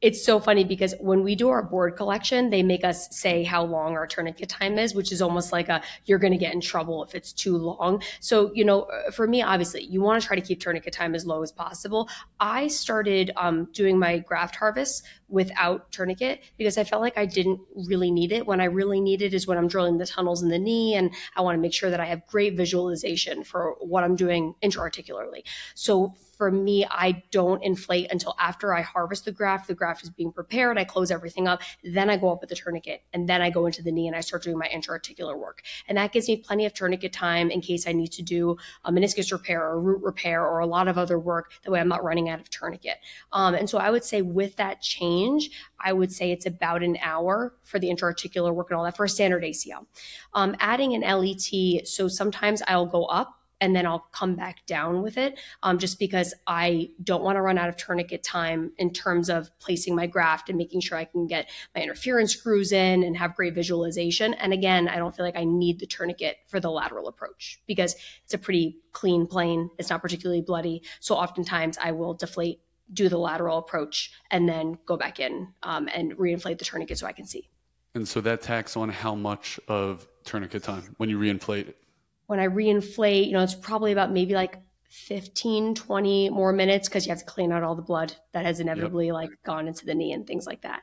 it's 0.00 0.24
so 0.24 0.38
funny 0.38 0.64
because 0.64 0.94
when 1.00 1.22
we 1.22 1.34
do 1.34 1.48
our 1.48 1.62
board 1.62 1.96
collection, 1.96 2.50
they 2.50 2.62
make 2.62 2.84
us 2.84 3.08
say 3.16 3.42
how 3.42 3.64
long 3.64 3.96
our 3.96 4.06
tourniquet 4.06 4.48
time 4.48 4.78
is, 4.78 4.94
which 4.94 5.12
is 5.12 5.22
almost 5.22 5.52
like 5.52 5.68
a 5.68 5.82
you're 6.04 6.18
going 6.18 6.32
to 6.32 6.38
get 6.38 6.52
in 6.52 6.60
trouble 6.60 7.02
if 7.04 7.14
it's 7.14 7.32
too 7.32 7.56
long. 7.56 8.02
So, 8.20 8.52
you 8.54 8.64
know, 8.64 8.86
for 9.12 9.26
me, 9.26 9.42
obviously, 9.42 9.84
you 9.84 10.02
want 10.02 10.20
to 10.20 10.26
try 10.26 10.36
to 10.36 10.42
keep 10.42 10.60
tourniquet 10.60 10.92
time 10.92 11.14
as 11.14 11.24
low 11.24 11.42
as 11.42 11.52
possible. 11.52 12.08
I 12.38 12.68
started 12.68 13.30
um, 13.36 13.68
doing 13.72 13.98
my 13.98 14.18
graft 14.18 14.56
harvest 14.56 15.04
without 15.28 15.90
tourniquet 15.90 16.42
because 16.58 16.76
I 16.76 16.84
felt 16.84 17.02
like 17.02 17.16
I 17.16 17.26
didn't 17.26 17.60
really 17.74 18.10
need 18.10 18.30
it. 18.32 18.46
When 18.46 18.60
I 18.60 18.64
really 18.64 19.00
need 19.00 19.22
it 19.22 19.32
is 19.34 19.46
when 19.46 19.58
I'm 19.58 19.68
drilling 19.68 19.98
the 19.98 20.06
tunnels 20.06 20.42
in 20.42 20.48
the 20.48 20.58
knee 20.58 20.94
and 20.94 21.12
I 21.36 21.40
want 21.40 21.56
to 21.56 21.60
make 21.60 21.72
sure 21.72 21.90
that 21.90 22.00
I 22.00 22.06
have 22.06 22.26
great 22.26 22.56
visualization 22.56 23.42
for 23.42 23.74
what 23.80 24.04
I'm 24.04 24.16
doing 24.16 24.54
intraarticularly. 24.62 25.44
So 25.74 26.14
for 26.44 26.50
me, 26.50 26.84
I 26.90 27.22
don't 27.30 27.64
inflate 27.64 28.12
until 28.12 28.34
after 28.38 28.74
I 28.74 28.82
harvest 28.82 29.24
the 29.24 29.32
graft. 29.32 29.66
The 29.66 29.72
graft 29.72 30.02
is 30.02 30.10
being 30.10 30.30
prepared. 30.30 30.76
I 30.76 30.84
close 30.84 31.10
everything 31.10 31.48
up. 31.48 31.62
Then 31.82 32.10
I 32.10 32.18
go 32.18 32.30
up 32.30 32.42
with 32.42 32.50
the 32.50 32.54
tourniquet 32.54 33.02
and 33.14 33.26
then 33.26 33.40
I 33.40 33.48
go 33.48 33.64
into 33.64 33.82
the 33.82 33.90
knee 33.90 34.08
and 34.08 34.14
I 34.14 34.20
start 34.20 34.42
doing 34.42 34.58
my 34.58 34.66
intra-articular 34.66 35.38
work. 35.38 35.62
And 35.88 35.96
that 35.96 36.12
gives 36.12 36.28
me 36.28 36.36
plenty 36.36 36.66
of 36.66 36.74
tourniquet 36.74 37.14
time 37.14 37.50
in 37.50 37.62
case 37.62 37.88
I 37.88 37.92
need 37.92 38.12
to 38.12 38.22
do 38.22 38.58
a 38.84 38.92
meniscus 38.92 39.32
repair 39.32 39.64
or 39.64 39.80
root 39.80 40.02
repair 40.02 40.46
or 40.46 40.58
a 40.58 40.66
lot 40.66 40.86
of 40.86 40.98
other 40.98 41.18
work. 41.18 41.50
That 41.64 41.70
way 41.70 41.80
I'm 41.80 41.88
not 41.88 42.04
running 42.04 42.28
out 42.28 42.40
of 42.40 42.50
tourniquet. 42.50 42.98
Um, 43.32 43.54
and 43.54 43.70
so 43.70 43.78
I 43.78 43.90
would 43.90 44.04
say 44.04 44.20
with 44.20 44.56
that 44.56 44.82
change, 44.82 45.48
I 45.80 45.94
would 45.94 46.12
say 46.12 46.30
it's 46.30 46.44
about 46.44 46.82
an 46.82 46.98
hour 47.00 47.54
for 47.62 47.78
the 47.78 47.88
intra-articular 47.88 48.52
work 48.52 48.68
and 48.68 48.76
all 48.76 48.84
that 48.84 48.98
for 48.98 49.04
a 49.04 49.08
standard 49.08 49.44
ACL. 49.44 49.86
Um, 50.34 50.56
adding 50.60 50.92
an 50.92 51.00
LET, 51.00 51.88
so 51.88 52.06
sometimes 52.06 52.60
I'll 52.68 52.84
go 52.84 53.06
up 53.06 53.40
and 53.64 53.74
then 53.74 53.86
I'll 53.86 54.06
come 54.12 54.34
back 54.34 54.66
down 54.66 55.02
with 55.02 55.16
it 55.16 55.40
um, 55.62 55.78
just 55.78 55.98
because 55.98 56.34
I 56.46 56.90
don't 57.02 57.22
want 57.22 57.36
to 57.36 57.40
run 57.40 57.56
out 57.56 57.70
of 57.70 57.78
tourniquet 57.78 58.22
time 58.22 58.72
in 58.76 58.92
terms 58.92 59.30
of 59.30 59.48
placing 59.58 59.96
my 59.96 60.06
graft 60.06 60.50
and 60.50 60.58
making 60.58 60.82
sure 60.82 60.98
I 60.98 61.06
can 61.06 61.26
get 61.26 61.48
my 61.74 61.80
interference 61.80 62.34
screws 62.34 62.72
in 62.72 63.02
and 63.02 63.16
have 63.16 63.34
great 63.34 63.54
visualization. 63.54 64.34
And 64.34 64.52
again, 64.52 64.86
I 64.86 64.96
don't 64.96 65.16
feel 65.16 65.24
like 65.24 65.38
I 65.38 65.44
need 65.44 65.80
the 65.80 65.86
tourniquet 65.86 66.36
for 66.46 66.60
the 66.60 66.70
lateral 66.70 67.08
approach 67.08 67.62
because 67.66 67.96
it's 68.22 68.34
a 68.34 68.38
pretty 68.38 68.80
clean 68.92 69.26
plane. 69.26 69.70
It's 69.78 69.88
not 69.88 70.02
particularly 70.02 70.42
bloody. 70.42 70.82
So 71.00 71.14
oftentimes 71.14 71.78
I 71.80 71.92
will 71.92 72.12
deflate, 72.12 72.60
do 72.92 73.08
the 73.08 73.16
lateral 73.16 73.56
approach, 73.56 74.12
and 74.30 74.46
then 74.46 74.76
go 74.84 74.98
back 74.98 75.20
in 75.20 75.48
um, 75.62 75.88
and 75.94 76.12
reinflate 76.18 76.58
the 76.58 76.66
tourniquet 76.66 76.98
so 76.98 77.06
I 77.06 77.12
can 77.12 77.24
see. 77.24 77.48
And 77.94 78.06
so 78.06 78.20
that 78.20 78.42
tacks 78.42 78.76
on 78.76 78.90
how 78.90 79.14
much 79.14 79.58
of 79.68 80.06
tourniquet 80.24 80.64
time 80.64 80.94
when 80.98 81.08
you 81.08 81.18
reinflate 81.18 81.68
it? 81.68 81.78
When 82.26 82.40
I 82.40 82.46
reinflate, 82.46 83.26
you 83.26 83.32
know, 83.32 83.42
it's 83.42 83.54
probably 83.54 83.92
about 83.92 84.12
maybe 84.12 84.34
like 84.34 84.58
15, 84.88 85.74
20 85.74 86.30
more 86.30 86.52
minutes 86.52 86.88
because 86.88 87.06
you 87.06 87.10
have 87.10 87.18
to 87.18 87.24
clean 87.24 87.52
out 87.52 87.62
all 87.62 87.74
the 87.74 87.82
blood 87.82 88.14
that 88.32 88.46
has 88.46 88.60
inevitably 88.60 89.06
yep. 89.06 89.14
like 89.14 89.30
gone 89.44 89.66
into 89.66 89.84
the 89.84 89.94
knee 89.94 90.12
and 90.12 90.26
things 90.26 90.46
like 90.46 90.62
that. 90.62 90.82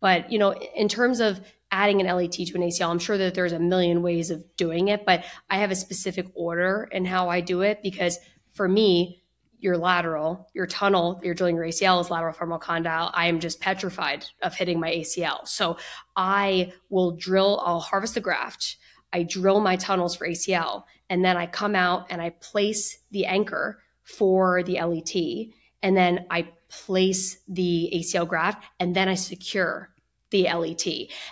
But, 0.00 0.32
you 0.32 0.38
know, 0.38 0.52
in 0.52 0.88
terms 0.88 1.20
of 1.20 1.40
adding 1.70 2.00
an 2.00 2.06
LET 2.06 2.32
to 2.32 2.54
an 2.54 2.62
ACL, 2.62 2.90
I'm 2.90 2.98
sure 2.98 3.18
that 3.18 3.34
there's 3.34 3.52
a 3.52 3.58
million 3.58 4.02
ways 4.02 4.30
of 4.30 4.44
doing 4.56 4.88
it, 4.88 5.04
but 5.04 5.24
I 5.48 5.58
have 5.58 5.70
a 5.70 5.76
specific 5.76 6.26
order 6.34 6.88
in 6.90 7.04
how 7.04 7.28
I 7.28 7.40
do 7.40 7.62
it 7.62 7.82
because 7.82 8.18
for 8.52 8.66
me, 8.68 9.22
your 9.58 9.76
lateral, 9.76 10.48
your 10.54 10.66
tunnel, 10.66 11.20
you're 11.22 11.34
drilling 11.34 11.56
your 11.56 11.66
ACL 11.66 12.00
is 12.00 12.10
lateral 12.10 12.32
femoral 12.32 12.58
condyle. 12.58 13.10
I 13.12 13.26
am 13.26 13.40
just 13.40 13.60
petrified 13.60 14.24
of 14.42 14.54
hitting 14.54 14.80
my 14.80 14.90
ACL. 14.90 15.46
So 15.46 15.76
I 16.16 16.72
will 16.88 17.12
drill, 17.12 17.62
I'll 17.64 17.80
harvest 17.80 18.14
the 18.14 18.20
graft. 18.20 18.76
I 19.12 19.22
drill 19.24 19.60
my 19.60 19.76
tunnels 19.76 20.16
for 20.16 20.26
ACL, 20.26 20.84
and 21.08 21.24
then 21.24 21.36
I 21.36 21.46
come 21.46 21.74
out 21.74 22.06
and 22.10 22.22
I 22.22 22.30
place 22.30 22.98
the 23.10 23.26
anchor 23.26 23.82
for 24.02 24.62
the 24.62 24.80
LET, 24.80 25.50
and 25.82 25.96
then 25.96 26.26
I 26.30 26.48
place 26.68 27.38
the 27.48 27.90
ACL 27.94 28.28
graft, 28.28 28.64
and 28.78 28.94
then 28.94 29.08
I 29.08 29.14
secure 29.14 29.89
the 30.30 30.44
LET. 30.44 30.86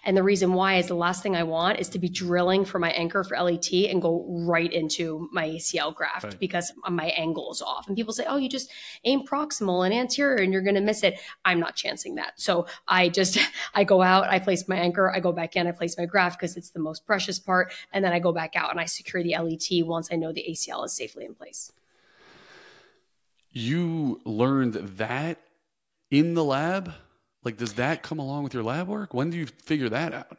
And 0.05 0.17
the 0.17 0.23
reason 0.23 0.53
why 0.53 0.77
is 0.77 0.89
the 0.89 0.95
last 0.95 1.23
thing 1.23 1.37
I 1.37 1.45
want 1.45 1.79
is 1.79 1.89
to 1.91 1.99
be 1.99 2.09
drilling 2.09 2.65
for 2.65 2.79
my 2.79 2.91
anchor 2.91 3.25
for 3.25 3.41
LET 3.41 3.73
and 3.73 4.03
go 4.03 4.25
right 4.29 4.73
into 4.73 5.29
my 5.33 5.49
ACL 5.49 5.95
graft 5.95 6.25
right. 6.25 6.39
because 6.39 6.73
my 6.89 7.07
angle 7.17 7.53
is 7.53 7.63
off. 7.63 7.87
And 7.87 7.97
people 7.97 8.13
say, 8.13 8.25
oh, 8.29 8.37
you 8.37 8.49
just 8.49 8.71
aim 9.05 9.27
proximal 9.27 9.85
and 9.85 9.95
anterior 9.95 10.43
and 10.43 10.53
you're 10.53 10.63
going 10.63 10.75
to 10.75 10.81
miss 10.81 11.03
it. 11.03 11.19
I'm 11.45 11.61
not 11.61 11.77
chancing 11.77 12.17
that. 12.17 12.41
So 12.41 12.67
I 12.87 13.09
just, 13.09 13.39
I 13.75 13.85
go 13.85 14.03
out, 14.03 14.25
I 14.25 14.39
place 14.39 14.69
my 14.69 14.77
anchor, 14.77 15.11
I 15.11 15.21
go 15.21 15.33
back 15.33 15.57
in, 15.57 15.67
I 15.67 15.73
place 15.73 15.97
my 15.97 16.07
graft 16.07 16.39
because 16.39 16.57
it's 16.57 16.71
the 16.71 16.81
most 16.81 17.07
precious 17.07 17.39
part. 17.39 17.73
And 17.93 18.05
then 18.05 18.13
I 18.13 18.19
go 18.19 18.33
back 18.33 18.57
out 18.57 18.71
and 18.71 18.81
I 18.81 18.85
secure 18.87 19.23
the 19.23 19.37
LET 19.39 19.87
once 19.87 20.09
I 20.13 20.17
know 20.17 20.33
the 20.33 20.45
ACL 20.49 20.85
is 20.85 20.93
safely 20.93 21.25
in 21.25 21.35
place. 21.35 21.73
You 23.51 24.21
learned 24.25 24.75
that 24.75 25.39
in 26.11 26.35
the 26.35 26.45
lab? 26.45 26.93
Like, 27.49 27.57
does 27.57 27.73
that 27.75 28.03
come 28.03 28.19
along 28.19 28.45
with 28.45 28.53
your 28.53 28.63
lab 28.63 28.89
work? 28.89 29.15
When 29.15 29.31
do 29.31 29.39
you 29.39 29.47
figure 29.47 29.89
that 29.89 30.13
out? 30.13 30.37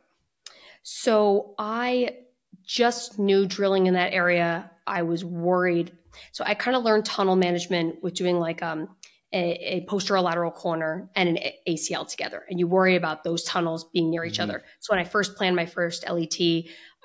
So 0.83 1.55
I 1.57 2.17
just 2.63 3.17
knew 3.17 3.47
drilling 3.47 3.87
in 3.87 3.95
that 3.95 4.13
area. 4.13 4.69
I 4.85 5.01
was 5.01 5.25
worried. 5.25 5.91
So 6.33 6.43
I 6.45 6.53
kind 6.53 6.77
of 6.77 6.83
learned 6.83 7.05
tunnel 7.05 7.35
management 7.35 8.03
with 8.03 8.13
doing 8.13 8.37
like 8.37 8.61
um, 8.61 8.89
a, 9.33 9.53
a 9.77 9.85
posterolateral 9.87 10.53
corner 10.53 11.09
and 11.15 11.29
an 11.29 11.51
ACL 11.67 12.07
together. 12.07 12.43
And 12.47 12.59
you 12.59 12.67
worry 12.67 12.95
about 12.95 13.23
those 13.23 13.43
tunnels 13.43 13.85
being 13.91 14.11
near 14.11 14.23
each 14.23 14.33
mm-hmm. 14.33 14.43
other. 14.43 14.63
So 14.79 14.93
when 14.93 14.99
I 14.99 15.03
first 15.03 15.35
planned 15.35 15.55
my 15.55 15.65
first 15.65 16.07
LET, 16.07 16.39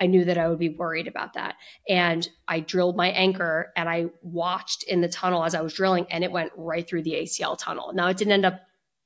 I 0.02 0.06
knew 0.06 0.26
that 0.26 0.36
I 0.36 0.50
would 0.50 0.58
be 0.58 0.68
worried 0.68 1.08
about 1.08 1.32
that. 1.32 1.54
And 1.88 2.28
I 2.46 2.60
drilled 2.60 2.98
my 2.98 3.08
anchor 3.08 3.72
and 3.74 3.88
I 3.88 4.10
watched 4.20 4.82
in 4.82 5.00
the 5.00 5.08
tunnel 5.08 5.44
as 5.44 5.54
I 5.54 5.62
was 5.62 5.72
drilling 5.72 6.04
and 6.10 6.22
it 6.22 6.30
went 6.30 6.52
right 6.58 6.86
through 6.86 7.04
the 7.04 7.14
ACL 7.14 7.56
tunnel. 7.58 7.94
Now 7.94 8.08
it 8.08 8.18
didn't 8.18 8.34
end 8.34 8.44
up 8.44 8.60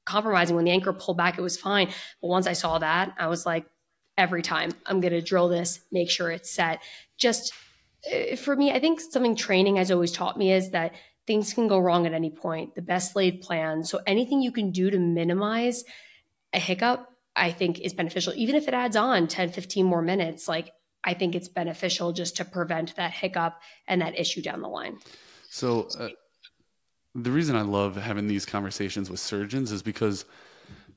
compromising. 0.08 0.56
When 0.56 0.64
the 0.64 0.70
anchor 0.70 0.92
pulled 0.92 1.16
back, 1.16 1.38
it 1.38 1.42
was 1.42 1.56
fine. 1.56 1.88
But 2.20 2.28
once 2.28 2.46
I 2.46 2.54
saw 2.54 2.78
that, 2.78 3.14
I 3.18 3.28
was 3.28 3.46
like, 3.46 3.66
every 4.16 4.42
time 4.42 4.70
I'm 4.86 5.00
going 5.00 5.12
to 5.12 5.22
drill 5.22 5.48
this, 5.48 5.80
make 5.92 6.10
sure 6.10 6.30
it's 6.30 6.50
set. 6.50 6.82
Just 7.16 7.52
eh, 8.04 8.34
for 8.34 8.56
me, 8.56 8.72
I 8.72 8.80
think 8.80 9.00
something 9.00 9.36
training 9.36 9.76
has 9.76 9.90
always 9.90 10.12
taught 10.12 10.38
me 10.38 10.52
is 10.52 10.70
that 10.70 10.94
things 11.26 11.52
can 11.52 11.68
go 11.68 11.78
wrong 11.78 12.06
at 12.06 12.14
any 12.14 12.30
point. 12.30 12.74
The 12.74 12.82
best 12.82 13.14
laid 13.14 13.42
plan. 13.42 13.84
So 13.84 14.00
anything 14.06 14.40
you 14.40 14.50
can 14.50 14.72
do 14.72 14.90
to 14.90 14.98
minimize 14.98 15.84
a 16.52 16.58
hiccup, 16.58 17.06
I 17.36 17.52
think 17.52 17.78
is 17.78 17.92
beneficial. 17.92 18.32
Even 18.34 18.56
if 18.56 18.66
it 18.66 18.74
adds 18.74 18.96
on 18.96 19.28
10, 19.28 19.50
15 19.50 19.86
more 19.86 20.02
minutes, 20.02 20.48
like 20.48 20.72
I 21.04 21.14
think 21.14 21.34
it's 21.34 21.48
beneficial 21.48 22.12
just 22.12 22.36
to 22.38 22.44
prevent 22.44 22.96
that 22.96 23.12
hiccup 23.12 23.60
and 23.86 24.00
that 24.00 24.18
issue 24.18 24.42
down 24.42 24.62
the 24.62 24.68
line. 24.68 24.98
So, 25.50 25.88
uh, 25.98 26.08
the 27.14 27.30
reason 27.30 27.56
I 27.56 27.62
love 27.62 27.96
having 27.96 28.26
these 28.26 28.46
conversations 28.46 29.10
with 29.10 29.20
surgeons 29.20 29.72
is 29.72 29.82
because 29.82 30.24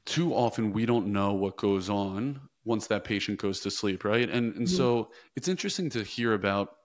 too 0.05 0.33
often 0.33 0.73
we 0.73 0.85
don't 0.85 1.07
know 1.07 1.33
what 1.33 1.57
goes 1.57 1.89
on 1.89 2.41
once 2.63 2.87
that 2.87 3.03
patient 3.03 3.39
goes 3.39 3.59
to 3.61 3.71
sleep, 3.71 4.03
right? 4.03 4.29
And 4.29 4.55
and 4.55 4.67
mm-hmm. 4.67 4.77
so 4.77 5.11
it's 5.35 5.47
interesting 5.47 5.89
to 5.91 6.03
hear 6.03 6.33
about 6.33 6.75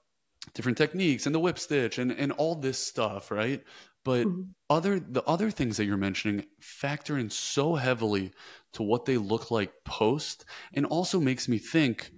different 0.55 0.79
techniques 0.79 1.27
and 1.27 1.35
the 1.35 1.41
whip 1.41 1.59
stitch 1.59 1.99
and 1.99 2.13
and 2.13 2.33
all 2.33 2.55
this 2.55 2.79
stuff, 2.79 3.31
right? 3.31 3.63
But 4.05 4.27
mm-hmm. 4.27 4.43
other 4.71 5.01
the 5.01 5.23
other 5.25 5.51
things 5.51 5.77
that 5.77 5.85
you're 5.85 5.97
mentioning 5.97 6.47
factor 6.61 7.19
in 7.19 7.31
so 7.31 7.75
heavily 7.75 8.33
to 8.75 8.83
what 8.83 9.05
they 9.05 9.17
look 9.17 9.51
like 9.51 9.73
post 9.85 10.45
and 10.75 10.87
also 10.87 11.19
makes 11.19 11.49
me 11.49 11.59
think, 11.59 12.11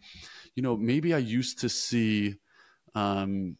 you 0.55 0.62
know, 0.62 0.77
maybe 0.77 1.14
I 1.14 1.18
used 1.18 1.61
to 1.61 1.68
see 1.68 2.37
um, 2.94 3.57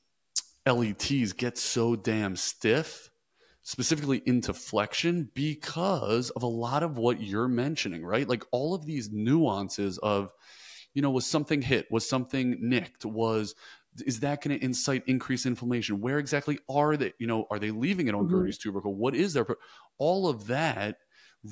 LETs 0.67 1.33
get 1.33 1.57
so 1.57 1.97
damn 1.97 2.37
stiff 2.37 3.09
specifically 3.69 4.23
into 4.25 4.55
flexion 4.55 5.31
because 5.35 6.31
of 6.31 6.43
a 6.43 6.47
lot 6.47 6.83
of 6.83 6.97
what 6.97 7.21
you're 7.21 7.49
mentioning, 7.49 8.03
right? 8.03 8.27
Like 8.27 8.43
all 8.51 8.73
of 8.73 8.87
these 8.87 9.11
nuances 9.13 9.99
of, 9.99 10.33
you 10.95 11.03
know, 11.03 11.11
was 11.11 11.27
something 11.27 11.61
hit, 11.61 11.87
was 11.91 12.09
something 12.09 12.57
nicked, 12.63 13.05
was 13.05 13.55
is 14.07 14.21
that 14.21 14.43
going 14.43 14.59
to 14.59 14.65
incite 14.65 15.03
increased 15.07 15.45
inflammation? 15.45 16.01
Where 16.01 16.19
exactly 16.19 16.59
are 16.67 16.97
they? 16.97 17.13
You 17.19 17.27
know, 17.27 17.47
are 17.51 17.59
they 17.59 17.71
leaving 17.71 18.09
it 18.09 18.15
on 18.15 18.27
mm-hmm. 18.27 18.49
tubercle? 18.59 18.95
What 18.95 19.15
is 19.15 19.35
their 19.35 19.47
all 19.99 20.29
of 20.29 20.47
that 20.47 20.97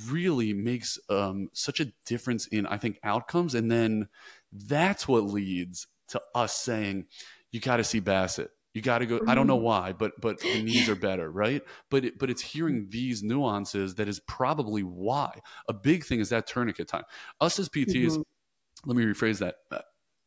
really 0.08 0.54
makes 0.54 0.98
um, 1.10 1.50
such 1.52 1.80
a 1.80 1.92
difference 2.06 2.46
in 2.46 2.66
I 2.66 2.78
think 2.78 2.98
outcomes, 3.04 3.54
and 3.54 3.70
then 3.70 4.08
that's 4.50 5.06
what 5.06 5.24
leads 5.24 5.86
to 6.08 6.22
us 6.34 6.56
saying 6.56 7.08
you 7.52 7.60
got 7.60 7.76
to 7.76 7.84
see 7.84 8.00
Bassett 8.00 8.48
you 8.76 8.82
got 8.82 8.98
to 8.98 9.06
go. 9.06 9.20
I 9.26 9.34
don't 9.34 9.46
know 9.46 9.56
mm-hmm. 9.56 9.64
why, 9.64 9.92
but 9.94 10.20
but 10.20 10.38
the 10.38 10.62
knees 10.62 10.86
are 10.90 10.94
better, 10.94 11.30
right? 11.30 11.62
But 11.90 12.04
it, 12.04 12.18
but 12.18 12.28
it's 12.28 12.42
hearing 12.42 12.88
these 12.90 13.22
nuances 13.22 13.94
that 13.94 14.06
is 14.06 14.20
probably 14.20 14.82
why. 14.82 15.40
A 15.66 15.72
big 15.72 16.04
thing 16.04 16.20
is 16.20 16.28
that 16.28 16.46
tourniquet 16.46 16.86
time. 16.86 17.04
Us 17.40 17.58
as 17.58 17.70
PTs, 17.70 18.10
mm-hmm. 18.10 18.20
let 18.84 18.96
me 18.98 19.04
rephrase 19.04 19.38
that. 19.38 19.54
Uh, 19.72 19.78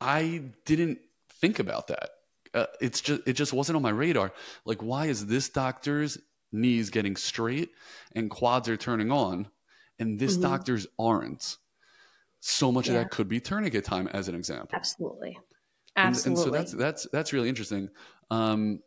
I 0.02 0.46
didn't 0.66 0.98
think 1.40 1.60
about 1.60 1.90
that. 1.90 2.10
Uh, 2.52 2.66
it's 2.82 3.02
just 3.02 3.22
it 3.28 3.34
just 3.34 3.54
wasn't 3.54 3.76
on 3.76 3.84
my 3.84 3.92
radar. 3.92 4.34
Like, 4.66 4.82
why 4.82 5.06
is 5.06 5.28
this 5.28 5.50
doctor's 5.50 6.18
knees 6.52 6.90
getting 6.90 7.16
straight 7.16 7.70
and 8.16 8.32
quads 8.32 8.68
are 8.68 8.78
turning 8.78 9.12
on, 9.12 9.48
and 10.00 10.20
this 10.20 10.34
mm-hmm. 10.34 10.42
doctor's 10.42 10.88
aren't? 10.98 11.58
So 12.40 12.72
much 12.72 12.88
yeah. 12.88 12.94
of 12.94 13.04
that 13.04 13.12
could 13.12 13.30
be 13.30 13.40
tourniquet 13.40 13.86
time, 13.86 14.08
as 14.08 14.28
an 14.28 14.34
example. 14.34 14.70
Absolutely. 14.74 15.38
Absolutely. 15.96 16.30
And, 16.32 16.38
and 16.38 16.46
so 16.46 16.58
that's 16.58 16.72
that's 16.72 17.08
that's 17.12 17.34
really 17.34 17.50
interesting. 17.50 17.90
Um, 18.32 18.80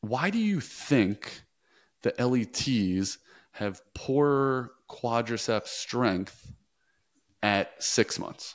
why 0.00 0.30
do 0.30 0.38
you 0.38 0.60
think 0.60 1.42
the 2.02 2.14
LETs 2.18 3.18
have 3.52 3.82
poorer 3.94 4.72
quadriceps 4.88 5.68
strength 5.68 6.52
at 7.42 7.82
six 7.82 8.18
months? 8.18 8.54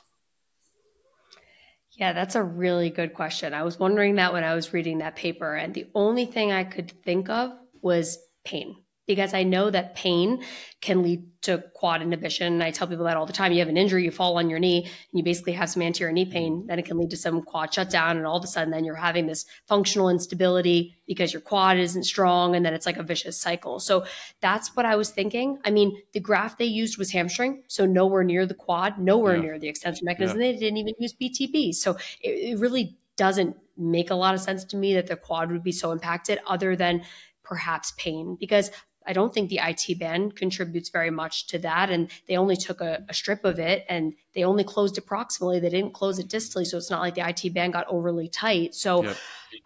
Yeah, 1.92 2.12
that's 2.12 2.34
a 2.34 2.42
really 2.42 2.90
good 2.90 3.14
question. 3.14 3.54
I 3.54 3.62
was 3.62 3.78
wondering 3.78 4.16
that 4.16 4.32
when 4.32 4.44
I 4.44 4.54
was 4.54 4.74
reading 4.74 4.98
that 4.98 5.16
paper, 5.16 5.54
and 5.54 5.72
the 5.72 5.86
only 5.94 6.26
thing 6.26 6.52
I 6.52 6.64
could 6.64 6.90
think 7.04 7.30
of 7.30 7.52
was 7.80 8.18
pain. 8.44 8.76
Because 9.06 9.34
I 9.34 9.44
know 9.44 9.70
that 9.70 9.94
pain 9.94 10.42
can 10.80 11.02
lead 11.02 11.24
to 11.42 11.62
quad 11.74 12.02
inhibition. 12.02 12.54
And 12.54 12.62
I 12.62 12.72
tell 12.72 12.88
people 12.88 13.04
that 13.04 13.16
all 13.16 13.24
the 13.24 13.32
time. 13.32 13.52
You 13.52 13.60
have 13.60 13.68
an 13.68 13.76
injury, 13.76 14.04
you 14.04 14.10
fall 14.10 14.36
on 14.38 14.50
your 14.50 14.58
knee, 14.58 14.82
and 14.82 14.92
you 15.12 15.22
basically 15.22 15.52
have 15.52 15.70
some 15.70 15.82
anterior 15.82 16.12
knee 16.12 16.24
pain, 16.24 16.58
mm-hmm. 16.58 16.66
then 16.66 16.78
it 16.78 16.84
can 16.84 16.98
lead 16.98 17.10
to 17.10 17.16
some 17.16 17.42
quad 17.42 17.72
shutdown. 17.72 18.16
And 18.16 18.26
all 18.26 18.36
of 18.36 18.44
a 18.44 18.48
sudden, 18.48 18.72
then 18.72 18.84
you're 18.84 18.96
having 18.96 19.26
this 19.26 19.46
functional 19.66 20.08
instability 20.08 20.96
because 21.06 21.32
your 21.32 21.42
quad 21.42 21.78
isn't 21.78 22.04
strong. 22.04 22.56
And 22.56 22.66
then 22.66 22.74
it's 22.74 22.86
like 22.86 22.96
a 22.96 23.02
vicious 23.02 23.40
cycle. 23.40 23.78
So 23.78 24.04
that's 24.40 24.74
what 24.76 24.86
I 24.86 24.96
was 24.96 25.10
thinking. 25.10 25.58
I 25.64 25.70
mean, 25.70 26.00
the 26.12 26.20
graft 26.20 26.58
they 26.58 26.64
used 26.64 26.98
was 26.98 27.12
hamstring. 27.12 27.62
So 27.68 27.86
nowhere 27.86 28.24
near 28.24 28.44
the 28.44 28.54
quad, 28.54 28.98
nowhere 28.98 29.36
yeah. 29.36 29.42
near 29.42 29.58
the 29.58 29.68
extension 29.68 30.04
mechanism. 30.04 30.40
Yeah. 30.40 30.52
They 30.52 30.58
didn't 30.58 30.78
even 30.78 30.94
use 30.98 31.14
BTB. 31.14 31.74
So 31.74 31.96
it, 32.20 32.30
it 32.30 32.58
really 32.58 32.96
doesn't 33.16 33.56
make 33.76 34.10
a 34.10 34.14
lot 34.14 34.34
of 34.34 34.40
sense 34.40 34.64
to 34.64 34.76
me 34.76 34.94
that 34.94 35.06
the 35.06 35.16
quad 35.16 35.50
would 35.50 35.62
be 35.62 35.72
so 35.72 35.92
impacted 35.92 36.38
other 36.46 36.76
than 36.76 37.02
perhaps 37.42 37.92
pain 37.96 38.36
because 38.38 38.70
I 39.06 39.12
don't 39.12 39.32
think 39.32 39.50
the 39.50 39.60
IT 39.62 39.98
band 39.98 40.36
contributes 40.36 40.88
very 40.88 41.10
much 41.10 41.46
to 41.48 41.58
that. 41.60 41.90
And 41.90 42.10
they 42.26 42.36
only 42.36 42.56
took 42.56 42.80
a, 42.80 43.04
a, 43.08 43.14
strip 43.14 43.44
of 43.44 43.58
it 43.58 43.84
and 43.88 44.14
they 44.34 44.44
only 44.44 44.64
closed 44.64 44.98
it 44.98 45.06
proximally. 45.06 45.60
They 45.60 45.70
didn't 45.70 45.92
close 45.92 46.18
it 46.18 46.28
distally. 46.28 46.66
So 46.66 46.76
it's 46.76 46.90
not 46.90 47.00
like 47.00 47.14
the 47.14 47.28
IT 47.28 47.54
band 47.54 47.72
got 47.72 47.86
overly 47.88 48.28
tight. 48.28 48.74
So 48.74 49.04
yep. 49.04 49.16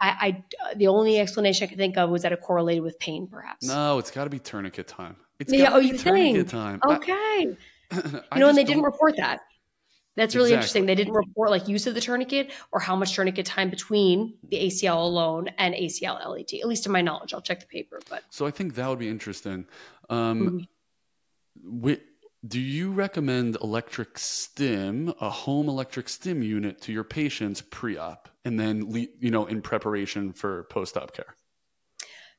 I, 0.01 0.45
I, 0.69 0.75
the 0.75 0.87
only 0.89 1.19
explanation 1.19 1.65
I 1.65 1.69
could 1.69 1.79
think 1.79 1.97
of 1.97 2.11
was 2.11 2.23
that 2.23 2.33
it 2.33 2.41
correlated 2.41 2.83
with 2.83 2.99
pain, 2.99 3.27
perhaps. 3.27 3.67
No, 3.67 3.99
it's 3.99 4.11
got 4.11 4.25
to 4.25 4.31
be 4.31 4.39
tourniquet 4.39 4.87
time. 4.87 5.17
It's 5.39 5.53
yeah, 5.53 5.71
oh, 5.73 5.79
you 5.79 5.97
think? 5.97 6.49
time. 6.49 6.81
Okay. 6.87 7.57
I, 7.91 7.97
you 8.35 8.41
know, 8.41 8.49
and 8.49 8.59
they 8.59 8.65
didn't 8.65 8.83
report 8.83 9.17
that. 9.17 9.41
That's 10.17 10.35
really 10.35 10.51
exactly. 10.51 10.57
interesting. 10.57 10.87
They 10.87 10.95
didn't 10.95 11.15
report 11.15 11.51
like 11.51 11.69
use 11.69 11.87
of 11.87 11.95
the 11.95 12.01
tourniquet 12.01 12.51
or 12.73 12.81
how 12.81 12.97
much 12.97 13.15
tourniquet 13.15 13.47
time 13.47 13.71
between 13.71 14.35
the 14.49 14.57
ACL 14.57 14.97
alone 14.97 15.49
and 15.59 15.75
ACL 15.75 16.29
LET. 16.29 16.53
At 16.55 16.69
least 16.69 16.85
to 16.85 16.91
my 16.91 17.01
knowledge, 17.01 17.33
I'll 17.33 17.41
check 17.41 17.61
the 17.61 17.67
paper. 17.67 18.01
But 18.09 18.25
so 18.31 18.47
I 18.47 18.51
think 18.51 18.75
that 18.75 18.89
would 18.89 18.99
be 18.99 19.09
interesting. 19.09 19.67
Um, 20.09 20.69
mm-hmm. 21.65 21.95
do 22.47 22.61
you 22.61 22.93
recommend 22.93 23.57
electric 23.63 24.19
stim, 24.19 25.15
a 25.21 25.31
home 25.31 25.69
electric 25.69 26.09
stim 26.09 26.43
unit, 26.43 26.81
to 26.83 26.93
your 26.93 27.05
patients 27.05 27.63
pre-op, 27.63 28.29
and 28.45 28.59
then 28.59 28.91
you 28.91 29.31
know 29.31 29.47
in 29.47 29.63
preparation 29.63 30.33
for 30.33 30.65
post-op 30.65 31.15
care? 31.15 31.37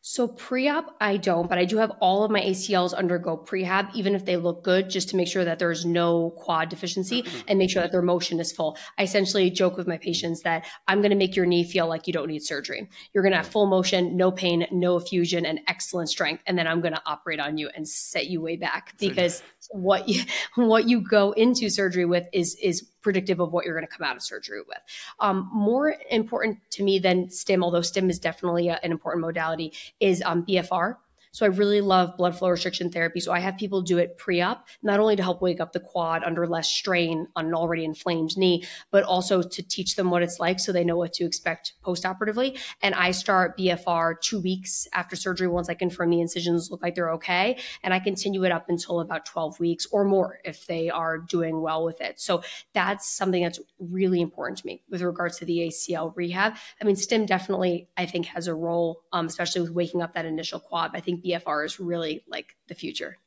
So 0.04 0.28
pre-op, 0.28 0.96
I 1.00 1.18
don't, 1.18 1.48
but 1.48 1.60
I 1.60 1.66
do 1.66 1.78
have 1.78 1.92
all 2.02 2.24
of 2.24 2.32
my 2.32 2.42
ACLs 2.42 2.96
undergo 2.96 3.38
prehab, 3.38 3.94
even 3.94 4.16
if 4.16 4.26
they 4.26 4.36
look 4.36 4.64
good, 4.64 4.90
just 4.90 5.10
to 5.10 5.16
make 5.16 5.28
sure 5.28 5.46
that 5.46 5.60
there's 5.60 5.86
no 5.86 6.32
quad 6.38 6.70
deficiency 6.70 7.22
mm-hmm. 7.22 7.40
and 7.48 7.60
make 7.60 7.70
sure 7.70 7.84
that 7.84 7.92
their 7.92 8.02
motion 8.02 8.40
is 8.40 8.52
full. 8.52 8.80
I 8.98 9.04
essentially 9.04 9.52
joke 9.52 9.78
with 9.78 9.88
my 9.88 9.98
patients 9.98 10.42
that 10.42 10.66
I'm 10.88 11.02
going 11.02 11.12
to 11.12 11.16
make 11.16 11.36
your 11.36 11.46
knee 11.46 11.64
feel 11.64 11.88
like 11.88 12.08
you 12.08 12.14
don't 12.14 12.30
need 12.30 12.42
surgery. 12.42 12.90
You're 13.14 13.22
going 13.22 13.34
to 13.34 13.38
have 13.38 13.48
full 13.48 13.68
motion, 13.68 14.18
no 14.18 14.32
pain, 14.32 14.66
no 14.72 14.98
effusion, 14.98 15.46
and 15.46 15.60
excellent 15.68 16.10
strength, 16.10 16.42
and 16.48 16.58
then 16.58 16.66
I'm 16.66 16.82
going 16.82 16.96
to 16.96 17.02
operate 17.06 17.40
on 17.40 17.60
you 17.60 17.70
and 17.76 17.88
set 17.88 18.26
you 18.26 18.42
way 18.42 18.56
back 18.56 18.98
because 18.98 19.44
what 19.70 20.10
you, 20.10 20.24
what 20.56 20.90
you 20.90 21.02
go 21.02 21.32
into 21.34 21.70
surgery 21.70 22.06
with 22.06 22.26
is 22.34 22.56
is 22.56 22.91
predictive 23.02 23.40
of 23.40 23.52
what 23.52 23.66
you're 23.66 23.76
going 23.76 23.88
to 23.88 23.96
come 23.96 24.06
out 24.06 24.16
of 24.16 24.22
surgery 24.22 24.62
with. 24.68 24.80
Um, 25.20 25.50
more 25.54 25.96
important 26.10 26.60
to 26.72 26.84
me 26.84 27.00
than 27.00 27.30
STIM, 27.30 27.64
although 27.64 27.82
STIM 27.82 28.10
is 28.10 28.20
definitely 28.20 28.70
a, 28.70 28.80
an 28.84 28.92
important 28.92 29.22
modality, 29.22 29.74
is 30.00 30.22
um, 30.26 30.46
BFR. 30.46 30.98
So 31.32 31.46
I 31.46 31.50
really 31.50 31.82
love 31.82 32.18
blood 32.18 32.38
flow 32.38 32.50
restriction 32.50 32.92
therapy. 32.92 33.22
So 33.22 33.32
I 33.32 33.40
have 33.40 33.58
people 33.58 33.82
do 33.82 33.98
it 33.98 34.18
pre-op, 34.18 34.68
not 34.84 35.00
only 35.00 35.16
to 35.16 35.24
help 35.24 35.42
wake 35.42 35.62
up 35.62 35.72
the 35.72 35.80
quad 35.80 36.24
under 36.24 36.46
less 36.46 36.68
strain 36.68 37.28
on 37.36 37.46
an 37.46 37.54
already 37.54 37.86
inflamed 37.86 38.38
knee, 38.38 38.66
but 38.92 39.04
also 39.04 39.42
to 39.42 39.64
teach 39.64 39.96
them 39.96 40.12
what 40.12 40.24
it's 40.24 40.40
like 40.40 40.60
so 40.60 40.72
they 40.72 40.84
know 40.84 40.98
what 40.98 41.14
to 41.14 41.26
expect 41.26 41.74
post-operatively. 41.82 42.58
And 42.82 42.94
I 42.96 43.12
start 43.12 43.58
BFR 43.58 44.20
two 44.22 44.42
weeks 44.42 44.88
after 44.94 45.16
surgery 45.16 45.48
once 45.48 45.70
I 45.70 45.74
confirm 45.74 46.10
the 46.10 46.20
incisions 46.20 46.70
look 46.70 46.84
like 46.84 46.96
they're 46.96 47.14
okay. 47.14 47.58
And 47.84 47.94
I 47.94 48.00
continue 48.00 48.44
it 48.44 48.52
up 48.52 48.68
until 48.68 49.00
about 49.00 49.26
12 49.26 49.60
weeks 49.60 49.88
or 49.92 50.04
more 50.04 50.40
if 50.44 50.68
they 50.68 50.90
are 50.90 51.18
doing 51.18 51.62
well 51.62 51.86
with 51.86 52.02
it. 52.02 52.20
So 52.20 52.44
that's 52.74 53.10
something 53.10 53.42
that's 53.42 53.60
really 53.80 54.20
important 54.20 54.60
to 54.60 54.66
me 54.66 54.84
with 54.90 55.02
regards 55.02 55.38
to 55.40 55.46
the 55.46 55.60
ACL 55.60 56.14
rehab. 56.16 56.56
I 56.82 56.86
mean, 56.86 56.96
STIM 56.98 57.26
definitely, 57.26 57.88
I 57.96 58.06
think, 58.06 58.26
has 58.28 58.48
a 58.48 58.54
role, 58.54 59.02
um, 59.14 59.28
especially 59.28 59.62
with 59.62 59.72
waking 59.72 60.02
up 60.02 60.14
that 60.14 60.26
initial 60.26 60.60
quad. 60.60 60.92
I 60.94 61.00
think 61.00 61.21
BFR 61.24 61.66
is 61.66 61.80
really 61.80 62.24
like 62.28 62.56
the 62.68 62.76
future. 62.76 63.18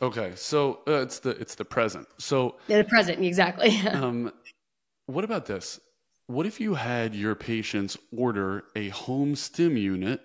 Okay, 0.00 0.32
so 0.36 0.80
uh, 0.86 1.00
it's 1.02 1.18
the 1.18 1.30
it's 1.30 1.54
the 1.56 1.64
present. 1.64 2.06
So 2.18 2.56
yeah, 2.68 2.78
the 2.78 2.84
present 2.84 3.24
exactly. 3.24 3.76
um, 3.92 4.32
what 5.06 5.24
about 5.24 5.46
this? 5.46 5.80
What 6.26 6.46
if 6.46 6.60
you 6.60 6.74
had 6.74 7.14
your 7.14 7.34
patients 7.34 7.96
order 8.16 8.64
a 8.76 8.90
home 8.90 9.34
stim 9.34 9.76
unit 9.76 10.20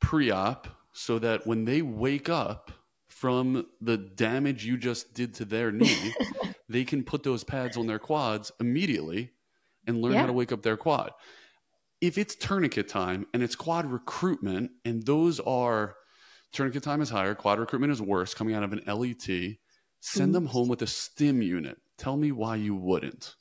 pre-op 0.00 0.68
so 0.92 1.18
that 1.18 1.46
when 1.46 1.64
they 1.66 1.82
wake 1.82 2.28
up 2.28 2.72
from 3.08 3.66
the 3.80 3.98
damage 3.98 4.64
you 4.64 4.76
just 4.78 5.14
did 5.14 5.34
to 5.34 5.44
their 5.44 5.70
knee, 5.70 6.14
they 6.68 6.84
can 6.84 7.04
put 7.04 7.22
those 7.22 7.44
pads 7.44 7.76
on 7.76 7.86
their 7.86 7.98
quads 7.98 8.50
immediately 8.58 9.30
and 9.86 10.00
learn 10.00 10.14
yeah. 10.14 10.20
how 10.20 10.26
to 10.26 10.32
wake 10.32 10.52
up 10.52 10.62
their 10.62 10.76
quad. 10.76 11.12
If 12.00 12.18
it's 12.18 12.34
tourniquet 12.34 12.88
time 12.88 13.26
and 13.32 13.42
it's 13.42 13.54
quad 13.54 13.90
recruitment 13.90 14.70
and 14.84 15.04
those 15.04 15.40
are 15.40 15.96
Tourniquet 16.56 16.82
time 16.82 17.02
is 17.02 17.10
higher. 17.10 17.34
Quad 17.34 17.58
recruitment 17.58 17.92
is 17.92 18.00
worse 18.00 18.32
coming 18.32 18.54
out 18.54 18.62
of 18.62 18.72
an 18.72 18.82
LET. 18.86 19.56
Send 20.00 20.34
them 20.34 20.46
home 20.46 20.68
with 20.68 20.80
a 20.80 20.86
stim 20.86 21.42
unit. 21.42 21.76
Tell 21.98 22.16
me 22.16 22.32
why 22.32 22.56
you 22.56 22.74
wouldn't. 22.74 23.34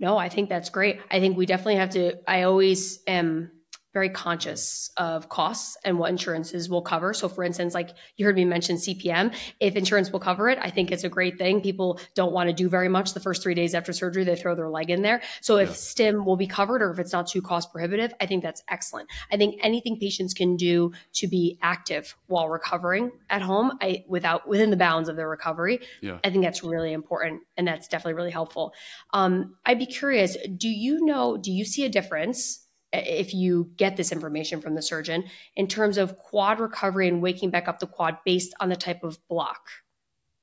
No, 0.00 0.18
I 0.18 0.28
think 0.28 0.48
that's 0.48 0.68
great. 0.68 0.98
I 1.12 1.20
think 1.20 1.36
we 1.36 1.46
definitely 1.46 1.76
have 1.76 1.90
to. 1.90 2.16
I 2.28 2.42
always 2.42 2.98
am 3.06 3.52
very 3.94 4.10
conscious 4.10 4.90
of 4.96 5.28
costs 5.28 5.76
and 5.84 5.98
what 5.98 6.10
insurances 6.10 6.68
will 6.68 6.82
cover. 6.82 7.14
So, 7.14 7.28
for 7.28 7.44
instance, 7.44 7.72
like 7.72 7.90
you 8.16 8.26
heard 8.26 8.34
me 8.34 8.44
mention 8.44 8.76
CPM, 8.76 9.34
if 9.60 9.76
insurance 9.76 10.10
will 10.10 10.20
cover 10.20 10.50
it, 10.50 10.58
I 10.60 10.68
think 10.68 10.90
it's 10.90 11.04
a 11.04 11.08
great 11.08 11.38
thing. 11.38 11.62
People 11.62 12.00
don't 12.14 12.32
want 12.32 12.48
to 12.48 12.52
do 12.52 12.68
very 12.68 12.88
much 12.88 13.14
the 13.14 13.20
first 13.20 13.42
three 13.42 13.54
days 13.54 13.72
after 13.72 13.92
surgery, 13.92 14.24
they 14.24 14.34
throw 14.34 14.56
their 14.56 14.68
leg 14.68 14.90
in 14.90 15.02
there. 15.02 15.22
So, 15.40 15.56
if 15.56 15.68
yeah. 15.68 15.74
STIM 15.74 16.24
will 16.26 16.36
be 16.36 16.48
covered 16.48 16.82
or 16.82 16.90
if 16.90 16.98
it's 16.98 17.12
not 17.12 17.28
too 17.28 17.40
cost 17.40 17.72
prohibitive, 17.72 18.12
I 18.20 18.26
think 18.26 18.42
that's 18.42 18.62
excellent. 18.68 19.08
I 19.32 19.36
think 19.36 19.60
anything 19.62 19.98
patients 19.98 20.34
can 20.34 20.56
do 20.56 20.92
to 21.14 21.28
be 21.28 21.58
active 21.62 22.16
while 22.26 22.48
recovering 22.48 23.12
at 23.30 23.42
home, 23.42 23.78
I, 23.80 24.04
without 24.08 24.48
within 24.48 24.70
the 24.70 24.76
bounds 24.76 25.08
of 25.08 25.14
their 25.14 25.28
recovery, 25.28 25.78
yeah. 26.00 26.18
I 26.24 26.30
think 26.30 26.42
that's 26.42 26.64
really 26.64 26.92
important 26.92 27.42
and 27.56 27.66
that's 27.66 27.86
definitely 27.86 28.14
really 28.14 28.32
helpful. 28.32 28.74
Um, 29.12 29.54
I'd 29.64 29.78
be 29.78 29.86
curious, 29.86 30.36
do 30.56 30.68
you 30.68 31.04
know, 31.04 31.36
do 31.36 31.52
you 31.52 31.64
see 31.64 31.84
a 31.84 31.88
difference? 31.88 32.63
If 32.94 33.34
you 33.34 33.70
get 33.76 33.96
this 33.96 34.12
information 34.12 34.60
from 34.60 34.74
the 34.74 34.82
surgeon 34.82 35.24
in 35.56 35.66
terms 35.66 35.98
of 35.98 36.18
quad 36.18 36.60
recovery 36.60 37.08
and 37.08 37.20
waking 37.20 37.50
back 37.50 37.68
up 37.68 37.78
the 37.78 37.86
quad 37.86 38.18
based 38.24 38.54
on 38.60 38.68
the 38.68 38.76
type 38.76 39.02
of 39.02 39.18
block 39.28 39.68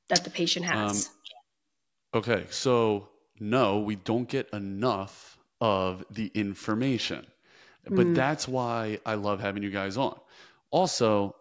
that 0.10 0.24
the 0.24 0.30
patient 0.30 0.66
has? 0.66 1.10
Um, 2.14 2.20
okay, 2.20 2.46
so 2.50 3.10
no, 3.40 3.80
we 3.80 3.96
don't 3.96 4.28
get 4.28 4.50
enough 4.54 5.38
of 5.60 6.04
the 6.12 6.32
information. 6.34 7.26
But 7.86 8.08
mm. 8.08 8.16
that's 8.16 8.48
why 8.48 9.00
I 9.06 9.16
love 9.16 9.42
having 9.42 9.64
you 9.64 9.72
guys 9.72 9.98
on. 9.98 10.20
Also, 10.70 11.36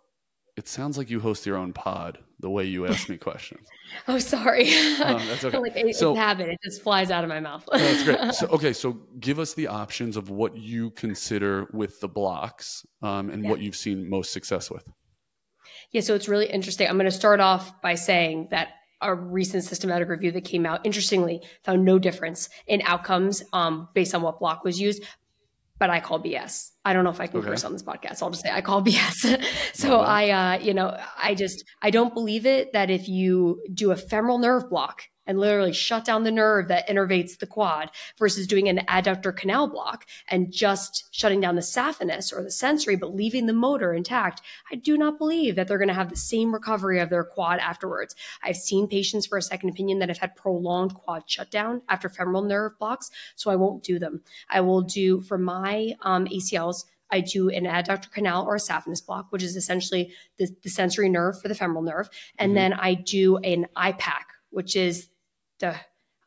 it 0.56 0.68
sounds 0.68 0.98
like 0.98 1.10
you 1.10 1.20
host 1.20 1.46
your 1.46 1.56
own 1.56 1.72
pod 1.72 2.18
the 2.40 2.50
way 2.50 2.64
you 2.64 2.86
ask 2.86 3.08
me 3.08 3.16
questions. 3.16 3.66
oh, 4.08 4.18
sorry. 4.18 4.72
Um, 4.72 5.18
that's 5.28 5.44
okay. 5.44 5.58
like 5.58 5.76
a, 5.76 5.92
so, 5.92 6.14
habit. 6.14 6.48
It 6.48 6.58
just 6.62 6.82
flies 6.82 7.10
out 7.10 7.24
of 7.24 7.28
my 7.28 7.40
mouth. 7.40 7.68
that's 7.72 8.02
great. 8.02 8.18
So, 8.34 8.46
okay. 8.48 8.72
So 8.72 8.94
give 9.18 9.38
us 9.38 9.54
the 9.54 9.68
options 9.68 10.16
of 10.16 10.30
what 10.30 10.56
you 10.56 10.90
consider 10.90 11.68
with 11.72 12.00
the 12.00 12.08
blocks 12.08 12.86
um, 13.02 13.30
and 13.30 13.44
yeah. 13.44 13.50
what 13.50 13.60
you've 13.60 13.76
seen 13.76 14.08
most 14.08 14.32
success 14.32 14.70
with. 14.70 14.84
Yeah. 15.92 16.00
So 16.00 16.14
it's 16.14 16.28
really 16.28 16.46
interesting. 16.46 16.88
I'm 16.88 16.96
going 16.96 17.04
to 17.06 17.10
start 17.10 17.40
off 17.40 17.80
by 17.82 17.94
saying 17.94 18.48
that 18.50 18.68
a 19.02 19.14
recent 19.14 19.64
systematic 19.64 20.08
review 20.08 20.30
that 20.32 20.44
came 20.44 20.66
out, 20.66 20.84
interestingly, 20.84 21.40
found 21.64 21.84
no 21.84 21.98
difference 21.98 22.48
in 22.66 22.82
outcomes 22.84 23.42
um, 23.52 23.88
based 23.94 24.14
on 24.14 24.22
what 24.22 24.38
block 24.38 24.62
was 24.62 24.80
used, 24.80 25.02
but 25.80 25.90
I 25.90 25.98
call 25.98 26.22
BS. 26.22 26.72
I 26.84 26.92
don't 26.92 27.04
know 27.04 27.10
if 27.10 27.20
I 27.20 27.26
can 27.26 27.40
okay. 27.40 27.48
curse 27.48 27.64
on 27.64 27.72
this 27.72 27.82
podcast. 27.82 28.22
I'll 28.22 28.30
just 28.30 28.42
say 28.42 28.50
I 28.52 28.60
call 28.60 28.84
BS. 28.84 29.42
so 29.72 30.00
I, 30.00 30.28
uh, 30.30 30.58
you 30.60 30.74
know, 30.74 30.96
I 31.20 31.34
just 31.34 31.64
I 31.82 31.90
don't 31.90 32.14
believe 32.14 32.46
it 32.46 32.74
that 32.74 32.90
if 32.90 33.08
you 33.08 33.60
do 33.74 33.90
a 33.90 33.96
femoral 33.96 34.38
nerve 34.38 34.68
block 34.70 35.02
and 35.30 35.38
literally 35.38 35.72
shut 35.72 36.04
down 36.04 36.24
the 36.24 36.30
nerve 36.32 36.66
that 36.66 36.88
innervates 36.88 37.38
the 37.38 37.46
quad 37.46 37.88
versus 38.18 38.48
doing 38.48 38.68
an 38.68 38.78
adductor 38.88 39.34
canal 39.34 39.68
block 39.68 40.04
and 40.26 40.52
just 40.52 41.06
shutting 41.12 41.40
down 41.40 41.54
the 41.54 41.60
saphenous 41.60 42.36
or 42.36 42.42
the 42.42 42.50
sensory, 42.50 42.96
but 42.96 43.14
leaving 43.14 43.46
the 43.46 43.52
motor 43.52 43.94
intact. 43.94 44.42
I 44.72 44.74
do 44.74 44.98
not 44.98 45.18
believe 45.18 45.54
that 45.54 45.68
they're 45.68 45.78
going 45.78 45.86
to 45.86 45.94
have 45.94 46.10
the 46.10 46.16
same 46.16 46.52
recovery 46.52 46.98
of 46.98 47.10
their 47.10 47.22
quad 47.22 47.60
afterwards. 47.60 48.16
I've 48.42 48.56
seen 48.56 48.88
patients 48.88 49.24
for 49.24 49.38
a 49.38 49.42
second 49.42 49.68
opinion 49.68 50.00
that 50.00 50.08
have 50.08 50.18
had 50.18 50.34
prolonged 50.34 50.94
quad 50.94 51.22
shutdown 51.30 51.82
after 51.88 52.08
femoral 52.08 52.42
nerve 52.42 52.76
blocks, 52.80 53.12
so 53.36 53.52
I 53.52 53.56
won't 53.56 53.84
do 53.84 54.00
them. 54.00 54.22
I 54.48 54.62
will 54.62 54.82
do 54.82 55.20
for 55.20 55.38
my 55.38 55.92
um, 56.02 56.26
ACLs. 56.26 56.86
I 57.12 57.20
do 57.20 57.50
an 57.50 57.66
adductor 57.66 58.10
canal 58.10 58.46
or 58.46 58.56
a 58.56 58.58
saphenous 58.58 59.04
block, 59.04 59.28
which 59.30 59.44
is 59.44 59.54
essentially 59.54 60.12
the, 60.38 60.48
the 60.64 60.70
sensory 60.70 61.08
nerve 61.08 61.40
for 61.40 61.46
the 61.46 61.54
femoral 61.54 61.82
nerve. 61.82 62.10
And 62.36 62.50
mm-hmm. 62.50 62.54
then 62.56 62.72
I 62.72 62.94
do 62.94 63.36
an 63.38 63.68
IPAC, 63.76 64.24
which 64.50 64.74
is 64.74 65.08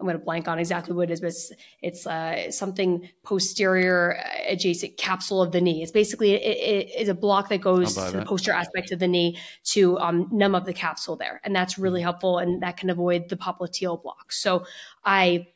I'm 0.03 0.07
going 0.07 0.19
to 0.19 0.25
blank 0.25 0.47
on 0.49 0.59
exactly 0.59 0.93
what 0.93 1.09
it 1.09 1.13
is, 1.13 1.21
but 1.21 1.27
it's, 1.27 1.51
it's 1.81 2.07
uh, 2.07 2.51
something 2.51 3.07
posterior 3.23 4.19
adjacent 4.47 4.97
capsule 4.97 5.41
of 5.41 5.53
the 5.53 5.61
knee. 5.61 5.81
It's 5.81 5.91
basically 5.91 6.31
it, 6.31 6.89
it 6.89 7.01
is 7.01 7.09
a 7.09 7.13
block 7.13 7.47
that 7.49 7.61
goes 7.61 7.93
to 7.93 8.01
that. 8.01 8.13
the 8.13 8.25
posterior 8.25 8.59
aspect 8.59 8.91
of 8.91 8.99
the 8.99 9.07
knee 9.07 9.37
to 9.65 9.97
um, 9.99 10.27
numb 10.31 10.55
up 10.55 10.65
the 10.65 10.73
capsule 10.73 11.15
there, 11.15 11.39
and 11.43 11.55
that's 11.55 11.77
really 11.77 11.99
mm-hmm. 11.99 12.05
helpful, 12.05 12.39
and 12.39 12.61
that 12.63 12.75
can 12.75 12.89
avoid 12.89 13.29
the 13.29 13.37
popliteal 13.37 14.01
block. 14.01 14.31
So 14.31 14.65
I. 15.03 15.47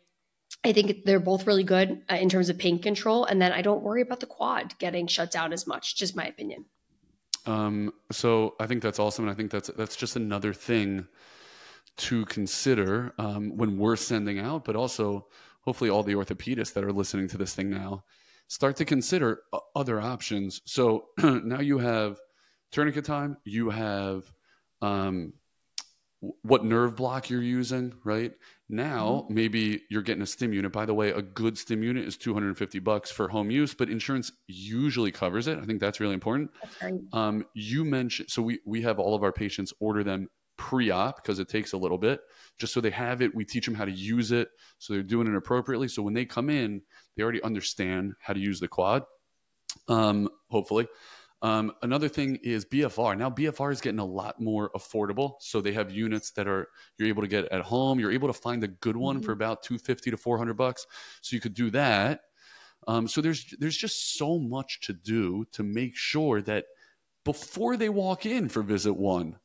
I 0.63 0.73
think 0.73 1.05
they're 1.05 1.19
both 1.19 1.45
really 1.45 1.63
good 1.63 2.01
uh, 2.11 2.15
in 2.15 2.29
terms 2.29 2.49
of 2.49 2.57
pain 2.57 2.79
control, 2.79 3.25
and 3.25 3.41
then 3.41 3.53
I 3.53 3.61
don't 3.61 3.83
worry 3.83 4.01
about 4.01 4.21
the 4.21 4.25
quad 4.25 4.77
getting 4.79 5.05
shut 5.07 5.31
down 5.31 5.53
as 5.53 5.67
much. 5.67 5.95
Just 5.95 6.15
my 6.15 6.25
opinion. 6.25 6.65
Um, 7.45 7.93
so 8.11 8.55
I 8.59 8.65
think 8.65 8.81
that's 8.81 8.97
awesome, 8.99 9.25
and 9.25 9.31
I 9.31 9.35
think 9.35 9.51
that's 9.51 9.69
that's 9.77 9.95
just 9.95 10.15
another 10.15 10.53
thing 10.53 11.07
to 11.97 12.25
consider 12.25 13.13
um, 13.17 13.55
when 13.57 13.77
we're 13.77 13.95
sending 13.95 14.39
out, 14.39 14.65
but 14.65 14.75
also 14.75 15.27
hopefully 15.61 15.89
all 15.89 16.03
the 16.03 16.13
orthopedists 16.13 16.73
that 16.73 16.83
are 16.83 16.93
listening 16.93 17.27
to 17.27 17.37
this 17.37 17.53
thing 17.53 17.69
now 17.69 18.03
start 18.47 18.75
to 18.77 18.85
consider 18.85 19.41
other 19.75 19.99
options. 19.99 20.61
So 20.65 21.07
now 21.23 21.59
you 21.59 21.79
have 21.79 22.17
tourniquet 22.71 23.05
time, 23.05 23.37
you 23.43 23.69
have 23.69 24.31
um, 24.81 25.33
what 26.41 26.65
nerve 26.65 26.95
block 26.95 27.29
you're 27.29 27.43
using, 27.43 27.93
right? 28.03 28.33
Now 28.69 29.23
mm-hmm. 29.23 29.33
maybe 29.33 29.83
you're 29.89 30.01
getting 30.01 30.23
a 30.23 30.27
stim 30.27 30.53
unit. 30.53 30.71
By 30.71 30.85
the 30.85 30.93
way, 30.93 31.09
a 31.09 31.21
good 31.21 31.57
stim 31.57 31.83
unit 31.83 32.05
is 32.05 32.17
250 32.17 32.79
bucks 32.79 33.11
for 33.11 33.27
home 33.27 33.51
use, 33.51 33.73
but 33.73 33.89
insurance 33.89 34.31
usually 34.47 35.11
covers 35.11 35.47
it. 35.47 35.59
I 35.59 35.65
think 35.65 35.79
that's 35.79 35.99
really 35.99 36.15
important. 36.15 36.51
That's 36.81 37.03
um, 37.13 37.45
you 37.53 37.85
mentioned 37.85 38.29
so 38.29 38.41
we 38.41 38.59
we 38.65 38.81
have 38.81 38.99
all 38.99 39.15
of 39.15 39.23
our 39.23 39.31
patients 39.31 39.73
order 39.79 40.03
them 40.03 40.29
pre-op 40.57 41.15
because 41.17 41.39
it 41.39 41.47
takes 41.47 41.73
a 41.73 41.77
little 41.77 41.97
bit. 41.97 42.21
Just 42.57 42.73
so 42.73 42.81
they 42.81 42.89
have 42.91 43.21
it 43.21 43.33
we 43.33 43.45
teach 43.45 43.65
them 43.65 43.75
how 43.75 43.85
to 43.85 43.91
use 43.91 44.31
it 44.31 44.49
so 44.77 44.93
they're 44.93 45.03
doing 45.03 45.27
it 45.27 45.35
appropriately. 45.35 45.87
So 45.87 46.01
when 46.01 46.13
they 46.13 46.25
come 46.25 46.49
in 46.49 46.81
they 47.15 47.23
already 47.23 47.41
understand 47.43 48.13
how 48.19 48.33
to 48.33 48.39
use 48.39 48.59
the 48.59 48.67
quad 48.67 49.03
um, 49.87 50.29
hopefully. 50.49 50.87
Um, 51.43 51.71
another 51.83 52.09
thing 52.09 52.39
is 52.41 52.65
bfr 52.65 53.15
now 53.15 53.29
bfr 53.29 53.71
is 53.71 53.79
getting 53.79 53.99
a 53.99 54.05
lot 54.05 54.41
more 54.41 54.71
affordable 54.75 55.35
so 55.39 55.61
they 55.61 55.71
have 55.71 55.91
units 55.91 56.31
that 56.31 56.47
are 56.47 56.67
you're 56.97 57.07
able 57.07 57.21
to 57.21 57.27
get 57.27 57.45
at 57.51 57.61
home. 57.61 57.99
You're 57.99 58.11
able 58.11 58.27
to 58.27 58.33
find 58.33 58.63
a 58.63 58.67
good 58.67 58.97
one 58.97 59.17
mm-hmm. 59.17 59.25
for 59.25 59.33
about 59.33 59.61
250 59.61 60.11
to 60.11 60.17
400 60.17 60.55
bucks 60.55 60.87
so 61.21 61.35
you 61.35 61.39
could 61.39 61.53
do 61.53 61.69
that. 61.71 62.21
Um, 62.87 63.07
so 63.07 63.21
there's 63.21 63.53
there's 63.59 63.77
just 63.77 64.17
so 64.17 64.39
much 64.39 64.79
to 64.81 64.93
do 64.93 65.45
to 65.51 65.63
make 65.63 65.95
sure 65.95 66.41
that 66.43 66.65
before 67.23 67.75
they 67.75 67.89
walk 67.89 68.25
in 68.25 68.49
for 68.49 68.63
visit 68.63 68.93
one 68.93 69.35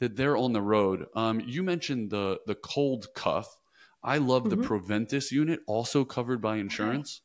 that 0.00 0.16
they're 0.16 0.36
on 0.36 0.52
the 0.52 0.62
road. 0.62 1.06
Um, 1.14 1.40
you 1.40 1.62
mentioned 1.62 2.10
the 2.10 2.38
the 2.46 2.54
cold 2.54 3.06
cuff. 3.14 3.56
I 4.02 4.18
love 4.18 4.44
mm-hmm. 4.44 4.60
the 4.60 4.66
Proventus 4.66 5.32
unit, 5.32 5.60
also 5.66 6.04
covered 6.04 6.42
by 6.42 6.56
insurance, 6.56 7.22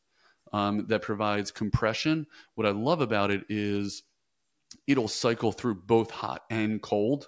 um, 0.54 0.86
that 0.88 1.02
provides 1.02 1.52
compression. 1.52 2.28
What 2.56 2.68
I 2.68 2.72
love 2.72 3.02
about 3.02 3.32
it 3.32 3.44
is 3.50 4.04
it'll 4.88 5.08
cycle 5.08 5.52
through 5.52 5.76
both 5.76 6.12
hot 6.12 6.44
and 6.50 6.82
cold, 6.82 7.28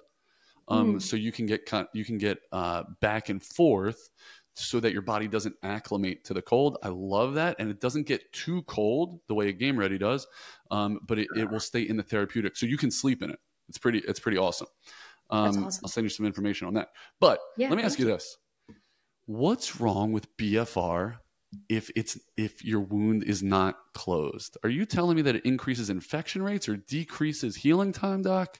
um, 0.68 0.94
mm. 0.94 1.02
so 1.02 1.16
you 1.16 1.32
can 1.32 1.46
get 1.46 1.70
you 1.92 2.04
can 2.04 2.18
get 2.18 2.38
uh, 2.52 2.84
back 3.00 3.28
and 3.28 3.42
forth 3.42 4.10
so 4.54 4.80
that 4.80 4.92
your 4.92 5.02
body 5.02 5.28
doesn't 5.28 5.56
acclimate 5.62 6.24
to 6.24 6.34
the 6.34 6.42
cold. 6.42 6.76
I 6.82 6.88
love 6.88 7.34
that, 7.34 7.56
and 7.58 7.70
it 7.70 7.80
doesn't 7.80 8.06
get 8.06 8.32
too 8.32 8.62
cold 8.62 9.20
the 9.26 9.34
way 9.34 9.48
a 9.48 9.52
Game 9.52 9.78
Ready 9.78 9.98
does, 9.98 10.26
um, 10.70 11.00
but 11.06 11.18
it, 11.18 11.28
it 11.36 11.50
will 11.50 11.60
stay 11.60 11.82
in 11.82 11.96
the 11.96 12.02
therapeutic, 12.02 12.56
so 12.56 12.66
you 12.66 12.76
can 12.76 12.90
sleep 12.90 13.22
in 13.22 13.30
it. 13.30 13.38
It's 13.68 13.78
pretty 13.78 13.98
it's 14.00 14.20
pretty 14.20 14.38
awesome. 14.38 14.68
Um, 15.32 15.64
awesome. 15.64 15.80
I'll 15.82 15.88
send 15.88 16.04
you 16.04 16.10
some 16.10 16.26
information 16.26 16.68
on 16.68 16.74
that. 16.74 16.90
But 17.18 17.40
yeah, 17.56 17.68
let 17.68 17.78
me 17.78 17.82
ask 17.82 17.98
you, 17.98 18.04
this: 18.04 18.36
What's 19.26 19.80
wrong 19.80 20.12
with 20.12 20.36
BFR 20.36 21.16
if 21.68 21.90
it's 21.96 22.18
if 22.36 22.64
your 22.64 22.80
wound 22.80 23.24
is 23.24 23.42
not 23.42 23.76
closed? 23.94 24.58
Are 24.62 24.68
you 24.68 24.84
telling 24.84 25.16
me 25.16 25.22
that 25.22 25.36
it 25.36 25.46
increases 25.46 25.88
infection 25.88 26.42
rates 26.42 26.68
or 26.68 26.76
decreases 26.76 27.56
healing 27.56 27.92
time, 27.92 28.22
doc? 28.22 28.58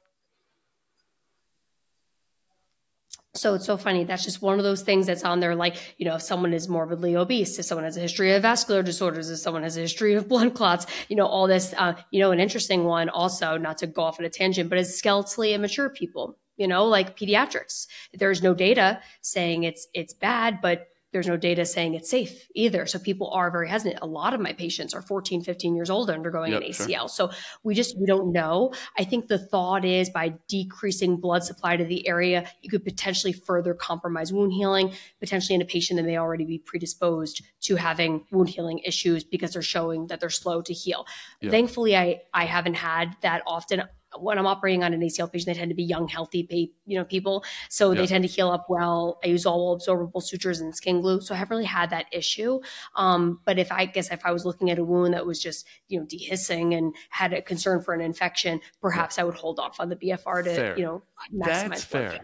So 3.34 3.54
it's 3.54 3.64
so 3.64 3.78
funny. 3.78 4.04
That's 4.04 4.24
just 4.24 4.42
one 4.42 4.58
of 4.58 4.64
those 4.64 4.82
things 4.82 5.06
that's 5.06 5.24
on 5.24 5.40
there. 5.40 5.54
Like, 5.54 5.76
you 5.96 6.04
know, 6.04 6.16
if 6.16 6.22
someone 6.22 6.52
is 6.52 6.68
morbidly 6.68 7.16
obese, 7.16 7.58
if 7.58 7.64
someone 7.64 7.84
has 7.84 7.96
a 7.96 8.00
history 8.00 8.34
of 8.34 8.42
vascular 8.42 8.82
disorders, 8.82 9.30
if 9.30 9.38
someone 9.38 9.62
has 9.62 9.76
a 9.78 9.80
history 9.80 10.14
of 10.14 10.28
blood 10.28 10.52
clots, 10.54 10.86
you 11.08 11.16
know, 11.16 11.26
all 11.26 11.46
this, 11.46 11.74
uh, 11.78 11.94
you 12.10 12.20
know, 12.20 12.30
an 12.30 12.40
interesting 12.40 12.84
one 12.84 13.08
also, 13.08 13.56
not 13.56 13.78
to 13.78 13.86
go 13.86 14.02
off 14.02 14.18
on 14.18 14.26
a 14.26 14.30
tangent, 14.30 14.68
but 14.68 14.78
is 14.78 15.00
skeletally 15.00 15.54
immature 15.54 15.88
people 15.88 16.38
you 16.62 16.68
know 16.68 16.86
like 16.86 17.18
pediatrics. 17.18 17.88
There's 18.14 18.42
no 18.42 18.54
data 18.54 19.00
saying 19.20 19.64
it's 19.64 19.88
it's 19.92 20.14
bad 20.14 20.60
but 20.62 20.88
there's 21.12 21.28
no 21.28 21.36
data 21.36 21.66
saying 21.66 21.94
it's 21.94 22.08
safe 22.08 22.48
either. 22.54 22.86
So 22.86 22.98
people 22.98 23.30
are 23.30 23.50
very 23.50 23.68
hesitant. 23.68 24.02
A 24.02 24.06
lot 24.06 24.32
of 24.32 24.40
my 24.40 24.54
patients 24.54 24.94
are 24.94 25.02
14 25.02 25.42
15 25.42 25.76
years 25.76 25.90
old 25.90 26.08
undergoing 26.08 26.52
yep, 26.52 26.62
an 26.62 26.68
acl 26.68 26.86
sure. 26.88 27.08
so 27.08 27.30
we 27.62 27.74
just 27.74 27.98
we 27.98 28.06
don't 28.06 28.32
know. 28.32 28.72
I 28.98 29.04
think 29.04 29.28
the 29.28 29.38
thought 29.38 29.84
is 29.84 30.08
by 30.08 30.34
decreasing 30.48 31.18
blood 31.18 31.44
supply 31.44 31.76
to 31.76 31.84
the 31.84 32.08
area 32.08 32.50
you 32.62 32.70
could 32.70 32.84
potentially 32.84 33.32
further 33.32 33.74
compromise 33.74 34.32
wound 34.32 34.52
healing 34.52 34.92
potentially 35.20 35.54
in 35.54 35.60
a 35.60 35.66
patient 35.66 35.98
that 35.98 36.04
may 36.04 36.16
already 36.16 36.46
be 36.46 36.58
predisposed 36.58 37.42
to 37.60 37.76
having 37.76 38.24
wound 38.30 38.48
healing 38.48 38.78
issues 38.78 39.22
because 39.22 39.52
they're 39.52 39.62
showing 39.62 40.06
that 40.06 40.18
they're 40.18 40.30
slow 40.30 40.62
to 40.62 40.72
heal. 40.72 41.06
Yep. 41.42 41.50
thankfully 41.50 41.96
i 41.96 42.20
i 42.32 42.44
haven't 42.44 42.74
had 42.74 43.16
that 43.20 43.42
often 43.46 43.82
when 44.18 44.38
I'm 44.38 44.46
operating 44.46 44.82
on 44.82 44.92
an 44.92 45.00
ACL 45.00 45.30
patient, 45.30 45.54
they 45.54 45.58
tend 45.58 45.70
to 45.70 45.74
be 45.74 45.82
young, 45.82 46.08
healthy, 46.08 46.72
you 46.86 46.98
know, 46.98 47.04
people. 47.04 47.44
So 47.68 47.92
yeah. 47.92 48.00
they 48.00 48.06
tend 48.06 48.24
to 48.24 48.28
heal 48.28 48.50
up 48.50 48.66
well. 48.68 49.18
I 49.24 49.28
use 49.28 49.46
all 49.46 49.78
absorbable 49.78 50.22
sutures 50.22 50.60
and 50.60 50.74
skin 50.74 51.00
glue, 51.00 51.20
so 51.20 51.34
I 51.34 51.38
haven't 51.38 51.56
really 51.56 51.64
had 51.64 51.90
that 51.90 52.06
issue. 52.12 52.60
Um, 52.96 53.40
but 53.44 53.58
if 53.58 53.70
I 53.72 53.86
guess 53.86 54.10
if 54.10 54.24
I 54.24 54.32
was 54.32 54.44
looking 54.44 54.70
at 54.70 54.78
a 54.78 54.84
wound 54.84 55.14
that 55.14 55.26
was 55.26 55.40
just 55.40 55.66
you 55.88 55.98
know 55.98 56.06
dehiscing 56.06 56.76
and 56.76 56.94
had 57.10 57.32
a 57.32 57.42
concern 57.42 57.82
for 57.82 57.94
an 57.94 58.00
infection, 58.00 58.60
perhaps 58.80 59.16
yeah. 59.16 59.22
I 59.22 59.24
would 59.26 59.34
hold 59.34 59.58
off 59.58 59.80
on 59.80 59.88
the 59.88 59.96
BFR 59.96 60.44
to 60.44 60.54
fair. 60.54 60.78
you 60.78 60.84
know 60.84 61.02
maximize. 61.32 61.68
That's 61.68 61.84
fair. 61.84 62.20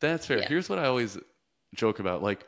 That's 0.00 0.26
fair. 0.26 0.38
Yeah. 0.38 0.48
Here's 0.48 0.68
what 0.68 0.78
I 0.78 0.86
always 0.86 1.18
joke 1.74 1.98
about, 1.98 2.22
like. 2.22 2.46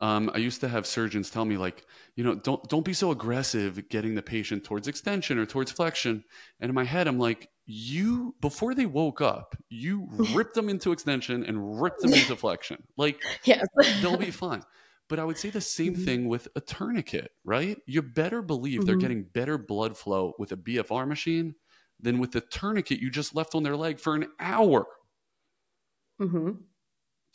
Um, 0.00 0.30
I 0.34 0.38
used 0.38 0.60
to 0.60 0.68
have 0.68 0.86
surgeons 0.86 1.30
tell 1.30 1.44
me 1.44 1.56
like, 1.56 1.84
you 2.14 2.24
know, 2.24 2.34
don't 2.34 2.68
don't 2.68 2.84
be 2.84 2.92
so 2.92 3.10
aggressive 3.10 3.88
getting 3.88 4.14
the 4.14 4.22
patient 4.22 4.64
towards 4.64 4.88
extension 4.88 5.38
or 5.38 5.46
towards 5.46 5.70
flexion. 5.70 6.24
And 6.60 6.68
in 6.68 6.74
my 6.74 6.84
head, 6.84 7.08
I'm 7.08 7.18
like, 7.18 7.48
you 7.64 8.34
before 8.40 8.74
they 8.74 8.86
woke 8.86 9.20
up, 9.20 9.56
you 9.68 10.08
ripped 10.34 10.54
them 10.54 10.68
into 10.68 10.92
extension 10.92 11.44
and 11.44 11.80
ripped 11.80 12.00
them 12.00 12.12
into 12.12 12.36
flexion. 12.36 12.82
Like 12.96 13.22
yes. 13.44 13.66
they'll 14.00 14.16
be 14.16 14.30
fine. 14.30 14.62
But 15.08 15.18
I 15.18 15.24
would 15.24 15.38
say 15.38 15.50
the 15.50 15.60
same 15.60 15.94
mm-hmm. 15.94 16.04
thing 16.04 16.28
with 16.28 16.48
a 16.56 16.60
tourniquet, 16.60 17.30
right? 17.44 17.78
You 17.86 18.02
better 18.02 18.42
believe 18.42 18.80
mm-hmm. 18.80 18.86
they're 18.86 18.96
getting 18.96 19.22
better 19.22 19.56
blood 19.56 19.96
flow 19.96 20.34
with 20.38 20.52
a 20.52 20.56
BFR 20.56 21.06
machine 21.06 21.54
than 22.00 22.18
with 22.18 22.32
the 22.32 22.40
tourniquet 22.40 23.00
you 23.00 23.10
just 23.10 23.34
left 23.34 23.54
on 23.54 23.62
their 23.62 23.76
leg 23.76 24.00
for 24.00 24.14
an 24.14 24.26
hour. 24.40 24.86
Mm-hmm. 26.20 26.50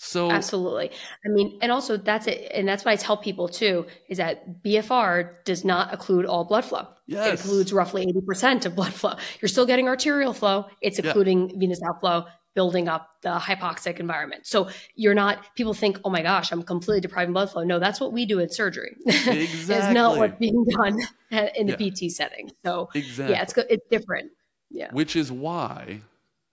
So 0.03 0.31
absolutely. 0.31 0.89
I 1.23 1.29
mean, 1.29 1.59
and 1.61 1.71
also 1.71 1.95
that's 1.95 2.25
it, 2.25 2.51
and 2.55 2.67
that's 2.67 2.83
why 2.83 2.93
I 2.93 2.95
tell 2.95 3.17
people 3.17 3.47
too 3.47 3.85
is 4.09 4.17
that 4.17 4.63
BFR 4.63 5.43
does 5.45 5.63
not 5.63 5.91
occlude 5.91 6.27
all 6.27 6.43
blood 6.43 6.65
flow. 6.65 6.87
Yes. 7.05 7.27
It 7.27 7.47
occludes 7.47 7.71
roughly 7.71 8.01
eighty 8.01 8.19
percent 8.19 8.65
of 8.65 8.75
blood 8.75 8.93
flow. 8.95 9.13
You're 9.39 9.47
still 9.49 9.67
getting 9.67 9.87
arterial 9.87 10.33
flow. 10.33 10.65
It's 10.81 10.97
occluding 10.97 11.51
yeah. 11.51 11.55
venous 11.59 11.79
outflow, 11.87 12.25
building 12.55 12.87
up 12.87 13.09
the 13.21 13.37
hypoxic 13.37 13.99
environment. 13.99 14.47
So 14.47 14.69
you're 14.95 15.13
not. 15.13 15.53
People 15.55 15.75
think, 15.75 15.99
oh 16.03 16.09
my 16.09 16.23
gosh, 16.23 16.51
I'm 16.51 16.63
completely 16.63 17.01
depriving 17.01 17.33
blood 17.33 17.51
flow. 17.51 17.63
No, 17.63 17.77
that's 17.77 18.01
what 18.01 18.11
we 18.11 18.25
do 18.25 18.39
in 18.39 18.49
surgery. 18.49 18.95
Exactly. 19.05 19.43
it's 19.43 19.93
not 19.93 20.17
what's 20.17 20.39
being 20.39 20.65
done 20.65 20.97
in 21.55 21.67
the 21.67 21.77
yeah. 21.79 22.07
PT 22.07 22.11
setting. 22.11 22.49
So 22.65 22.89
exactly. 22.95 23.35
yeah, 23.35 23.43
it's 23.43 23.53
it's 23.55 23.85
different. 23.91 24.31
Yeah. 24.71 24.91
Which 24.93 25.15
is 25.15 25.31
why 25.31 26.01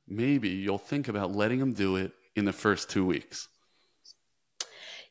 maybe 0.06 0.50
you'll 0.50 0.76
think 0.76 1.08
about 1.08 1.34
letting 1.34 1.60
them 1.60 1.72
do 1.72 1.96
it 1.96 2.12
in 2.38 2.44
the 2.44 2.52
first 2.52 2.88
two 2.88 3.04
weeks? 3.04 3.48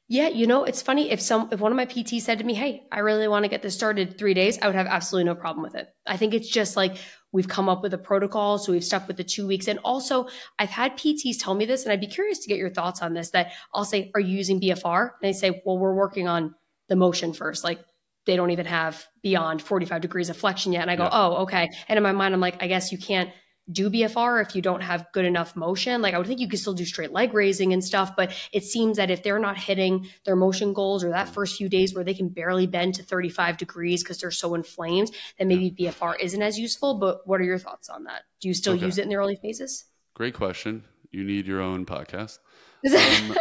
Yeah, 0.09 0.29
you 0.29 0.47
know, 0.47 0.63
it's 0.63 0.81
funny 0.81 1.11
if 1.11 1.19
some 1.19 1.49
if 1.51 1.59
one 1.59 1.71
of 1.73 1.75
my 1.75 1.85
PTs 1.85 2.21
said 2.21 2.37
to 2.39 2.45
me, 2.45 2.53
"Hey, 2.53 2.83
I 2.93 2.99
really 2.99 3.27
want 3.27 3.43
to 3.43 3.49
get 3.49 3.61
this 3.61 3.75
started 3.75 4.17
3 4.17 4.33
days," 4.33 4.57
I 4.61 4.67
would 4.67 4.75
have 4.75 4.87
absolutely 4.87 5.25
no 5.25 5.35
problem 5.35 5.63
with 5.63 5.75
it. 5.75 5.89
I 6.05 6.15
think 6.15 6.33
it's 6.33 6.47
just 6.47 6.77
like 6.77 6.95
we've 7.33 7.49
come 7.49 7.67
up 7.67 7.83
with 7.83 7.93
a 7.93 7.97
protocol, 7.97 8.57
so 8.57 8.71
we've 8.71 8.85
stuck 8.85 9.05
with 9.05 9.17
the 9.17 9.25
2 9.25 9.45
weeks. 9.45 9.67
And 9.67 9.79
also, 9.83 10.27
I've 10.57 10.69
had 10.69 10.95
PTs 10.97 11.37
tell 11.41 11.53
me 11.55 11.65
this 11.65 11.83
and 11.83 11.91
I'd 11.91 11.99
be 11.99 12.07
curious 12.07 12.39
to 12.39 12.47
get 12.47 12.57
your 12.57 12.69
thoughts 12.69 13.01
on 13.01 13.13
this 13.13 13.31
that 13.31 13.51
I'll 13.73 13.83
say, 13.83 14.09
"Are 14.15 14.21
you 14.21 14.37
using 14.37 14.61
BFR?" 14.61 15.15
And 15.21 15.27
they 15.27 15.33
say, 15.33 15.61
"Well, 15.65 15.77
we're 15.77 15.93
working 15.93 16.29
on 16.29 16.55
the 16.87 16.95
motion 16.95 17.33
first. 17.33 17.65
Like 17.65 17.79
they 18.25 18.37
don't 18.37 18.51
even 18.51 18.65
have 18.65 19.05
beyond 19.21 19.61
45 19.61 20.01
degrees 20.01 20.29
of 20.29 20.37
flexion 20.37 20.71
yet." 20.71 20.83
And 20.83 20.91
I 20.91 20.95
go, 20.95 21.03
yeah. 21.03 21.09
"Oh, 21.11 21.35
okay." 21.43 21.69
And 21.89 21.97
in 21.97 22.03
my 22.03 22.13
mind 22.13 22.33
I'm 22.33 22.39
like, 22.39 22.63
"I 22.63 22.67
guess 22.67 22.93
you 22.93 22.97
can't 22.97 23.29
do 23.71 23.89
BFR 23.89 24.41
if 24.41 24.55
you 24.55 24.61
don't 24.61 24.81
have 24.81 25.11
good 25.11 25.25
enough 25.25 25.55
motion. 25.55 26.01
Like 26.01 26.13
I 26.13 26.17
would 26.17 26.27
think 26.27 26.39
you 26.39 26.47
could 26.47 26.59
still 26.59 26.73
do 26.73 26.85
straight 26.85 27.11
leg 27.11 27.33
raising 27.33 27.73
and 27.73 27.83
stuff, 27.83 28.15
but 28.15 28.31
it 28.51 28.63
seems 28.63 28.97
that 28.97 29.09
if 29.09 29.23
they're 29.23 29.39
not 29.39 29.57
hitting 29.57 30.07
their 30.25 30.35
motion 30.35 30.73
goals 30.73 31.03
or 31.03 31.09
that 31.09 31.29
first 31.29 31.57
few 31.57 31.67
days 31.67 31.93
where 31.93 32.03
they 32.03 32.13
can 32.13 32.29
barely 32.29 32.67
bend 32.67 32.95
to 32.95 33.03
35 33.03 33.57
degrees 33.57 34.03
because 34.03 34.19
they're 34.19 34.31
so 34.31 34.55
inflamed, 34.55 35.11
then 35.37 35.47
maybe 35.47 35.71
BFR 35.71 36.15
isn't 36.19 36.41
as 36.41 36.57
useful. 36.57 36.95
But 36.95 37.27
what 37.27 37.41
are 37.41 37.45
your 37.45 37.57
thoughts 37.57 37.89
on 37.89 38.05
that? 38.05 38.23
Do 38.39 38.47
you 38.47 38.53
still 38.53 38.73
okay. 38.73 38.85
use 38.85 38.97
it 38.97 39.03
in 39.03 39.09
the 39.09 39.15
early 39.15 39.35
phases? 39.35 39.85
Great 40.13 40.33
question. 40.33 40.83
You 41.11 41.23
need 41.23 41.45
your 41.45 41.61
own 41.61 41.85
podcast. 41.85 42.39
Um, 42.87 43.35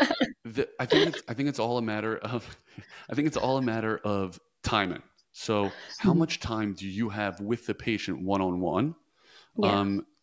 the, 0.44 0.66
I 0.80 0.86
think 0.86 1.08
it's, 1.08 1.22
I 1.28 1.34
think 1.34 1.50
it's 1.50 1.58
all 1.58 1.76
a 1.76 1.82
matter 1.82 2.16
of 2.16 2.56
I 3.10 3.14
think 3.14 3.28
it's 3.28 3.36
all 3.36 3.58
a 3.58 3.62
matter 3.62 3.98
of 3.98 4.40
timing. 4.62 5.02
So, 5.32 5.70
how 5.98 6.10
mm-hmm. 6.10 6.20
much 6.20 6.40
time 6.40 6.72
do 6.72 6.88
you 6.88 7.10
have 7.10 7.38
with 7.40 7.66
the 7.66 7.74
patient 7.74 8.22
one 8.22 8.40
on 8.40 8.60
one 8.60 8.94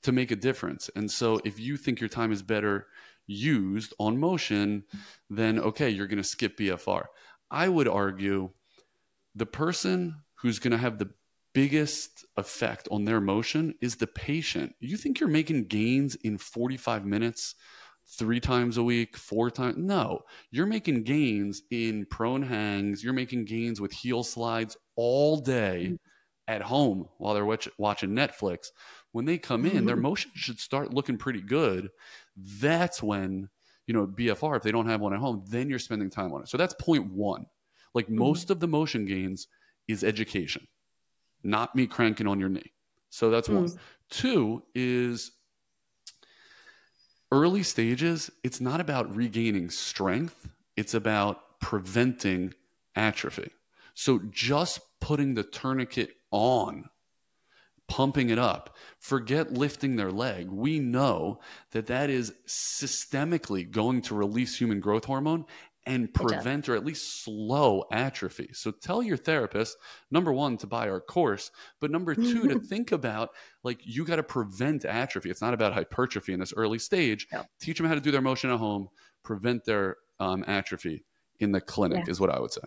to 0.03 0.11
make 0.11 0.31
a 0.31 0.35
difference? 0.35 0.89
And 0.95 1.09
so, 1.09 1.39
if 1.43 1.59
you 1.59 1.77
think 1.77 1.99
your 1.99 2.09
time 2.09 2.31
is 2.31 2.41
better 2.41 2.87
used 3.27 3.93
on 3.99 4.19
motion, 4.19 4.83
then 5.29 5.59
okay, 5.59 5.89
you're 5.89 6.07
going 6.07 6.17
to 6.17 6.23
skip 6.23 6.57
BFR. 6.57 7.05
I 7.49 7.67
would 7.69 7.87
argue 7.87 8.49
the 9.35 9.45
person 9.45 10.15
who's 10.35 10.59
going 10.59 10.71
to 10.71 10.77
have 10.77 10.97
the 10.97 11.09
biggest 11.53 12.25
effect 12.35 12.87
on 12.91 13.05
their 13.05 13.21
motion 13.21 13.75
is 13.81 13.95
the 13.95 14.07
patient. 14.07 14.75
You 14.79 14.97
think 14.97 15.19
you're 15.19 15.29
making 15.29 15.65
gains 15.65 16.15
in 16.15 16.37
45 16.37 17.05
minutes 17.05 17.55
three 18.17 18.39
times 18.39 18.77
a 18.77 18.83
week, 18.83 19.15
four 19.15 19.49
times? 19.49 19.77
No, 19.77 20.21
you're 20.51 20.65
making 20.65 21.03
gains 21.03 21.61
in 21.71 22.05
prone 22.07 22.41
hangs. 22.41 23.03
You're 23.03 23.13
making 23.13 23.45
gains 23.45 23.79
with 23.79 23.91
heel 23.91 24.23
slides 24.23 24.75
all 24.95 25.37
day 25.37 25.85
mm-hmm. 25.85 25.95
at 26.47 26.61
home 26.61 27.07
while 27.17 27.33
they're 27.33 27.45
watch- 27.45 27.69
watching 27.77 28.11
Netflix. 28.11 28.67
When 29.13 29.25
they 29.25 29.37
come 29.37 29.65
in, 29.65 29.71
mm-hmm. 29.71 29.85
their 29.85 29.95
motion 29.95 30.31
should 30.35 30.59
start 30.59 30.93
looking 30.93 31.17
pretty 31.17 31.41
good. 31.41 31.89
That's 32.35 33.01
when, 33.01 33.47
you 33.87 33.93
know, 33.93 34.05
BFR, 34.05 34.57
if 34.57 34.63
they 34.63 34.71
don't 34.71 34.87
have 34.87 35.01
one 35.01 35.13
at 35.13 35.19
home, 35.19 35.45
then 35.47 35.69
you're 35.69 35.79
spending 35.79 36.09
time 36.09 36.33
on 36.33 36.41
it. 36.41 36.49
So 36.49 36.57
that's 36.57 36.73
point 36.79 37.11
one. 37.13 37.45
Like 37.93 38.07
mm-hmm. 38.07 38.17
most 38.17 38.49
of 38.49 38.59
the 38.59 38.67
motion 38.67 39.05
gains 39.05 39.47
is 39.87 40.03
education, 40.03 40.67
not 41.43 41.75
me 41.75 41.87
cranking 41.87 42.27
on 42.27 42.39
your 42.39 42.49
knee. 42.49 42.73
So 43.09 43.29
that's 43.29 43.47
one. 43.47 43.69
Mm. 43.69 43.77
Two 44.09 44.63
is 44.73 45.31
early 47.31 47.63
stages, 47.63 48.31
it's 48.43 48.61
not 48.61 48.79
about 48.79 49.15
regaining 49.15 49.69
strength, 49.69 50.49
it's 50.75 50.93
about 50.93 51.59
preventing 51.59 52.53
atrophy. 52.95 53.51
So 53.93 54.19
just 54.31 54.79
putting 54.99 55.33
the 55.33 55.43
tourniquet 55.43 56.11
on, 56.31 56.89
pumping 57.93 58.31
it 58.31 58.39
up, 58.39 58.75
forget 58.97 59.53
lifting 59.53 59.95
their 59.95 60.11
leg. 60.11 60.49
We 60.49 60.79
know 60.79 61.39
that 61.73 61.85
that 61.85 62.09
is 62.09 62.33
systemically 62.47 63.69
going 63.69 64.01
to 64.03 64.15
release 64.15 64.57
human 64.57 64.79
growth 64.79 65.05
hormone 65.05 65.45
and 65.85 66.11
prevent 66.11 66.67
or 66.67 66.75
at 66.75 66.83
least 66.83 67.23
slow 67.23 67.83
atrophy. 67.91 68.49
So 68.53 68.71
tell 68.71 69.03
your 69.03 69.15
therapist, 69.15 69.77
number 70.09 70.33
one, 70.33 70.57
to 70.57 70.65
buy 70.65 70.89
our 70.89 71.01
course, 71.01 71.51
but 71.79 71.91
number 71.91 72.15
two, 72.15 72.47
to 72.47 72.59
think 72.67 72.93
about 72.93 73.29
like 73.63 73.79
you 73.83 74.05
got 74.05 74.15
to 74.15 74.23
prevent 74.23 74.85
atrophy. 74.85 75.29
It's 75.29 75.41
not 75.41 75.53
about 75.53 75.73
hypertrophy 75.73 76.33
in 76.33 76.39
this 76.39 76.53
early 76.57 76.79
stage. 76.79 77.27
Yeah. 77.31 77.43
Teach 77.61 77.77
them 77.77 77.85
how 77.85 77.93
to 77.93 78.01
do 78.01 78.09
their 78.09 78.23
motion 78.23 78.49
at 78.49 78.57
home, 78.57 78.87
prevent 79.21 79.65
their 79.65 79.97
um, 80.19 80.43
atrophy 80.47 81.05
in 81.39 81.51
the 81.51 81.61
clinic, 81.61 82.05
yeah. 82.07 82.11
is 82.11 82.19
what 82.19 82.31
I 82.31 82.39
would 82.39 82.53
say. 82.53 82.61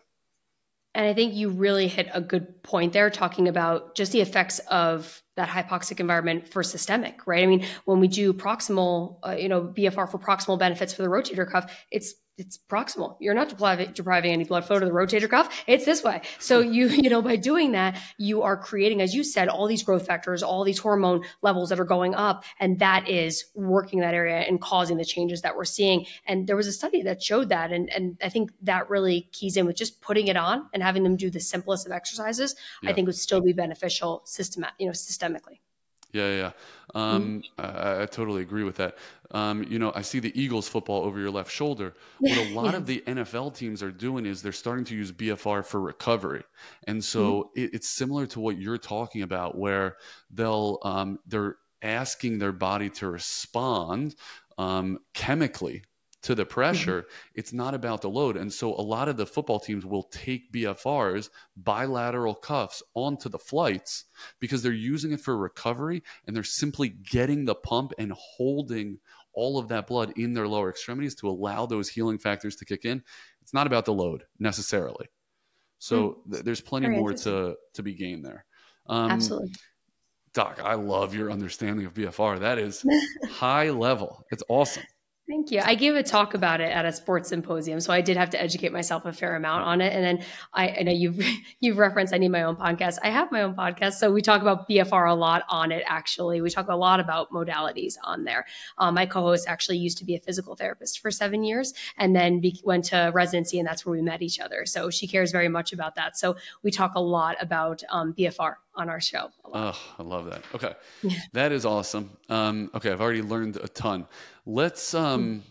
And 0.96 1.04
I 1.04 1.12
think 1.12 1.34
you 1.34 1.50
really 1.50 1.88
hit 1.88 2.08
a 2.14 2.22
good 2.22 2.62
point 2.62 2.94
there, 2.94 3.10
talking 3.10 3.48
about 3.48 3.94
just 3.94 4.12
the 4.12 4.22
effects 4.22 4.60
of 4.70 5.22
that 5.36 5.46
hypoxic 5.46 6.00
environment 6.00 6.48
for 6.48 6.62
systemic, 6.62 7.26
right? 7.26 7.42
I 7.42 7.46
mean, 7.46 7.66
when 7.84 8.00
we 8.00 8.08
do 8.08 8.32
proximal, 8.32 9.18
uh, 9.22 9.32
you 9.32 9.50
know, 9.50 9.60
BFR 9.60 10.10
for 10.10 10.18
proximal 10.18 10.58
benefits 10.58 10.94
for 10.94 11.02
the 11.02 11.08
rotator 11.08 11.46
cuff, 11.48 11.70
it's 11.90 12.14
it's 12.38 12.58
proximal. 12.58 13.16
You're 13.18 13.34
not 13.34 13.48
depriving, 13.48 13.92
depriving 13.92 14.32
any 14.32 14.44
blood 14.44 14.66
flow 14.66 14.78
to 14.78 14.84
the 14.84 14.92
rotator 14.92 15.28
cuff. 15.28 15.64
It's 15.66 15.84
this 15.84 16.04
way. 16.04 16.20
So 16.38 16.60
you, 16.60 16.86
you 16.88 17.08
know, 17.08 17.22
by 17.22 17.36
doing 17.36 17.72
that, 17.72 17.98
you 18.18 18.42
are 18.42 18.56
creating, 18.56 19.00
as 19.00 19.14
you 19.14 19.24
said, 19.24 19.48
all 19.48 19.66
these 19.66 19.82
growth 19.82 20.06
factors, 20.06 20.42
all 20.42 20.64
these 20.64 20.78
hormone 20.78 21.24
levels 21.42 21.70
that 21.70 21.80
are 21.80 21.84
going 21.84 22.14
up, 22.14 22.44
and 22.60 22.78
that 22.78 23.08
is 23.08 23.46
working 23.54 24.00
that 24.00 24.14
area 24.14 24.38
and 24.38 24.60
causing 24.60 24.98
the 24.98 25.04
changes 25.04 25.42
that 25.42 25.56
we're 25.56 25.64
seeing. 25.64 26.06
And 26.26 26.46
there 26.46 26.56
was 26.56 26.66
a 26.66 26.72
study 26.72 27.02
that 27.02 27.22
showed 27.22 27.48
that, 27.48 27.72
and 27.72 27.90
and 27.92 28.18
I 28.22 28.28
think 28.28 28.52
that 28.62 28.90
really 28.90 29.28
keys 29.32 29.56
in 29.56 29.66
with 29.66 29.76
just 29.76 30.00
putting 30.00 30.28
it 30.28 30.36
on 30.36 30.68
and 30.74 30.82
having 30.82 31.02
them 31.02 31.16
do 31.16 31.30
the 31.30 31.40
simplest 31.40 31.86
of 31.86 31.92
exercises. 31.92 32.54
Yeah. 32.82 32.90
I 32.90 32.92
think 32.92 33.06
would 33.06 33.16
still 33.16 33.40
be 33.40 33.52
beneficial 33.52 34.22
system, 34.24 34.66
you 34.78 34.86
know, 34.86 34.92
systemically. 34.92 35.60
Yeah, 36.12 36.30
yeah. 36.30 36.52
Um, 36.96 37.42
mm-hmm. 37.58 37.60
I, 37.60 38.02
I, 38.04 38.06
totally 38.06 38.40
agree 38.40 38.64
with 38.64 38.76
that. 38.76 38.96
Um, 39.30 39.64
you 39.64 39.78
know, 39.78 39.92
I 39.94 40.00
see 40.00 40.18
the 40.18 40.32
Eagles 40.40 40.66
football 40.66 41.02
over 41.02 41.20
your 41.20 41.30
left 41.30 41.50
shoulder. 41.52 41.92
What 42.20 42.38
a 42.38 42.54
lot 42.54 42.74
of 42.74 42.86
the 42.86 43.02
NFL 43.06 43.54
teams 43.54 43.82
are 43.82 43.90
doing 43.90 44.24
is 44.24 44.40
they're 44.40 44.50
starting 44.50 44.86
to 44.86 44.94
use 44.94 45.12
BFR 45.12 45.62
for 45.62 45.78
recovery, 45.78 46.42
and 46.84 47.04
so 47.04 47.20
mm-hmm. 47.20 47.60
it, 47.60 47.74
it's 47.74 47.88
similar 47.90 48.24
to 48.28 48.40
what 48.40 48.58
you're 48.58 48.78
talking 48.78 49.20
about, 49.20 49.58
where 49.58 49.98
they'll 50.30 50.78
um, 50.84 51.18
they're 51.26 51.56
asking 51.82 52.38
their 52.38 52.52
body 52.52 52.88
to 52.88 53.10
respond 53.10 54.14
um, 54.56 54.98
chemically 55.12 55.82
to 56.26 56.34
the 56.34 56.42
mm-hmm. 56.42 56.50
pressure. 56.50 57.02
Mm-hmm. 57.02 57.30
It's 57.36 57.52
not 57.52 57.74
about 57.74 58.02
the 58.02 58.10
load. 58.10 58.36
And 58.36 58.52
so 58.52 58.74
a 58.74 58.82
lot 58.82 59.08
of 59.08 59.16
the 59.16 59.26
football 59.26 59.60
teams 59.60 59.86
will 59.86 60.02
take 60.02 60.52
BFRs, 60.52 61.30
bilateral 61.56 62.34
cuffs, 62.34 62.82
onto 62.94 63.28
the 63.28 63.38
flights 63.38 64.06
because 64.40 64.60
they're 64.60 64.72
using 64.72 65.12
it 65.12 65.20
for 65.20 65.36
recovery 65.36 66.02
and 66.26 66.34
they're 66.34 66.42
simply 66.42 66.88
getting 66.88 67.44
the 67.44 67.54
pump 67.54 67.92
and 67.96 68.12
holding 68.12 68.98
all 69.34 69.56
of 69.56 69.68
that 69.68 69.86
blood 69.86 70.14
in 70.16 70.34
their 70.34 70.48
lower 70.48 70.68
extremities 70.68 71.14
to 71.14 71.28
allow 71.28 71.64
those 71.64 71.88
healing 71.88 72.18
factors 72.18 72.56
to 72.56 72.64
kick 72.64 72.84
in. 72.84 73.04
It's 73.40 73.54
not 73.54 73.68
about 73.68 73.84
the 73.84 73.92
load 73.92 74.24
necessarily. 74.40 75.06
So 75.78 76.22
mm. 76.26 76.32
th- 76.32 76.44
there's 76.44 76.60
plenty 76.60 76.86
Very 76.86 76.98
more 76.98 77.12
to 77.12 77.54
to 77.74 77.82
be 77.82 77.94
gained 77.94 78.24
there. 78.24 78.46
Um, 78.86 79.12
Absolutely. 79.12 79.52
Doc, 80.32 80.60
I 80.64 80.74
love 80.74 81.14
your 81.14 81.30
understanding 81.30 81.86
of 81.86 81.94
BFR. 81.94 82.40
That 82.40 82.58
is 82.58 82.84
high 83.30 83.70
level. 83.70 84.24
It's 84.30 84.42
awesome. 84.48 84.82
Thank 85.28 85.50
you. 85.50 85.60
I 85.60 85.74
gave 85.74 85.96
a 85.96 86.04
talk 86.04 86.34
about 86.34 86.60
it 86.60 86.70
at 86.70 86.84
a 86.84 86.92
sports 86.92 87.30
symposium, 87.30 87.80
so 87.80 87.92
I 87.92 88.00
did 88.00 88.16
have 88.16 88.30
to 88.30 88.40
educate 88.40 88.72
myself 88.72 89.06
a 89.06 89.12
fair 89.12 89.34
amount 89.34 89.64
on 89.64 89.80
it. 89.80 89.92
And 89.92 90.04
then 90.04 90.24
I, 90.54 90.68
I 90.68 90.82
know 90.84 90.92
you've 90.92 91.20
you've 91.60 91.78
referenced 91.78 92.14
I 92.14 92.18
need 92.18 92.28
my 92.28 92.44
own 92.44 92.54
podcast. 92.54 92.98
I 93.02 93.10
have 93.10 93.32
my 93.32 93.42
own 93.42 93.56
podcast, 93.56 93.94
so 93.94 94.12
we 94.12 94.22
talk 94.22 94.40
about 94.40 94.68
BFR 94.68 95.10
a 95.10 95.14
lot 95.14 95.42
on 95.48 95.72
it. 95.72 95.82
Actually, 95.88 96.40
we 96.40 96.48
talk 96.48 96.68
a 96.68 96.76
lot 96.76 97.00
about 97.00 97.32
modalities 97.32 97.94
on 98.04 98.22
there. 98.22 98.46
Um, 98.78 98.94
my 98.94 99.04
co-host 99.04 99.48
actually 99.48 99.78
used 99.78 99.98
to 99.98 100.04
be 100.04 100.14
a 100.14 100.20
physical 100.20 100.54
therapist 100.54 101.00
for 101.00 101.10
seven 101.10 101.42
years, 101.42 101.74
and 101.98 102.14
then 102.14 102.38
be, 102.38 102.60
went 102.64 102.84
to 102.86 103.10
residency, 103.12 103.58
and 103.58 103.66
that's 103.66 103.84
where 103.84 103.96
we 103.96 104.02
met 104.02 104.22
each 104.22 104.38
other. 104.38 104.64
So 104.64 104.90
she 104.90 105.08
cares 105.08 105.32
very 105.32 105.48
much 105.48 105.72
about 105.72 105.96
that. 105.96 106.16
So 106.16 106.36
we 106.62 106.70
talk 106.70 106.92
a 106.94 107.00
lot 107.00 107.36
about 107.40 107.82
um, 107.90 108.14
BFR 108.16 108.54
on 108.76 108.88
our 108.88 109.00
show. 109.00 109.30
Oh, 109.44 109.78
I 109.98 110.02
love 110.02 110.26
that. 110.26 110.42
Okay. 110.54 110.74
Yeah. 111.02 111.18
That 111.32 111.52
is 111.52 111.64
awesome. 111.64 112.16
Um, 112.28 112.70
okay. 112.74 112.90
I've 112.90 113.00
already 113.00 113.22
learned 113.22 113.56
a 113.56 113.68
ton. 113.68 114.06
Let's, 114.44 114.94
um, 114.94 115.42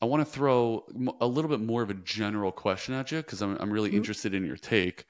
I 0.00 0.06
want 0.06 0.24
to 0.24 0.32
throw 0.32 0.84
a 1.20 1.26
little 1.26 1.50
bit 1.50 1.60
more 1.60 1.82
of 1.82 1.90
a 1.90 1.94
general 1.94 2.52
question 2.52 2.94
at 2.94 3.10
you 3.10 3.18
because 3.18 3.42
I'm, 3.42 3.56
I'm 3.58 3.70
really 3.70 3.90
mm-hmm. 3.90 3.98
interested 3.98 4.34
in 4.34 4.44
your 4.44 4.56
take. 4.56 5.04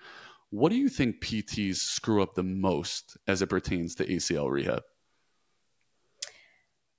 What 0.50 0.70
do 0.70 0.76
you 0.76 0.88
think 0.88 1.20
PTs 1.20 1.76
screw 1.76 2.22
up 2.22 2.34
the 2.34 2.42
most 2.42 3.18
as 3.26 3.42
it 3.42 3.48
pertains 3.48 3.94
to 3.96 4.06
ACL 4.06 4.50
rehab? 4.50 4.82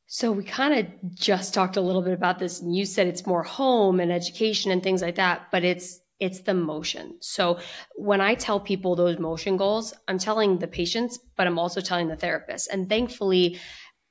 So 0.05 0.31
we 0.31 0.43
kind 0.43 0.73
of 0.73 1.15
just 1.15 1.53
talked 1.53 1.77
a 1.77 1.81
little 1.81 2.01
bit 2.01 2.13
about 2.13 2.39
this, 2.39 2.61
and 2.61 2.75
you 2.75 2.85
said 2.85 3.05
it's 3.05 3.27
more 3.27 3.43
home 3.43 3.99
and 3.99 4.11
education 4.11 4.71
and 4.71 4.81
things 4.81 5.03
like 5.03 5.15
that, 5.15 5.51
but 5.51 5.63
it's 5.63 5.99
it's 6.19 6.41
the 6.41 6.53
motion. 6.53 7.17
So 7.21 7.59
when 7.95 8.21
I 8.21 8.35
tell 8.35 8.59
people 8.59 8.95
those 8.95 9.19
motion 9.19 9.57
goals, 9.57 9.93
I'm 10.07 10.19
telling 10.19 10.59
the 10.59 10.67
patients, 10.67 11.19
but 11.37 11.47
I'm 11.47 11.59
also 11.59 11.81
telling 11.81 12.07
the 12.07 12.15
therapist. 12.15 12.69
And 12.71 12.89
thankfully, 12.89 13.59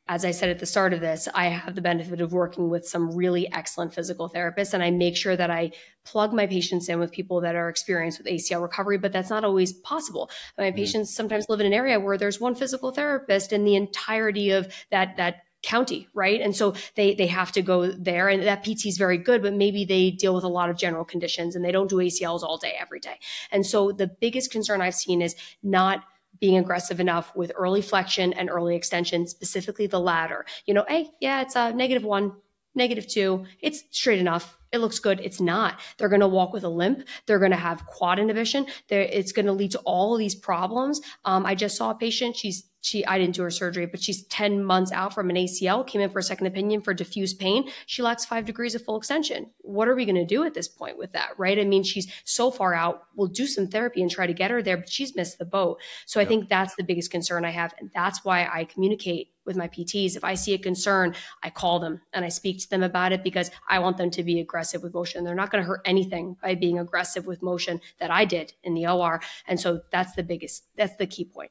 as 0.08 0.24
I 0.24 0.30
said 0.30 0.48
at 0.48 0.58
the 0.58 0.64
start 0.64 0.94
of 0.94 1.00
this, 1.00 1.28
I 1.34 1.48
have 1.48 1.74
the 1.74 1.82
benefit 1.82 2.22
of 2.22 2.32
working 2.32 2.70
with 2.70 2.86
some 2.86 3.14
really 3.14 3.52
excellent 3.52 3.92
physical 3.92 4.30
therapists, 4.30 4.72
and 4.72 4.82
I 4.82 4.90
make 4.90 5.16
sure 5.16 5.36
that 5.36 5.50
I 5.50 5.72
plug 6.06 6.32
my 6.32 6.46
patients 6.46 6.88
in 6.88 6.98
with 6.98 7.12
people 7.12 7.42
that 7.42 7.54
are 7.54 7.68
experienced 7.68 8.18
with 8.18 8.26
ACL 8.26 8.62
recovery, 8.62 8.96
but 8.96 9.12
that's 9.12 9.28
not 9.28 9.44
always 9.44 9.74
possible. 9.74 10.30
My 10.56 10.68
mm-hmm. 10.68 10.76
patients 10.76 11.14
sometimes 11.14 11.46
live 11.50 11.60
in 11.60 11.66
an 11.66 11.74
area 11.74 12.00
where 12.00 12.16
there's 12.16 12.40
one 12.40 12.54
physical 12.54 12.90
therapist 12.90 13.52
in 13.52 13.64
the 13.64 13.76
entirety 13.76 14.50
of 14.50 14.72
that 14.90 15.18
that 15.18 15.42
county 15.62 16.08
right 16.14 16.40
and 16.40 16.54
so 16.54 16.74
they 16.94 17.14
they 17.14 17.26
have 17.26 17.50
to 17.50 17.62
go 17.62 17.90
there 17.90 18.28
and 18.28 18.44
that 18.44 18.62
pt 18.62 18.86
is 18.86 18.96
very 18.96 19.18
good 19.18 19.42
but 19.42 19.52
maybe 19.52 19.84
they 19.84 20.10
deal 20.10 20.34
with 20.34 20.44
a 20.44 20.48
lot 20.48 20.70
of 20.70 20.76
general 20.76 21.04
conditions 21.04 21.56
and 21.56 21.64
they 21.64 21.72
don't 21.72 21.90
do 21.90 21.96
acls 21.96 22.42
all 22.42 22.58
day 22.58 22.74
every 22.78 23.00
day 23.00 23.18
and 23.50 23.66
so 23.66 23.90
the 23.90 24.06
biggest 24.06 24.52
concern 24.52 24.80
i've 24.80 24.94
seen 24.94 25.20
is 25.20 25.34
not 25.62 26.04
being 26.40 26.56
aggressive 26.56 27.00
enough 27.00 27.34
with 27.34 27.50
early 27.56 27.82
flexion 27.82 28.32
and 28.34 28.48
early 28.48 28.76
extension 28.76 29.26
specifically 29.26 29.88
the 29.88 29.98
latter 29.98 30.46
you 30.64 30.72
know 30.72 30.84
hey 30.88 31.10
yeah 31.20 31.40
it's 31.40 31.56
a 31.56 31.72
negative 31.72 32.04
one 32.04 32.32
negative 32.76 33.08
two 33.08 33.44
it's 33.60 33.82
straight 33.90 34.20
enough 34.20 34.58
it 34.72 34.78
looks 34.78 34.98
good. 34.98 35.20
It's 35.20 35.40
not. 35.40 35.80
They're 35.96 36.08
going 36.08 36.20
to 36.20 36.28
walk 36.28 36.52
with 36.52 36.64
a 36.64 36.68
limp. 36.68 37.06
They're 37.26 37.38
going 37.38 37.52
to 37.52 37.56
have 37.56 37.86
quad 37.86 38.18
inhibition. 38.18 38.66
They're, 38.88 39.02
it's 39.02 39.32
going 39.32 39.46
to 39.46 39.52
lead 39.52 39.70
to 39.72 39.78
all 39.80 40.14
of 40.14 40.18
these 40.18 40.34
problems. 40.34 41.00
Um, 41.24 41.46
I 41.46 41.54
just 41.54 41.76
saw 41.76 41.90
a 41.90 41.94
patient. 41.94 42.36
She's 42.36 42.64
she 42.88 43.04
I 43.06 43.18
didn't 43.18 43.34
do 43.34 43.42
her 43.42 43.50
surgery, 43.50 43.86
but 43.86 44.02
she's 44.02 44.24
10 44.24 44.64
months 44.64 44.92
out 44.92 45.14
from 45.14 45.30
an 45.30 45.36
ACL, 45.36 45.86
came 45.86 46.00
in 46.00 46.10
for 46.10 46.18
a 46.18 46.22
second 46.22 46.46
opinion 46.46 46.80
for 46.80 46.94
diffuse 46.94 47.34
pain. 47.34 47.70
She 47.86 48.02
lacks 48.02 48.24
five 48.24 48.44
degrees 48.44 48.74
of 48.74 48.82
full 48.82 48.96
extension. 48.96 49.50
What 49.60 49.88
are 49.88 49.94
we 49.94 50.04
going 50.04 50.16
to 50.16 50.24
do 50.24 50.44
at 50.44 50.54
this 50.54 50.68
point 50.68 50.98
with 50.98 51.12
that? 51.12 51.30
Right. 51.36 51.58
I 51.58 51.64
mean, 51.64 51.82
she's 51.82 52.10
so 52.24 52.50
far 52.50 52.74
out. 52.74 53.04
We'll 53.14 53.28
do 53.28 53.46
some 53.46 53.66
therapy 53.66 54.00
and 54.00 54.10
try 54.10 54.26
to 54.26 54.32
get 54.32 54.50
her 54.50 54.62
there, 54.62 54.78
but 54.78 54.88
she's 54.88 55.14
missed 55.14 55.38
the 55.38 55.44
boat. 55.44 55.80
So 56.06 56.20
I 56.20 56.24
think 56.24 56.48
that's 56.48 56.74
the 56.76 56.82
biggest 56.82 57.10
concern 57.10 57.44
I 57.44 57.50
have. 57.50 57.74
And 57.78 57.90
that's 57.94 58.24
why 58.24 58.48
I 58.50 58.64
communicate 58.64 59.32
with 59.44 59.56
my 59.56 59.68
PTs. 59.68 60.16
If 60.16 60.24
I 60.24 60.34
see 60.34 60.54
a 60.54 60.58
concern, 60.58 61.14
I 61.42 61.50
call 61.50 61.80
them 61.80 62.00
and 62.12 62.24
I 62.24 62.28
speak 62.28 62.60
to 62.60 62.70
them 62.70 62.82
about 62.82 63.12
it 63.12 63.24
because 63.24 63.50
I 63.68 63.78
want 63.78 63.96
them 63.96 64.10
to 64.10 64.22
be 64.22 64.40
aggressive 64.40 64.82
with 64.82 64.94
motion. 64.94 65.24
They're 65.24 65.34
not 65.34 65.50
going 65.50 65.62
to 65.62 65.68
hurt 65.68 65.80
anything 65.84 66.36
by 66.42 66.54
being 66.54 66.78
aggressive 66.78 67.26
with 67.26 67.42
motion 67.42 67.80
that 67.98 68.10
I 68.10 68.24
did 68.24 68.52
in 68.62 68.74
the 68.74 68.86
OR. 68.86 69.20
And 69.46 69.58
so 69.58 69.80
that's 69.90 70.14
the 70.14 70.22
biggest, 70.22 70.64
that's 70.76 70.96
the 70.96 71.06
key 71.06 71.24
point. 71.24 71.50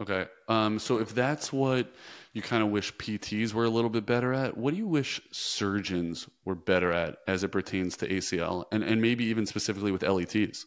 Okay. 0.00 0.26
Um, 0.48 0.78
so 0.78 0.98
if 0.98 1.14
that's 1.14 1.52
what 1.52 1.92
you 2.32 2.40
kind 2.40 2.62
of 2.62 2.70
wish 2.70 2.94
PTs 2.96 3.52
were 3.52 3.64
a 3.64 3.68
little 3.68 3.90
bit 3.90 4.06
better 4.06 4.32
at, 4.32 4.56
what 4.56 4.72
do 4.72 4.78
you 4.78 4.86
wish 4.86 5.20
surgeons 5.30 6.26
were 6.44 6.54
better 6.54 6.90
at 6.90 7.18
as 7.28 7.44
it 7.44 7.48
pertains 7.48 7.96
to 7.98 8.08
ACL 8.08 8.64
and, 8.72 8.82
and 8.82 9.02
maybe 9.02 9.24
even 9.24 9.44
specifically 9.44 9.92
with 9.92 10.02
LETs? 10.02 10.64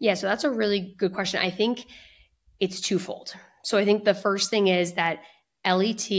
Yeah, 0.00 0.14
so 0.14 0.26
that's 0.26 0.44
a 0.44 0.50
really 0.50 0.94
good 0.98 1.12
question. 1.12 1.40
I 1.40 1.50
think 1.50 1.86
it's 2.58 2.80
twofold. 2.80 3.34
So 3.62 3.78
I 3.78 3.84
think 3.84 4.04
the 4.04 4.14
first 4.14 4.50
thing 4.50 4.66
is 4.66 4.94
that 4.94 5.20
LET 5.64 6.10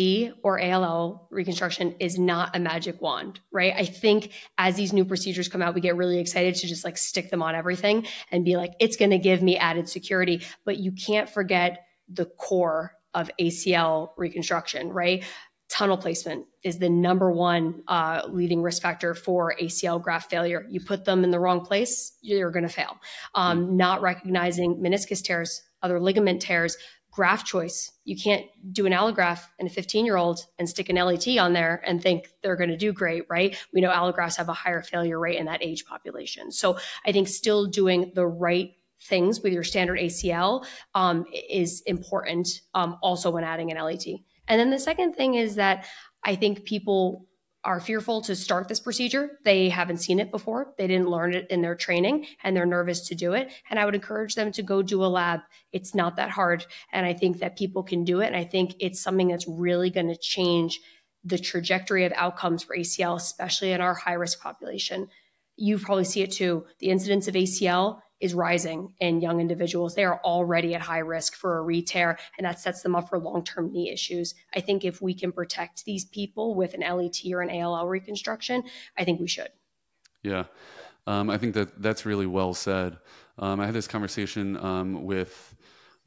or 0.43 0.61
ALL 0.61 1.27
reconstruction 1.31 1.95
is 1.99 2.19
not 2.19 2.55
a 2.55 2.59
magic 2.59 3.01
wand, 3.01 3.39
right? 3.51 3.73
I 3.75 3.85
think 3.85 4.31
as 4.57 4.75
these 4.75 4.93
new 4.93 5.05
procedures 5.05 5.47
come 5.47 5.61
out, 5.61 5.73
we 5.73 5.81
get 5.81 5.95
really 5.95 6.19
excited 6.19 6.55
to 6.55 6.67
just 6.67 6.85
like 6.85 6.97
stick 6.97 7.29
them 7.29 7.41
on 7.41 7.55
everything 7.55 8.05
and 8.31 8.45
be 8.45 8.57
like, 8.57 8.73
it's 8.79 8.95
going 8.95 9.11
to 9.11 9.17
give 9.17 9.41
me 9.41 9.57
added 9.57 9.89
security. 9.89 10.43
But 10.65 10.77
you 10.77 10.91
can't 10.91 11.29
forget 11.29 11.85
the 12.11 12.25
core 12.25 12.95
of 13.13 13.29
ACL 13.39 14.09
reconstruction, 14.17 14.89
right? 14.89 15.23
Tunnel 15.69 15.97
placement 15.97 16.45
is 16.63 16.79
the 16.79 16.89
number 16.89 17.31
one 17.31 17.83
uh, 17.87 18.23
leading 18.27 18.61
risk 18.61 18.81
factor 18.81 19.13
for 19.13 19.55
ACL 19.61 20.01
graft 20.01 20.29
failure. 20.29 20.65
You 20.67 20.79
put 20.79 21.05
them 21.05 21.23
in 21.23 21.29
the 21.29 21.39
wrong 21.39 21.61
place, 21.61 22.17
you're 22.21 22.51
going 22.51 22.67
to 22.67 22.73
fail. 22.73 22.97
Um, 23.35 23.65
mm-hmm. 23.65 23.77
Not 23.77 24.01
recognizing 24.01 24.77
meniscus 24.77 25.23
tears, 25.23 25.61
other 25.83 25.99
ligament 25.99 26.41
tears, 26.41 26.75
graft 27.11 27.45
choice. 27.45 27.91
You 28.05 28.15
can't 28.15 28.45
do 28.71 28.85
an 28.85 28.93
allograft 28.93 29.43
in 29.59 29.67
a 29.67 29.69
15 29.69 30.05
year 30.05 30.17
old 30.17 30.45
and 30.57 30.69
stick 30.69 30.89
an 30.89 30.95
LET 30.95 31.27
on 31.37 31.53
there 31.53 31.81
and 31.85 32.01
think 32.01 32.29
they're 32.41 32.55
going 32.55 32.69
to 32.69 32.77
do 32.77 32.93
great, 32.93 33.23
right? 33.29 33.57
We 33.73 33.81
know 33.81 33.91
allografts 33.91 34.37
have 34.37 34.49
a 34.49 34.53
higher 34.53 34.81
failure 34.81 35.19
rate 35.19 35.37
in 35.37 35.45
that 35.45 35.63
age 35.63 35.85
population. 35.85 36.51
So 36.51 36.77
I 37.05 37.11
think 37.11 37.27
still 37.27 37.65
doing 37.65 38.11
the 38.15 38.27
right 38.27 38.71
things 39.03 39.41
with 39.41 39.53
your 39.53 39.63
standard 39.63 39.99
ACL 39.99 40.65
um, 40.95 41.25
is 41.49 41.81
important 41.85 42.47
um, 42.73 42.97
also 43.01 43.31
when 43.31 43.43
adding 43.43 43.71
an 43.71 43.83
LET. 43.83 44.05
And 44.47 44.59
then 44.59 44.69
the 44.69 44.79
second 44.79 45.13
thing 45.13 45.35
is 45.35 45.55
that 45.55 45.85
I 46.23 46.35
think 46.35 46.65
people 46.65 47.27
are 47.63 47.79
fearful 47.79 48.21
to 48.21 48.35
start 48.35 48.67
this 48.67 48.79
procedure. 48.79 49.37
They 49.43 49.67
haven't 49.67 49.97
seen 49.97 50.19
it 50.19 50.31
before. 50.31 50.73
They 50.77 50.87
didn't 50.87 51.09
learn 51.09 51.33
it 51.33 51.47
in 51.49 51.61
their 51.61 51.75
training 51.75 52.25
and 52.43 52.55
they're 52.55 52.65
nervous 52.65 53.07
to 53.07 53.15
do 53.15 53.33
it. 53.33 53.51
And 53.69 53.77
I 53.77 53.85
would 53.85 53.95
encourage 53.95 54.35
them 54.35 54.51
to 54.53 54.63
go 54.63 54.81
do 54.81 55.03
a 55.03 55.07
lab. 55.07 55.41
It's 55.73 55.93
not 55.93 56.15
that 56.15 56.29
hard. 56.29 56.65
And 56.93 57.05
I 57.05 57.13
think 57.13 57.39
that 57.39 57.57
people 57.57 57.83
can 57.83 58.05
do 58.05 58.21
it. 58.21 58.27
And 58.27 58.35
I 58.35 58.45
think 58.45 58.75
it's 58.79 59.01
something 59.01 59.27
that's 59.27 59.47
really 59.47 59.89
going 59.89 60.07
to 60.07 60.17
change 60.17 60.79
the 61.25 61.37
trajectory 61.37 62.05
of 62.05 62.13
outcomes 62.15 62.63
for 62.63 62.77
ACL, 62.77 63.17
especially 63.17 63.73
in 63.73 63.81
our 63.81 63.93
high 63.93 64.13
risk 64.13 64.41
population. 64.41 65.09
You 65.57 65.77
probably 65.77 66.05
see 66.05 66.21
it 66.21 66.31
too. 66.31 66.65
The 66.79 66.89
incidence 66.89 67.27
of 67.27 67.33
ACL 67.33 67.99
is 68.19 68.33
rising 68.33 68.93
in 68.99 69.21
young 69.21 69.39
individuals. 69.39 69.95
They 69.95 70.03
are 70.03 70.19
already 70.23 70.75
at 70.75 70.81
high 70.81 70.99
risk 70.99 71.35
for 71.35 71.57
a 71.57 71.61
re-tear, 71.61 72.17
and 72.37 72.45
that 72.45 72.59
sets 72.59 72.81
them 72.81 72.95
up 72.95 73.09
for 73.09 73.19
long-term 73.19 73.71
knee 73.71 73.91
issues. 73.91 74.35
I 74.53 74.59
think 74.59 74.83
if 74.83 75.01
we 75.01 75.13
can 75.13 75.31
protect 75.31 75.85
these 75.85 76.05
people 76.05 76.55
with 76.55 76.73
an 76.73 76.81
LET 76.81 77.19
or 77.31 77.41
an 77.41 77.49
ALL 77.49 77.87
reconstruction, 77.87 78.63
I 78.97 79.03
think 79.03 79.19
we 79.19 79.27
should. 79.27 79.49
Yeah, 80.23 80.45
um, 81.07 81.29
I 81.29 81.37
think 81.37 81.53
that 81.55 81.81
that's 81.81 82.05
really 82.05 82.27
well 82.27 82.53
said. 82.53 82.97
Um, 83.37 83.59
I 83.59 83.65
had 83.65 83.73
this 83.73 83.87
conversation 83.87 84.57
um, 84.57 85.05
with 85.05 85.55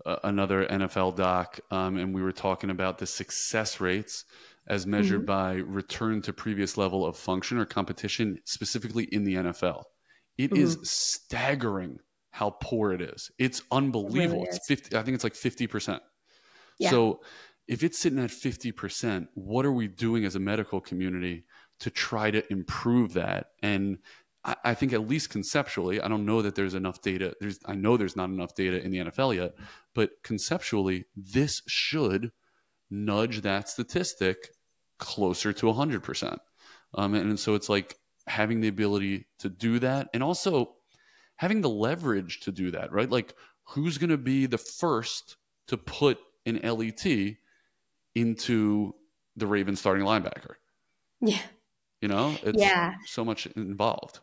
uh, 0.04 0.16
another 0.24 0.66
NFL 0.66 1.16
doc, 1.16 1.60
um, 1.70 1.96
and 1.96 2.14
we 2.14 2.22
were 2.22 2.32
talking 2.32 2.70
about 2.70 2.98
the 2.98 3.06
success 3.06 3.80
rates 3.80 4.24
as 4.66 4.86
measured 4.86 5.26
mm-hmm. 5.26 5.26
by 5.26 5.54
return 5.54 6.22
to 6.22 6.32
previous 6.32 6.76
level 6.76 7.04
of 7.04 7.16
function 7.16 7.58
or 7.58 7.64
competition, 7.64 8.38
specifically 8.44 9.04
in 9.04 9.24
the 9.24 9.34
NFL. 9.34 9.84
It 10.38 10.50
mm-hmm. 10.50 10.62
is 10.62 10.78
staggering 10.82 11.98
how 12.30 12.50
poor 12.50 12.92
it 12.92 13.02
is. 13.02 13.30
It's 13.38 13.62
unbelievable. 13.70 14.42
It 14.42 14.46
really 14.46 14.48
it's 14.48 14.66
50 14.66 14.96
I 14.96 15.02
think 15.02 15.14
it's 15.14 15.24
like 15.24 15.34
50%. 15.34 16.00
Yeah. 16.78 16.90
So 16.90 17.20
if 17.68 17.82
it's 17.82 17.98
sitting 17.98 18.18
at 18.18 18.30
50%, 18.30 19.28
what 19.34 19.64
are 19.64 19.72
we 19.72 19.86
doing 19.86 20.24
as 20.24 20.34
a 20.34 20.40
medical 20.40 20.80
community 20.80 21.44
to 21.80 21.90
try 21.90 22.30
to 22.30 22.50
improve 22.50 23.12
that? 23.14 23.46
And 23.62 23.98
I, 24.44 24.56
I 24.64 24.74
think 24.74 24.92
at 24.92 25.08
least 25.08 25.30
conceptually, 25.30 26.00
I 26.00 26.08
don't 26.08 26.26
know 26.26 26.42
that 26.42 26.54
there's 26.54 26.74
enough 26.74 27.00
data. 27.02 27.34
There's 27.40 27.58
I 27.66 27.74
know 27.74 27.96
there's 27.96 28.16
not 28.16 28.30
enough 28.30 28.54
data 28.54 28.82
in 28.82 28.90
the 28.90 28.98
NFL 28.98 29.36
yet, 29.36 29.52
but 29.94 30.10
conceptually, 30.24 31.04
this 31.16 31.62
should 31.66 32.32
nudge 32.90 33.42
that 33.42 33.68
statistic 33.68 34.50
closer 34.98 35.52
to 35.52 35.66
100%. 35.66 36.38
Um, 36.94 37.14
and, 37.14 37.30
and 37.30 37.40
so 37.40 37.54
it's 37.54 37.68
like 37.68 37.96
having 38.26 38.60
the 38.60 38.68
ability 38.68 39.26
to 39.38 39.48
do 39.48 39.78
that 39.80 40.08
and 40.14 40.22
also 40.22 40.74
having 41.36 41.60
the 41.60 41.68
leverage 41.68 42.40
to 42.40 42.52
do 42.52 42.70
that, 42.70 42.92
right? 42.92 43.10
Like 43.10 43.34
who's 43.64 43.98
going 43.98 44.10
to 44.10 44.18
be 44.18 44.46
the 44.46 44.58
first 44.58 45.36
to 45.68 45.76
put 45.76 46.18
an 46.46 46.60
LET 46.62 47.36
into 48.14 48.94
the 49.36 49.46
Ravens 49.46 49.80
starting 49.80 50.04
linebacker? 50.04 50.54
Yeah. 51.20 51.40
You 52.00 52.08
know, 52.08 52.36
it's 52.42 52.60
yeah. 52.60 52.94
so 53.06 53.24
much 53.24 53.46
involved. 53.46 54.20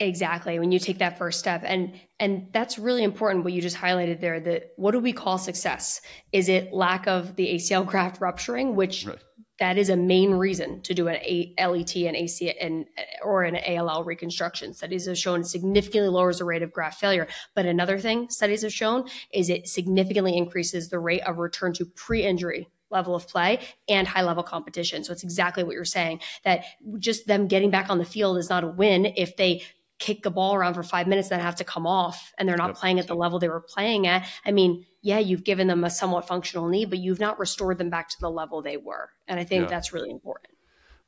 Exactly. 0.00 0.58
When 0.58 0.72
you 0.72 0.80
take 0.80 0.98
that 0.98 1.18
first 1.18 1.38
step 1.38 1.62
and 1.64 1.94
and 2.18 2.48
that's 2.52 2.80
really 2.80 3.04
important 3.04 3.44
what 3.44 3.52
you 3.52 3.62
just 3.62 3.76
highlighted 3.76 4.20
there 4.20 4.40
that 4.40 4.72
what 4.76 4.90
do 4.90 4.98
we 4.98 5.12
call 5.12 5.38
success? 5.38 6.00
Is 6.32 6.48
it 6.48 6.72
lack 6.72 7.06
of 7.06 7.36
the 7.36 7.54
ACL 7.54 7.86
graft 7.86 8.20
rupturing, 8.20 8.74
which 8.74 9.06
right 9.06 9.18
that 9.58 9.78
is 9.78 9.88
a 9.88 9.96
main 9.96 10.32
reason 10.32 10.82
to 10.82 10.94
do 10.94 11.08
an 11.08 11.18
LET 11.58 11.96
and 11.96 12.16
AC 12.16 12.50
and 12.60 12.86
or 13.22 13.44
an 13.44 13.56
ALL 13.56 14.04
reconstruction. 14.04 14.74
Studies 14.74 15.06
have 15.06 15.18
shown 15.18 15.44
significantly 15.44 16.08
lowers 16.08 16.38
the 16.38 16.44
rate 16.44 16.62
of 16.62 16.72
graft 16.72 17.00
failure. 17.00 17.28
But 17.54 17.66
another 17.66 17.98
thing 17.98 18.28
studies 18.30 18.62
have 18.62 18.72
shown 18.72 19.08
is 19.32 19.50
it 19.50 19.68
significantly 19.68 20.36
increases 20.36 20.88
the 20.88 20.98
rate 20.98 21.22
of 21.22 21.38
return 21.38 21.72
to 21.74 21.84
pre-injury 21.84 22.68
level 22.90 23.14
of 23.14 23.28
play 23.28 23.60
and 23.88 24.06
high 24.06 24.22
level 24.22 24.42
competition. 24.42 25.04
So 25.04 25.12
it's 25.12 25.24
exactly 25.24 25.64
what 25.64 25.74
you're 25.74 25.84
saying 25.84 26.20
that 26.44 26.64
just 26.98 27.26
them 27.26 27.46
getting 27.48 27.70
back 27.70 27.90
on 27.90 27.98
the 27.98 28.04
field 28.04 28.38
is 28.38 28.50
not 28.50 28.64
a 28.64 28.68
win 28.68 29.06
if 29.16 29.36
they 29.36 29.62
kick 30.04 30.22
the 30.22 30.30
ball 30.30 30.54
around 30.54 30.74
for 30.74 30.82
five 30.82 31.08
minutes 31.08 31.30
and 31.30 31.38
then 31.38 31.46
have 31.46 31.56
to 31.56 31.64
come 31.64 31.86
off 31.86 32.34
and 32.36 32.46
they're 32.46 32.58
not 32.58 32.68
yep. 32.68 32.76
playing 32.76 32.98
at 32.98 33.06
the 33.06 33.14
level 33.14 33.38
they 33.38 33.48
were 33.48 33.62
playing 33.62 34.06
at. 34.06 34.28
I 34.44 34.52
mean, 34.52 34.84
yeah, 35.00 35.18
you've 35.18 35.44
given 35.44 35.66
them 35.66 35.82
a 35.82 35.88
somewhat 35.88 36.28
functional 36.28 36.68
knee, 36.68 36.84
but 36.84 36.98
you've 36.98 37.20
not 37.20 37.38
restored 37.38 37.78
them 37.78 37.88
back 37.88 38.10
to 38.10 38.20
the 38.20 38.30
level 38.30 38.60
they 38.60 38.76
were. 38.76 39.08
And 39.28 39.40
I 39.40 39.44
think 39.44 39.62
yeah. 39.62 39.68
that's 39.68 39.94
really 39.94 40.10
important. 40.10 40.52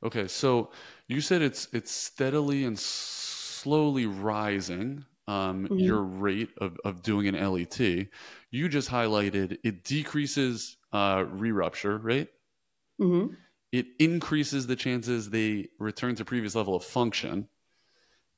Okay, 0.03 0.27
so 0.29 0.71
you 1.09 1.21
said 1.21 1.43
it's 1.43 1.69
it's 1.75 1.91
steadily 1.91 2.65
and 2.65 2.79
slowly 2.79 4.07
rising 4.07 5.05
um, 5.29 5.65
mm-hmm. 5.65 5.79
your 5.79 6.03
rate 6.03 6.51
of, 6.59 6.79
of 6.85 7.03
doing 7.03 7.29
an 7.29 7.53
LET. 7.53 7.79
You 8.51 8.69
just 8.71 8.89
highlighted 8.89 9.59
it 9.63 9.85
decreases 9.85 10.79
uh, 10.93 11.25
re-rupture 11.29 11.99
rate. 11.99 12.31
Mm-hmm. 12.99 13.35
It 13.73 13.89
increases 13.99 14.67
the 14.67 14.77
chances 14.77 15.29
they 15.29 15.69
return 15.79 16.15
to 16.15 16.25
previous 16.25 16.55
level 16.55 16.75
of 16.75 16.85
function 16.85 17.49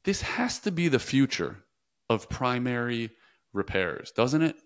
this 0.09 0.22
has 0.22 0.59
to 0.61 0.70
be 0.70 0.88
the 0.88 0.98
future 0.98 1.59
of 2.09 2.30
primary 2.30 3.11
repairs, 3.52 4.11
doesn't 4.11 4.40
it? 4.40 4.56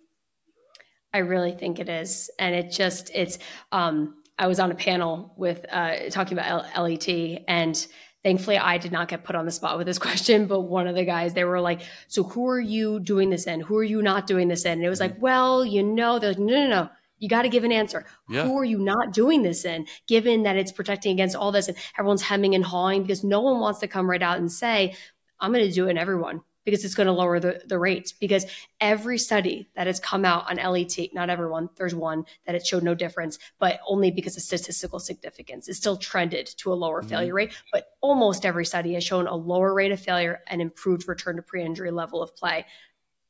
I 1.12 1.18
really 1.18 1.50
think 1.50 1.80
it 1.80 1.88
is. 1.88 2.30
And 2.38 2.54
it 2.54 2.70
just, 2.70 3.10
it's, 3.12 3.40
um, 3.72 4.22
I 4.38 4.46
was 4.46 4.60
on 4.60 4.70
a 4.70 4.76
panel 4.76 5.34
with 5.36 5.66
uh, 5.68 6.10
talking 6.10 6.38
about 6.38 6.66
LET 6.80 7.08
and 7.48 7.86
thankfully 8.22 8.56
I 8.56 8.78
did 8.78 8.92
not 8.92 9.08
get 9.08 9.24
put 9.24 9.34
on 9.34 9.44
the 9.44 9.50
spot 9.50 9.78
with 9.78 9.88
this 9.88 9.98
question, 10.06 10.46
but 10.46 10.60
one 10.60 10.86
of 10.86 10.94
the 10.94 11.04
guys, 11.04 11.34
they 11.34 11.42
were 11.42 11.60
like, 11.60 11.80
so 12.06 12.22
who 12.22 12.46
are 12.46 12.60
you 12.60 13.00
doing 13.00 13.28
this 13.28 13.48
in? 13.48 13.58
Who 13.58 13.76
are 13.78 13.82
you 13.82 14.00
not 14.00 14.28
doing 14.28 14.46
this 14.46 14.64
in? 14.64 14.74
And 14.74 14.84
it 14.84 14.90
was 14.90 15.00
like, 15.00 15.20
well, 15.20 15.64
you 15.64 15.82
know, 15.82 16.20
they're 16.20 16.30
like, 16.30 16.38
no, 16.38 16.54
no, 16.54 16.68
no. 16.68 16.88
You 17.22 17.28
got 17.28 17.42
to 17.42 17.48
give 17.48 17.62
an 17.62 17.70
answer. 17.70 18.04
Yeah. 18.28 18.44
Who 18.44 18.58
are 18.58 18.64
you 18.64 18.78
not 18.78 19.12
doing 19.12 19.42
this 19.42 19.64
in, 19.64 19.86
given 20.08 20.42
that 20.42 20.56
it's 20.56 20.72
protecting 20.72 21.12
against 21.12 21.36
all 21.36 21.52
this 21.52 21.68
and 21.68 21.76
everyone's 21.96 22.20
hemming 22.20 22.56
and 22.56 22.64
hawing 22.64 23.02
because 23.02 23.22
no 23.22 23.40
one 23.40 23.60
wants 23.60 23.78
to 23.78 23.86
come 23.86 24.10
right 24.10 24.22
out 24.22 24.38
and 24.38 24.50
say, 24.50 24.96
I'm 25.42 25.52
going 25.52 25.66
to 25.66 25.72
do 25.72 25.88
it 25.88 25.90
in 25.90 25.98
everyone 25.98 26.40
because 26.64 26.84
it's 26.84 26.94
going 26.94 27.08
to 27.08 27.12
lower 27.12 27.40
the, 27.40 27.60
the 27.66 27.78
rates. 27.78 28.12
Because 28.12 28.46
every 28.80 29.18
study 29.18 29.68
that 29.74 29.86
has 29.86 30.00
come 30.00 30.24
out 30.24 30.48
on 30.48 30.56
LET, 30.72 30.96
not 31.12 31.30
everyone, 31.30 31.68
there's 31.76 31.94
one 31.94 32.24
that 32.46 32.54
it 32.54 32.66
showed 32.66 32.82
no 32.82 32.94
difference, 32.94 33.38
but 33.58 33.80
only 33.86 34.10
because 34.10 34.36
of 34.36 34.42
statistical 34.42 35.00
significance. 35.00 35.68
It 35.68 35.74
still 35.74 35.96
trended 35.96 36.46
to 36.58 36.72
a 36.72 36.74
lower 36.74 37.00
mm-hmm. 37.00 37.10
failure 37.10 37.34
rate, 37.34 37.52
but 37.72 37.88
almost 38.00 38.46
every 38.46 38.64
study 38.64 38.94
has 38.94 39.04
shown 39.04 39.26
a 39.26 39.34
lower 39.34 39.74
rate 39.74 39.92
of 39.92 40.00
failure 40.00 40.40
and 40.46 40.62
improved 40.62 41.08
return 41.08 41.36
to 41.36 41.42
pre 41.42 41.64
injury 41.64 41.90
level 41.90 42.22
of 42.22 42.34
play. 42.36 42.64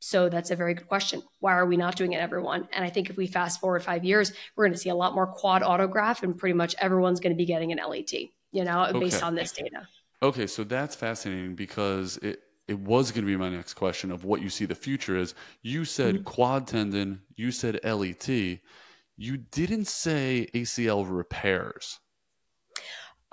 So 0.05 0.29
that's 0.29 0.51
a 0.51 0.57
very 0.57 0.75
good 0.75 0.89
question. 0.89 1.23
Why 1.39 1.53
are 1.53 1.65
we 1.65 1.77
not 1.77 1.95
doing 1.95 2.13
it, 2.13 2.21
everyone? 2.21 2.69
And 2.73 2.85
I 2.85 2.91
think 2.91 3.09
if 3.09 3.17
we 3.17 3.29
fast 3.29 3.61
forward 3.61 3.85
five 3.85 4.05
years, 4.05 4.33
we're 4.57 4.65
going 4.65 4.73
to 4.73 4.79
see 4.79 4.89
a 4.89 4.97
lot 4.97 5.15
more 5.15 5.29
quad 5.29 5.63
autograft, 5.63 6.25
and 6.25 6.37
pretty 6.37 6.55
much 6.55 6.75
everyone's 6.79 7.21
going 7.21 7.33
to 7.33 7.37
be 7.37 7.47
getting 7.47 7.71
an 7.71 7.79
LET. 7.89 8.13
You 8.13 8.65
know, 8.65 8.87
okay. 8.87 8.99
based 8.99 9.23
on 9.23 9.35
this 9.35 9.53
data. 9.53 9.87
Okay, 10.23 10.47
so 10.47 10.63
that's 10.63 10.95
fascinating 10.95 11.55
because 11.55 12.17
it 12.19 12.41
it 12.69 12.79
was 12.79 13.11
going 13.11 13.25
to 13.25 13.27
be 13.27 13.37
my 13.37 13.49
next 13.49 13.75
question 13.75 14.13
of 14.13 14.25
what 14.25 14.41
you 14.41 14.49
see 14.49 14.65
the 14.67 14.75
future 14.75 15.17
is. 15.17 15.35
You 15.63 15.85
said 15.85 16.15
mm-hmm. 16.15 16.25
quad 16.25 16.69
tendon, 16.69 17.23
you 17.35 17.51
said 17.51 17.81
LET, 17.83 18.29
you 18.29 19.37
didn't 19.37 19.89
say 19.89 20.49
ACL 20.55 21.05
repairs. 21.09 21.99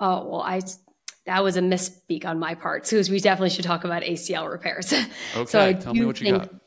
Oh 0.00 0.26
well, 0.26 0.42
I 0.42 0.62
that 1.26 1.44
was 1.44 1.56
a 1.56 1.60
misspeak 1.60 2.24
on 2.24 2.38
my 2.38 2.54
part 2.54 2.84
because 2.84 3.08
we 3.08 3.20
definitely 3.20 3.50
should 3.50 3.64
talk 3.64 3.84
about 3.84 4.02
ACL 4.02 4.50
repairs. 4.50 4.92
Okay, 5.36 5.44
so 5.46 5.72
tell 5.74 5.94
me 5.94 6.04
what 6.04 6.20
you 6.20 6.32
think, 6.32 6.38
got. 6.38 6.60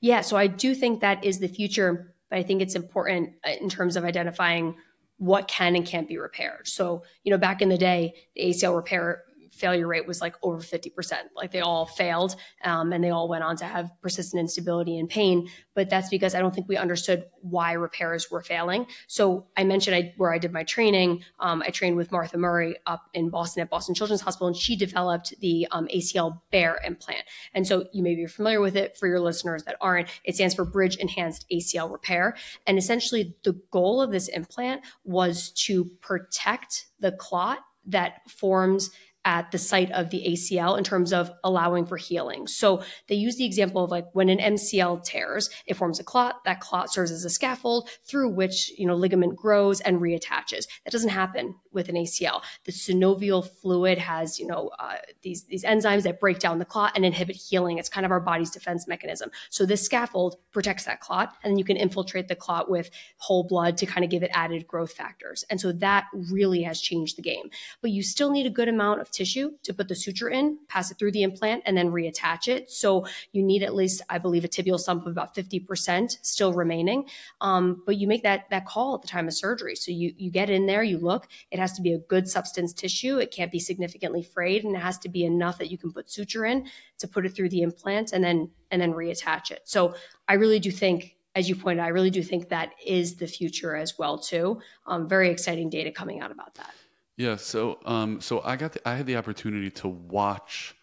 Yeah, 0.00 0.20
so 0.20 0.36
I 0.36 0.46
do 0.46 0.74
think 0.74 1.00
that 1.00 1.24
is 1.24 1.40
the 1.40 1.48
future, 1.48 2.14
but 2.30 2.38
I 2.38 2.42
think 2.44 2.62
it's 2.62 2.76
important 2.76 3.32
uh, 3.44 3.52
in 3.60 3.68
terms 3.68 3.96
of 3.96 4.04
identifying 4.04 4.76
what 5.16 5.48
can 5.48 5.74
and 5.74 5.86
can't 5.86 6.08
be 6.08 6.18
repaired. 6.18 6.68
So, 6.68 7.04
you 7.22 7.30
know, 7.30 7.38
back 7.38 7.62
in 7.62 7.68
the 7.68 7.78
day, 7.78 8.14
the 8.36 8.50
ACL 8.50 8.76
repair 8.76 9.22
failure 9.54 9.86
rate 9.86 10.06
was 10.06 10.20
like 10.20 10.34
over 10.42 10.58
50%. 10.58 11.12
Like 11.34 11.52
they 11.52 11.60
all 11.60 11.86
failed 11.86 12.36
um, 12.64 12.92
and 12.92 13.02
they 13.02 13.10
all 13.10 13.28
went 13.28 13.44
on 13.44 13.56
to 13.56 13.64
have 13.64 13.90
persistent 14.02 14.40
instability 14.40 14.98
and 14.98 15.08
pain. 15.08 15.48
But 15.74 15.90
that's 15.90 16.08
because 16.08 16.34
I 16.34 16.40
don't 16.40 16.54
think 16.54 16.68
we 16.68 16.76
understood 16.76 17.26
why 17.40 17.72
repairs 17.72 18.30
were 18.30 18.42
failing. 18.42 18.86
So 19.06 19.46
I 19.56 19.64
mentioned 19.64 19.96
I, 19.96 20.14
where 20.16 20.32
I 20.32 20.38
did 20.38 20.52
my 20.52 20.64
training. 20.64 21.22
Um, 21.38 21.62
I 21.64 21.70
trained 21.70 21.96
with 21.96 22.10
Martha 22.10 22.36
Murray 22.36 22.76
up 22.86 23.08
in 23.14 23.30
Boston 23.30 23.62
at 23.62 23.70
Boston 23.70 23.94
Children's 23.94 24.22
Hospital, 24.22 24.48
and 24.48 24.56
she 24.56 24.76
developed 24.76 25.34
the 25.40 25.66
um, 25.70 25.88
ACL 25.94 26.40
Bear 26.50 26.80
implant. 26.84 27.24
And 27.54 27.66
so 27.66 27.86
you 27.92 28.02
may 28.02 28.14
be 28.14 28.26
familiar 28.26 28.60
with 28.60 28.76
it 28.76 28.96
for 28.96 29.06
your 29.06 29.20
listeners 29.20 29.64
that 29.64 29.76
aren't. 29.80 30.08
It 30.24 30.34
stands 30.34 30.54
for 30.54 30.64
Bridge 30.64 30.96
Enhanced 30.96 31.46
ACL 31.52 31.90
Repair. 31.90 32.36
And 32.66 32.78
essentially, 32.78 33.34
the 33.44 33.60
goal 33.70 34.00
of 34.00 34.10
this 34.10 34.28
implant 34.28 34.82
was 35.04 35.50
to 35.66 35.84
protect 36.00 36.86
the 37.00 37.12
clot 37.12 37.58
that 37.86 38.28
forms 38.30 38.90
at 39.24 39.50
the 39.50 39.58
site 39.58 39.90
of 39.92 40.10
the 40.10 40.24
ACL 40.28 40.76
in 40.76 40.84
terms 40.84 41.12
of 41.12 41.30
allowing 41.42 41.86
for 41.86 41.96
healing. 41.96 42.46
So 42.46 42.82
they 43.08 43.14
use 43.14 43.36
the 43.36 43.44
example 43.44 43.82
of 43.82 43.90
like 43.90 44.06
when 44.12 44.28
an 44.28 44.38
MCL 44.38 45.04
tears, 45.04 45.50
it 45.66 45.74
forms 45.74 45.98
a 45.98 46.04
clot. 46.04 46.44
That 46.44 46.60
clot 46.60 46.92
serves 46.92 47.10
as 47.10 47.24
a 47.24 47.30
scaffold 47.30 47.88
through 48.04 48.30
which 48.30 48.72
you 48.78 48.86
know 48.86 48.94
ligament 48.94 49.36
grows 49.36 49.80
and 49.80 50.00
reattaches. 50.00 50.66
That 50.84 50.90
doesn't 50.90 51.10
happen 51.10 51.54
with 51.72 51.88
an 51.88 51.96
ACL. 51.96 52.42
The 52.64 52.72
synovial 52.72 53.46
fluid 53.46 53.98
has 53.98 54.38
you 54.38 54.46
know 54.46 54.70
uh, 54.78 54.96
these 55.22 55.44
these 55.44 55.64
enzymes 55.64 56.02
that 56.02 56.20
break 56.20 56.38
down 56.38 56.58
the 56.58 56.64
clot 56.64 56.92
and 56.94 57.04
inhibit 57.04 57.36
healing. 57.36 57.78
It's 57.78 57.88
kind 57.88 58.04
of 58.04 58.12
our 58.12 58.20
body's 58.20 58.50
defense 58.50 58.86
mechanism. 58.86 59.30
So 59.50 59.64
this 59.64 59.82
scaffold 59.82 60.36
protects 60.52 60.84
that 60.84 61.00
clot, 61.00 61.34
and 61.42 61.58
you 61.58 61.64
can 61.64 61.76
infiltrate 61.76 62.28
the 62.28 62.36
clot 62.36 62.70
with 62.70 62.90
whole 63.16 63.44
blood 63.44 63.78
to 63.78 63.86
kind 63.86 64.04
of 64.04 64.10
give 64.10 64.22
it 64.22 64.30
added 64.34 64.66
growth 64.66 64.92
factors. 64.92 65.44
And 65.48 65.60
so 65.60 65.72
that 65.72 66.06
really 66.12 66.62
has 66.62 66.80
changed 66.80 67.16
the 67.16 67.22
game. 67.22 67.50
But 67.80 67.90
you 67.90 68.02
still 68.02 68.30
need 68.30 68.46
a 68.46 68.50
good 68.50 68.68
amount 68.68 69.00
of 69.00 69.10
tissue 69.14 69.52
to 69.62 69.72
put 69.72 69.88
the 69.88 69.94
suture 69.94 70.28
in, 70.28 70.58
pass 70.68 70.90
it 70.90 70.98
through 70.98 71.12
the 71.12 71.22
implant, 71.22 71.62
and 71.66 71.76
then 71.76 71.90
reattach 71.90 72.48
it. 72.48 72.70
So 72.70 73.06
you 73.32 73.42
need 73.42 73.62
at 73.62 73.74
least, 73.74 74.02
I 74.08 74.18
believe, 74.18 74.44
a 74.44 74.48
tibial 74.48 74.78
stump 74.78 75.06
of 75.06 75.12
about 75.12 75.34
50% 75.34 76.18
still 76.22 76.52
remaining. 76.52 77.06
Um, 77.40 77.82
but 77.86 77.96
you 77.96 78.06
make 78.06 78.22
that 78.22 78.50
that 78.50 78.66
call 78.66 78.94
at 78.94 79.02
the 79.02 79.08
time 79.08 79.28
of 79.28 79.34
surgery. 79.34 79.76
So 79.76 79.90
you 79.90 80.12
you 80.16 80.30
get 80.30 80.50
in 80.50 80.66
there, 80.66 80.82
you 80.82 80.98
look. 80.98 81.28
It 81.50 81.58
has 81.58 81.72
to 81.74 81.82
be 81.82 81.92
a 81.92 81.98
good 81.98 82.28
substance 82.28 82.72
tissue. 82.72 83.18
It 83.18 83.30
can't 83.30 83.52
be 83.52 83.60
significantly 83.60 84.22
frayed, 84.22 84.64
and 84.64 84.74
it 84.74 84.80
has 84.80 84.98
to 84.98 85.08
be 85.08 85.24
enough 85.24 85.58
that 85.58 85.70
you 85.70 85.78
can 85.78 85.92
put 85.92 86.10
suture 86.10 86.44
in 86.44 86.66
to 86.98 87.08
put 87.08 87.26
it 87.26 87.30
through 87.30 87.50
the 87.50 87.62
implant 87.62 88.12
and 88.12 88.22
then 88.22 88.50
and 88.70 88.80
then 88.80 88.92
reattach 88.92 89.50
it. 89.50 89.62
So 89.64 89.94
I 90.28 90.34
really 90.34 90.58
do 90.58 90.70
think 90.70 91.16
as 91.34 91.48
you 91.48 91.56
pointed, 91.56 91.82
I 91.82 91.88
really 91.88 92.10
do 92.10 92.22
think 92.22 92.48
that 92.48 92.72
is 92.84 93.16
the 93.16 93.26
future 93.26 93.74
as 93.74 93.98
well 93.98 94.18
too. 94.18 94.60
Um, 94.86 95.08
very 95.08 95.30
exciting 95.30 95.68
data 95.68 95.90
coming 95.90 96.20
out 96.20 96.30
about 96.30 96.54
that. 96.54 96.72
Yeah, 97.16 97.36
so 97.36 97.78
um, 97.84 98.20
so 98.20 98.40
I 98.44 98.56
got 98.56 98.72
the, 98.72 98.88
I 98.88 98.96
had 98.96 99.06
the 99.06 99.16
opportunity 99.16 99.70
to 99.72 99.88
watch 99.88 100.74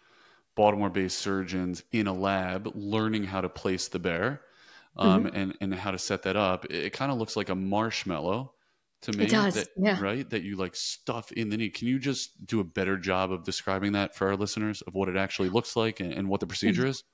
Baltimore-based 0.54 1.18
surgeons 1.18 1.82
in 1.92 2.06
a 2.06 2.12
lab 2.12 2.70
learning 2.74 3.24
how 3.24 3.42
to 3.42 3.48
place 3.48 3.88
the 3.88 3.98
bear 3.98 4.40
um, 4.96 5.24
mm-hmm. 5.24 5.36
and 5.36 5.56
and 5.60 5.74
how 5.74 5.90
to 5.90 5.98
set 5.98 6.22
that 6.22 6.36
up. 6.36 6.64
It, 6.66 6.86
it 6.86 6.92
kind 6.92 7.12
of 7.12 7.18
looks 7.18 7.36
like 7.36 7.50
a 7.50 7.54
marshmallow 7.54 8.52
to 9.02 9.12
me. 9.12 9.24
It 9.24 9.30
does, 9.30 9.54
that, 9.54 9.68
yeah. 9.76 10.00
Right, 10.00 10.28
that 10.30 10.42
you 10.42 10.56
like 10.56 10.74
stuff 10.74 11.32
in 11.32 11.50
the 11.50 11.56
knee. 11.56 11.70
Can 11.70 11.88
you 11.88 11.98
just 11.98 12.46
do 12.46 12.60
a 12.60 12.64
better 12.64 12.96
job 12.96 13.30
of 13.30 13.44
describing 13.44 13.92
that 13.92 14.14
for 14.14 14.28
our 14.28 14.36
listeners 14.36 14.80
of 14.82 14.94
what 14.94 15.08
it 15.08 15.16
actually 15.16 15.50
looks 15.50 15.76
like 15.76 16.00
and, 16.00 16.12
and 16.12 16.28
what 16.28 16.40
the 16.40 16.46
procedure 16.46 16.82
mm-hmm. 16.82 16.90
is? 16.90 17.04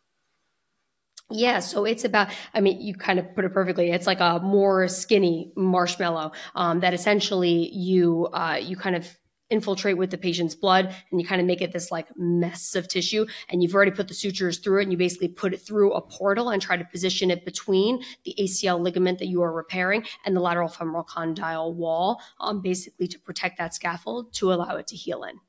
Yeah, 1.31 1.59
so 1.59 1.85
it's 1.85 2.05
about, 2.05 2.29
I 2.55 2.61
mean, 2.61 2.81
you 2.81 2.95
kind 2.95 3.19
of 3.19 3.35
put 3.35 3.45
it 3.45 3.53
perfectly. 3.53 3.91
It's 3.91 4.07
like 4.07 4.21
a 4.21 4.41
more 4.43 4.89
skinny 4.89 5.53
marshmallow 5.57 6.33
um, 6.55 6.81
that 6.81 6.95
essentially 6.95 7.71
you 7.71 8.29
uh, 8.33 8.59
you 8.61 8.77
kind 8.77 8.97
of 8.97 9.07
infiltrate 9.51 9.97
with 9.97 10.11
the 10.11 10.19
patient's 10.19 10.55
blood 10.55 10.95
and 11.11 11.21
you 11.21 11.27
kind 11.27 11.41
of 11.41 11.47
make 11.47 11.63
it 11.63 11.73
this 11.73 11.91
like 11.91 12.07
mess 12.17 12.75
of 12.75 12.87
tissue 12.87 13.27
and 13.49 13.63
you've 13.63 13.75
already 13.75 13.91
put 13.91 14.07
the 14.09 14.15
sutures 14.15 14.59
through 14.59 14.81
it 14.81 14.83
and 14.83 14.93
you 14.93 14.99
basically 14.99 15.29
put 15.29 15.55
it 15.55 15.59
through 15.59 15.93
a 15.95 16.03
portal 16.03 16.51
and 16.51 16.61
try 16.61 16.77
to 16.77 16.85
position 16.85 17.31
it 17.31 17.45
between 17.47 18.03
the 18.25 18.35
ACL 18.39 18.79
ligament 18.79 19.19
that 19.19 19.29
you 19.29 19.43
are 19.43 19.53
repairing 19.53 20.05
and 20.27 20.37
the 20.37 20.41
lateral 20.41 20.69
femoral 20.69 21.05
condyle 21.05 21.73
wall 21.73 22.21
um, 22.41 22.61
basically 22.61 23.09
to 23.09 23.19
protect 23.19 23.57
that 23.57 23.75
scaffold 23.75 24.33
to 24.35 24.53
allow 24.53 24.77
it 24.77 24.87
to 24.87 24.97
heal 24.97 25.25
in. 25.25 25.41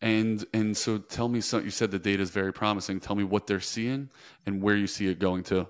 And 0.00 0.44
and 0.52 0.76
so 0.76 0.98
tell 0.98 1.28
me 1.28 1.40
so 1.40 1.58
you 1.58 1.70
said 1.70 1.90
the 1.90 1.98
data 1.98 2.22
is 2.22 2.30
very 2.30 2.52
promising. 2.52 3.00
Tell 3.00 3.16
me 3.16 3.24
what 3.24 3.46
they're 3.46 3.60
seeing 3.60 4.10
and 4.46 4.62
where 4.62 4.76
you 4.76 4.86
see 4.86 5.08
it 5.08 5.18
going 5.18 5.42
to. 5.44 5.66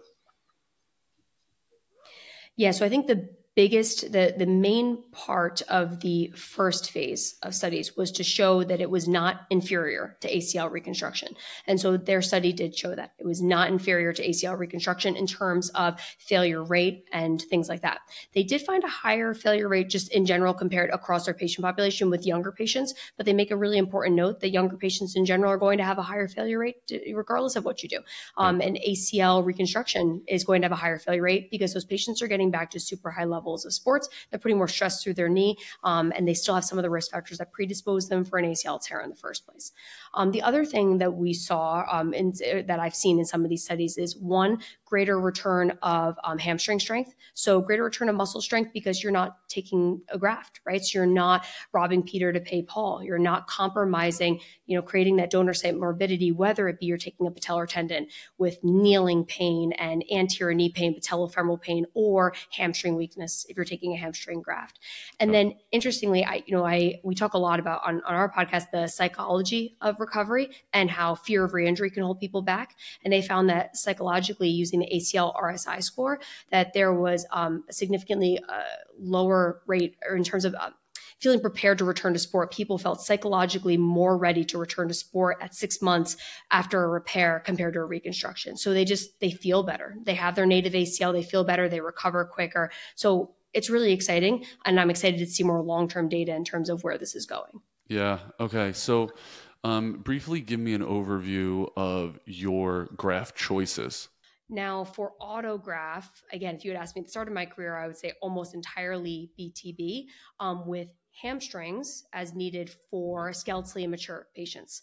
Yeah, 2.57 2.72
so 2.72 2.85
I 2.85 2.89
think 2.89 3.07
the 3.07 3.31
biggest 3.59 4.13
the 4.13 4.33
the 4.39 4.47
main 4.47 5.03
part 5.11 5.63
of 5.63 5.99
the 5.99 6.31
first 6.37 6.93
phase 6.93 7.35
of 7.43 7.53
studies 7.53 7.97
was 7.97 8.13
to 8.13 8.23
show 8.23 8.63
that 8.63 8.81
it 8.81 8.89
was 8.89 9.09
not 9.09 9.41
inferior 9.51 10.17
to 10.21 10.33
ACL 10.33 10.71
reconstruction. 10.71 11.31
And 11.67 11.81
so 11.81 11.97
their 11.97 12.23
study 12.23 12.53
did 12.53 12.79
show 12.79 12.95
that 12.95 13.15
it 13.19 13.27
was 13.27 13.43
not 13.43 13.69
inferior 13.69 14.13
to 14.13 14.25
ACL 14.25 14.57
reconstruction 14.57 15.17
in 15.17 15.27
terms 15.27 15.71
of 15.71 15.99
failure 16.21 16.63
rate 16.63 17.07
and 17.13 17.43
things 17.51 17.69
like 17.69 17.83
that. 17.83 17.99
They 18.33 18.45
did 18.45 18.61
find 18.63 18.85
a 18.85 18.95
higher 19.05 19.35
failure 19.35 19.69
rate 19.69 19.89
just 19.89 20.13
in 20.13 20.25
general 20.25 20.55
compared 20.55 20.91
across 20.91 21.25
their 21.25 21.35
patient 21.35 21.65
population 21.65 22.11
with 22.11 22.25
younger 22.25 22.53
patients, 22.53 22.95
but 23.17 23.27
they 23.27 23.33
make 23.33 23.51
a 23.51 23.57
really 23.57 23.79
important 23.79 24.15
note 24.15 24.39
that 24.39 24.51
younger 24.51 24.77
patients 24.77 25.17
in 25.17 25.25
general 25.25 25.51
are 25.51 25.59
going 25.59 25.79
to 25.79 25.85
have 25.85 25.99
a 25.99 26.09
higher 26.11 26.29
failure 26.29 26.61
rate 26.61 26.77
regardless 27.13 27.57
of 27.57 27.65
what 27.65 27.83
you 27.83 27.89
do. 27.89 27.99
Um, 28.37 28.61
and 28.61 28.79
ACL 28.89 29.45
reconstruction 29.45 30.23
is 30.29 30.45
going 30.45 30.63
to 30.63 30.67
have 30.67 30.79
a 30.79 30.83
higher 30.85 31.01
failure 31.01 31.23
rate 31.23 31.51
because 31.51 31.75
those 31.75 31.85
patients 31.85 32.23
are 32.23 32.29
getting 32.29 32.53
back 32.53 32.71
to 32.71 32.79
super 32.79 33.11
high 33.11 33.25
levels 33.25 33.47
levels 33.49 33.64
of 33.64 33.72
sports. 33.72 34.09
They're 34.30 34.38
putting 34.38 34.57
more 34.57 34.68
stress 34.68 35.03
through 35.03 35.14
their 35.14 35.28
knee, 35.28 35.57
um, 35.84 36.12
and 36.14 36.26
they 36.26 36.34
still 36.34 36.55
have 36.55 36.64
some 36.64 36.78
of 36.78 36.82
the 36.82 36.90
risk 36.90 37.11
factors 37.11 37.38
that 37.38 37.53
predispose 37.53 38.09
them 38.09 38.24
for 38.24 38.38
an 38.38 38.44
ACL 38.44 38.80
tear 38.80 39.01
in 39.01 39.11
the 39.11 39.16
first 39.16 39.46
place. 39.46 39.72
Um, 40.19 40.33
the 40.33 40.43
other 40.43 40.64
thing 40.64 40.99
that 40.99 41.14
we 41.14 41.33
saw 41.33 41.85
um, 41.91 42.12
in, 42.12 42.33
that 42.66 42.81
I've 42.81 42.95
seen 42.95 43.21
in 43.21 43.25
some 43.25 43.45
of 43.45 43.51
these 43.51 43.64
studies 43.64 43.97
is 43.97 44.16
one 44.16 44.59
greater 44.85 45.21
return 45.21 45.79
of 45.83 46.16
um, 46.25 46.39
hamstring 46.39 46.81
strength. 46.81 47.14
So 47.35 47.61
greater 47.61 47.85
return 47.85 48.09
of 48.09 48.16
muscle 48.16 48.41
strength 48.41 48.73
because 48.73 49.01
you're 49.03 49.12
not 49.12 49.49
taking 49.49 50.01
a 50.09 50.19
graft, 50.19 50.61
right? 50.66 50.83
So 50.83 50.99
you're 50.99 51.07
not 51.07 51.47
robbing 51.73 52.03
Peter 52.03 52.33
to 52.33 52.41
pay 52.41 52.62
Paul. 52.62 53.05
You're 53.05 53.19
not 53.19 53.47
compromising, 53.47 54.41
you 54.66 54.77
know, 54.77 54.83
creating 54.83 55.16
that 55.16 55.31
donor 55.31 55.55
site 55.55 55.77
morbidity, 55.77 56.33
whether 56.33 56.69
it 56.69 56.81
be 56.81 56.87
you're 56.87 56.99
taking 56.99 57.27
a 57.27 57.31
patellar 57.31 57.69
tendon 57.69 58.09
with 58.39 58.59
kneeling 58.64 59.25
pain 59.25 59.73
and 59.73 60.03
anterior 60.11 60.55
knee 60.55 60.71
pain, 60.71 60.99
patellofemoral 60.99 61.61
pain, 61.61 61.87
or 61.95 62.35
hamstring 62.51 62.97
weakness 62.97 63.47
if 63.49 63.57
you're 63.57 63.64
taking 63.64 63.93
a 63.93 63.97
hamstring 63.97 64.43
graft. 64.43 64.81
And 65.21 65.33
then 65.33 65.55
interestingly, 65.71 66.25
I, 66.25 66.43
you 66.47 66.57
know, 66.57 66.66
I 66.66 67.01
we 67.05 67.14
talk 67.14 67.35
a 67.35 67.39
lot 67.39 67.61
about 67.61 67.83
on, 67.87 68.03
on 68.07 68.14
our 68.14 68.33
podcast 68.33 68.71
the 68.73 68.89
psychology 68.89 69.77
of 69.81 69.97
recovery 70.09 70.51
and 70.73 70.91
how 70.91 71.15
fear 71.15 71.45
of 71.45 71.55
re-injury 71.55 71.91
can 71.91 72.03
hold 72.03 72.19
people 72.19 72.43
back. 72.43 72.77
And 73.05 73.13
they 73.13 73.23
found 73.23 73.49
that 73.51 73.77
psychologically 73.77 74.49
using 74.49 74.81
the 74.81 74.91
ACL 74.95 75.35
RSI 75.37 75.83
score, 75.83 76.21
that 76.51 76.73
there 76.73 76.93
was 76.93 77.27
um, 77.31 77.65
a 77.69 77.73
significantly 77.73 78.41
uh, 78.49 78.63
lower 78.99 79.63
rate 79.67 79.97
or 80.09 80.17
in 80.17 80.25
terms 80.25 80.45
of 80.45 80.55
uh, 80.55 80.71
feeling 81.21 81.41
prepared 81.41 81.79
to 81.79 81.85
return 81.85 82.13
to 82.13 82.19
sport. 82.19 82.53
People 82.53 82.79
felt 82.79 83.01
psychologically 83.01 83.77
more 83.77 84.17
ready 84.17 84.45
to 84.45 84.59
return 84.59 84.89
to 84.89 84.95
sport 84.95 85.37
at 85.41 85.55
six 85.55 85.83
months 85.83 86.17
after 86.51 86.83
a 86.83 86.89
repair 86.89 87.41
compared 87.45 87.75
to 87.75 87.81
a 87.81 87.85
reconstruction. 87.85 88.57
So 88.57 88.73
they 88.73 88.85
just, 88.85 89.19
they 89.21 89.31
feel 89.31 89.63
better. 89.63 89.97
They 90.05 90.15
have 90.15 90.35
their 90.35 90.47
native 90.47 90.75
ACL, 90.75 91.13
they 91.13 91.23
feel 91.23 91.45
better, 91.45 91.69
they 91.69 91.81
recover 91.81 92.25
quicker. 92.25 92.71
So 92.95 93.35
it's 93.53 93.71
really 93.71 93.93
exciting. 93.93 94.45
And 94.65 94.79
I'm 94.79 94.91
excited 94.91 95.19
to 95.19 95.27
see 95.27 95.43
more 95.43 95.61
long 95.61 95.89
term 95.89 96.09
data 96.09 96.35
in 96.35 96.45
terms 96.45 96.71
of 96.71 96.85
where 96.85 96.99
this 96.99 97.15
is 97.15 97.27
going. 97.27 97.61
Yeah. 97.89 98.19
Okay. 98.39 98.73
So, 98.73 99.11
um, 99.65 100.01
briefly 100.03 100.41
give 100.41 100.61
me 100.61 100.75
an 100.75 100.83
overview 100.83 101.69
of 101.77 102.19
your 102.27 102.89
graft 102.97 103.37
choices. 103.37 104.09
Now, 104.51 104.85
for 104.85 105.13
autograft, 105.21 106.23
again, 106.33 106.55
if 106.55 106.65
you 106.65 106.71
had 106.71 106.81
asked 106.81 106.97
me 106.97 107.01
at 107.01 107.07
the 107.07 107.11
start 107.11 107.29
of 107.29 107.35
my 107.35 107.45
career, 107.45 107.77
I 107.77 107.87
would 107.87 107.99
say 107.99 108.13
almost 108.23 108.55
entirely 108.55 109.31
BTB 109.39 110.07
um, 110.41 110.67
with 110.67 110.89
hamstrings 111.21 112.05
as 112.15 112.35
needed 112.35 112.71
for 112.91 113.31
skeletally 113.31 113.83
immature 113.83 114.29
patients. 114.35 114.83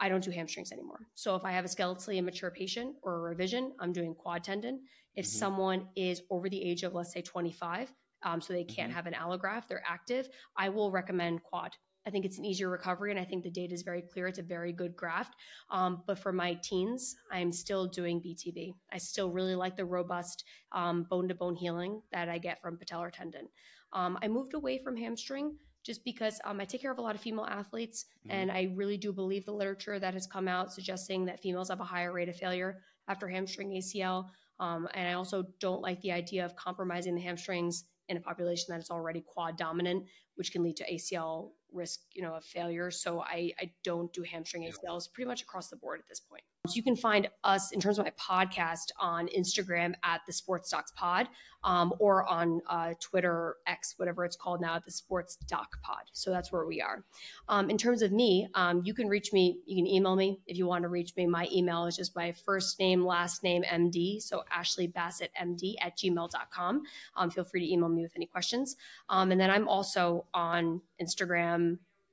I 0.00 0.08
don't 0.08 0.24
do 0.24 0.32
hamstrings 0.32 0.72
anymore. 0.72 1.06
So 1.14 1.36
if 1.36 1.44
I 1.44 1.52
have 1.52 1.64
a 1.64 1.68
skeletally 1.68 2.16
immature 2.16 2.50
patient 2.50 2.96
or 3.02 3.16
a 3.16 3.20
revision, 3.20 3.72
I'm 3.78 3.92
doing 3.92 4.14
quad 4.14 4.42
tendon. 4.42 4.80
If 5.14 5.26
mm-hmm. 5.26 5.38
someone 5.38 5.88
is 5.94 6.22
over 6.30 6.48
the 6.48 6.62
age 6.62 6.82
of, 6.82 6.94
let's 6.94 7.12
say, 7.12 7.22
25, 7.22 7.92
um, 8.24 8.40
so 8.40 8.52
they 8.52 8.64
can't 8.64 8.88
mm-hmm. 8.88 8.96
have 8.96 9.06
an 9.06 9.14
allograft, 9.14 9.68
they're 9.68 9.84
active, 9.86 10.28
I 10.56 10.70
will 10.70 10.90
recommend 10.90 11.42
quad. 11.44 11.76
I 12.06 12.10
think 12.10 12.24
it's 12.24 12.38
an 12.38 12.44
easier 12.44 12.68
recovery, 12.68 13.10
and 13.10 13.18
I 13.18 13.24
think 13.24 13.42
the 13.42 13.50
data 13.50 13.72
is 13.72 13.82
very 13.82 14.02
clear. 14.02 14.26
It's 14.26 14.38
a 14.38 14.42
very 14.42 14.72
good 14.72 14.94
graft. 14.94 15.34
Um, 15.70 16.02
but 16.06 16.18
for 16.18 16.32
my 16.32 16.54
teens, 16.62 17.16
I'm 17.32 17.50
still 17.50 17.86
doing 17.86 18.20
BTB. 18.20 18.74
I 18.92 18.98
still 18.98 19.30
really 19.30 19.54
like 19.54 19.76
the 19.76 19.84
robust 19.84 20.44
bone 20.72 21.28
to 21.28 21.34
bone 21.34 21.56
healing 21.56 22.02
that 22.12 22.28
I 22.28 22.38
get 22.38 22.60
from 22.60 22.76
patellar 22.76 23.10
tendon. 23.10 23.48
Um, 23.92 24.18
I 24.22 24.28
moved 24.28 24.54
away 24.54 24.78
from 24.82 24.96
hamstring 24.96 25.56
just 25.84 26.04
because 26.04 26.40
um, 26.44 26.60
I 26.60 26.64
take 26.64 26.80
care 26.80 26.90
of 26.90 26.98
a 26.98 27.02
lot 27.02 27.14
of 27.14 27.20
female 27.20 27.44
athletes, 27.44 28.06
mm-hmm. 28.20 28.36
and 28.36 28.50
I 28.50 28.72
really 28.74 28.96
do 28.96 29.12
believe 29.12 29.44
the 29.44 29.52
literature 29.52 29.98
that 29.98 30.14
has 30.14 30.26
come 30.26 30.48
out 30.48 30.72
suggesting 30.72 31.26
that 31.26 31.40
females 31.40 31.68
have 31.68 31.80
a 31.80 31.84
higher 31.84 32.12
rate 32.12 32.28
of 32.28 32.36
failure 32.36 32.80
after 33.08 33.28
hamstring 33.28 33.70
ACL. 33.70 34.26
Um, 34.58 34.88
and 34.94 35.08
I 35.08 35.12
also 35.14 35.44
don't 35.60 35.82
like 35.82 36.00
the 36.00 36.12
idea 36.12 36.44
of 36.44 36.56
compromising 36.56 37.14
the 37.14 37.20
hamstrings 37.20 37.84
in 38.08 38.16
a 38.16 38.20
population 38.20 38.66
that 38.68 38.80
is 38.80 38.90
already 38.90 39.22
quad 39.26 39.56
dominant, 39.56 40.04
which 40.36 40.52
can 40.52 40.62
lead 40.62 40.76
to 40.76 40.92
ACL 40.92 41.50
risk, 41.74 42.00
you 42.12 42.22
know, 42.22 42.34
of 42.34 42.44
failure. 42.44 42.90
So 42.90 43.20
I, 43.20 43.52
I 43.60 43.70
don't 43.82 44.12
do 44.12 44.22
hamstring 44.22 44.62
ACLs 44.70 45.12
pretty 45.12 45.28
much 45.28 45.42
across 45.42 45.68
the 45.68 45.76
board 45.76 46.00
at 46.00 46.08
this 46.08 46.20
point. 46.20 46.42
So 46.66 46.76
you 46.76 46.82
can 46.82 46.96
find 46.96 47.28
us 47.42 47.72
in 47.72 47.80
terms 47.80 47.98
of 47.98 48.06
my 48.06 48.12
podcast 48.12 48.90
on 48.98 49.28
Instagram 49.28 49.94
at 50.02 50.22
the 50.26 50.32
Sports 50.32 50.70
Docs 50.70 50.92
Pod, 50.92 51.28
um, 51.62 51.92
or 51.98 52.24
on 52.26 52.60
uh, 52.68 52.94
Twitter, 53.00 53.56
X, 53.66 53.94
whatever 53.96 54.24
it's 54.24 54.36
called 54.36 54.60
now, 54.60 54.76
at 54.76 54.84
the 54.84 54.90
Sports 54.90 55.36
Doc 55.46 55.76
Pod. 55.82 56.04
So 56.12 56.30
that's 56.30 56.52
where 56.52 56.64
we 56.64 56.80
are. 56.80 57.04
Um, 57.48 57.68
in 57.68 57.76
terms 57.76 58.00
of 58.02 58.12
me, 58.12 58.48
um, 58.54 58.82
you 58.84 58.94
can 58.94 59.08
reach 59.08 59.32
me. 59.32 59.58
You 59.66 59.76
can 59.76 59.86
email 59.86 60.16
me 60.16 60.40
if 60.46 60.56
you 60.56 60.66
want 60.66 60.82
to 60.82 60.88
reach 60.88 61.14
me. 61.16 61.26
My 61.26 61.48
email 61.52 61.86
is 61.86 61.96
just 61.96 62.14
my 62.16 62.32
first 62.32 62.78
name, 62.78 63.04
last 63.04 63.42
name, 63.42 63.62
MD. 63.62 64.22
So 64.22 64.44
Ashley 64.50 64.86
Bassett, 64.86 65.30
MD 65.40 65.74
at 65.82 65.98
gmail.com. 65.98 66.82
Um, 67.16 67.30
feel 67.30 67.44
free 67.44 67.60
to 67.60 67.72
email 67.72 67.88
me 67.88 68.02
with 68.02 68.12
any 68.16 68.26
questions. 68.26 68.76
Um, 69.08 69.32
and 69.32 69.40
then 69.40 69.50
I'm 69.50 69.68
also 69.68 70.26
on 70.32 70.80
Instagram, 71.02 71.63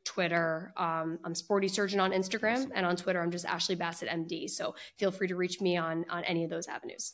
Twitter. 0.03 0.73
Um, 0.77 1.19
I'm 1.23 1.35
Sporty 1.35 1.67
Surgeon 1.67 1.99
on 1.99 2.11
Instagram, 2.11 2.69
and 2.73 2.85
on 2.85 2.95
Twitter, 2.95 3.21
I'm 3.21 3.31
just 3.31 3.45
Ashley 3.45 3.75
Bassett 3.75 4.09
MD. 4.09 4.49
So 4.49 4.75
feel 4.97 5.11
free 5.11 5.27
to 5.27 5.35
reach 5.35 5.61
me 5.61 5.77
on 5.77 6.05
on 6.09 6.23
any 6.25 6.43
of 6.43 6.49
those 6.49 6.67
avenues. 6.67 7.13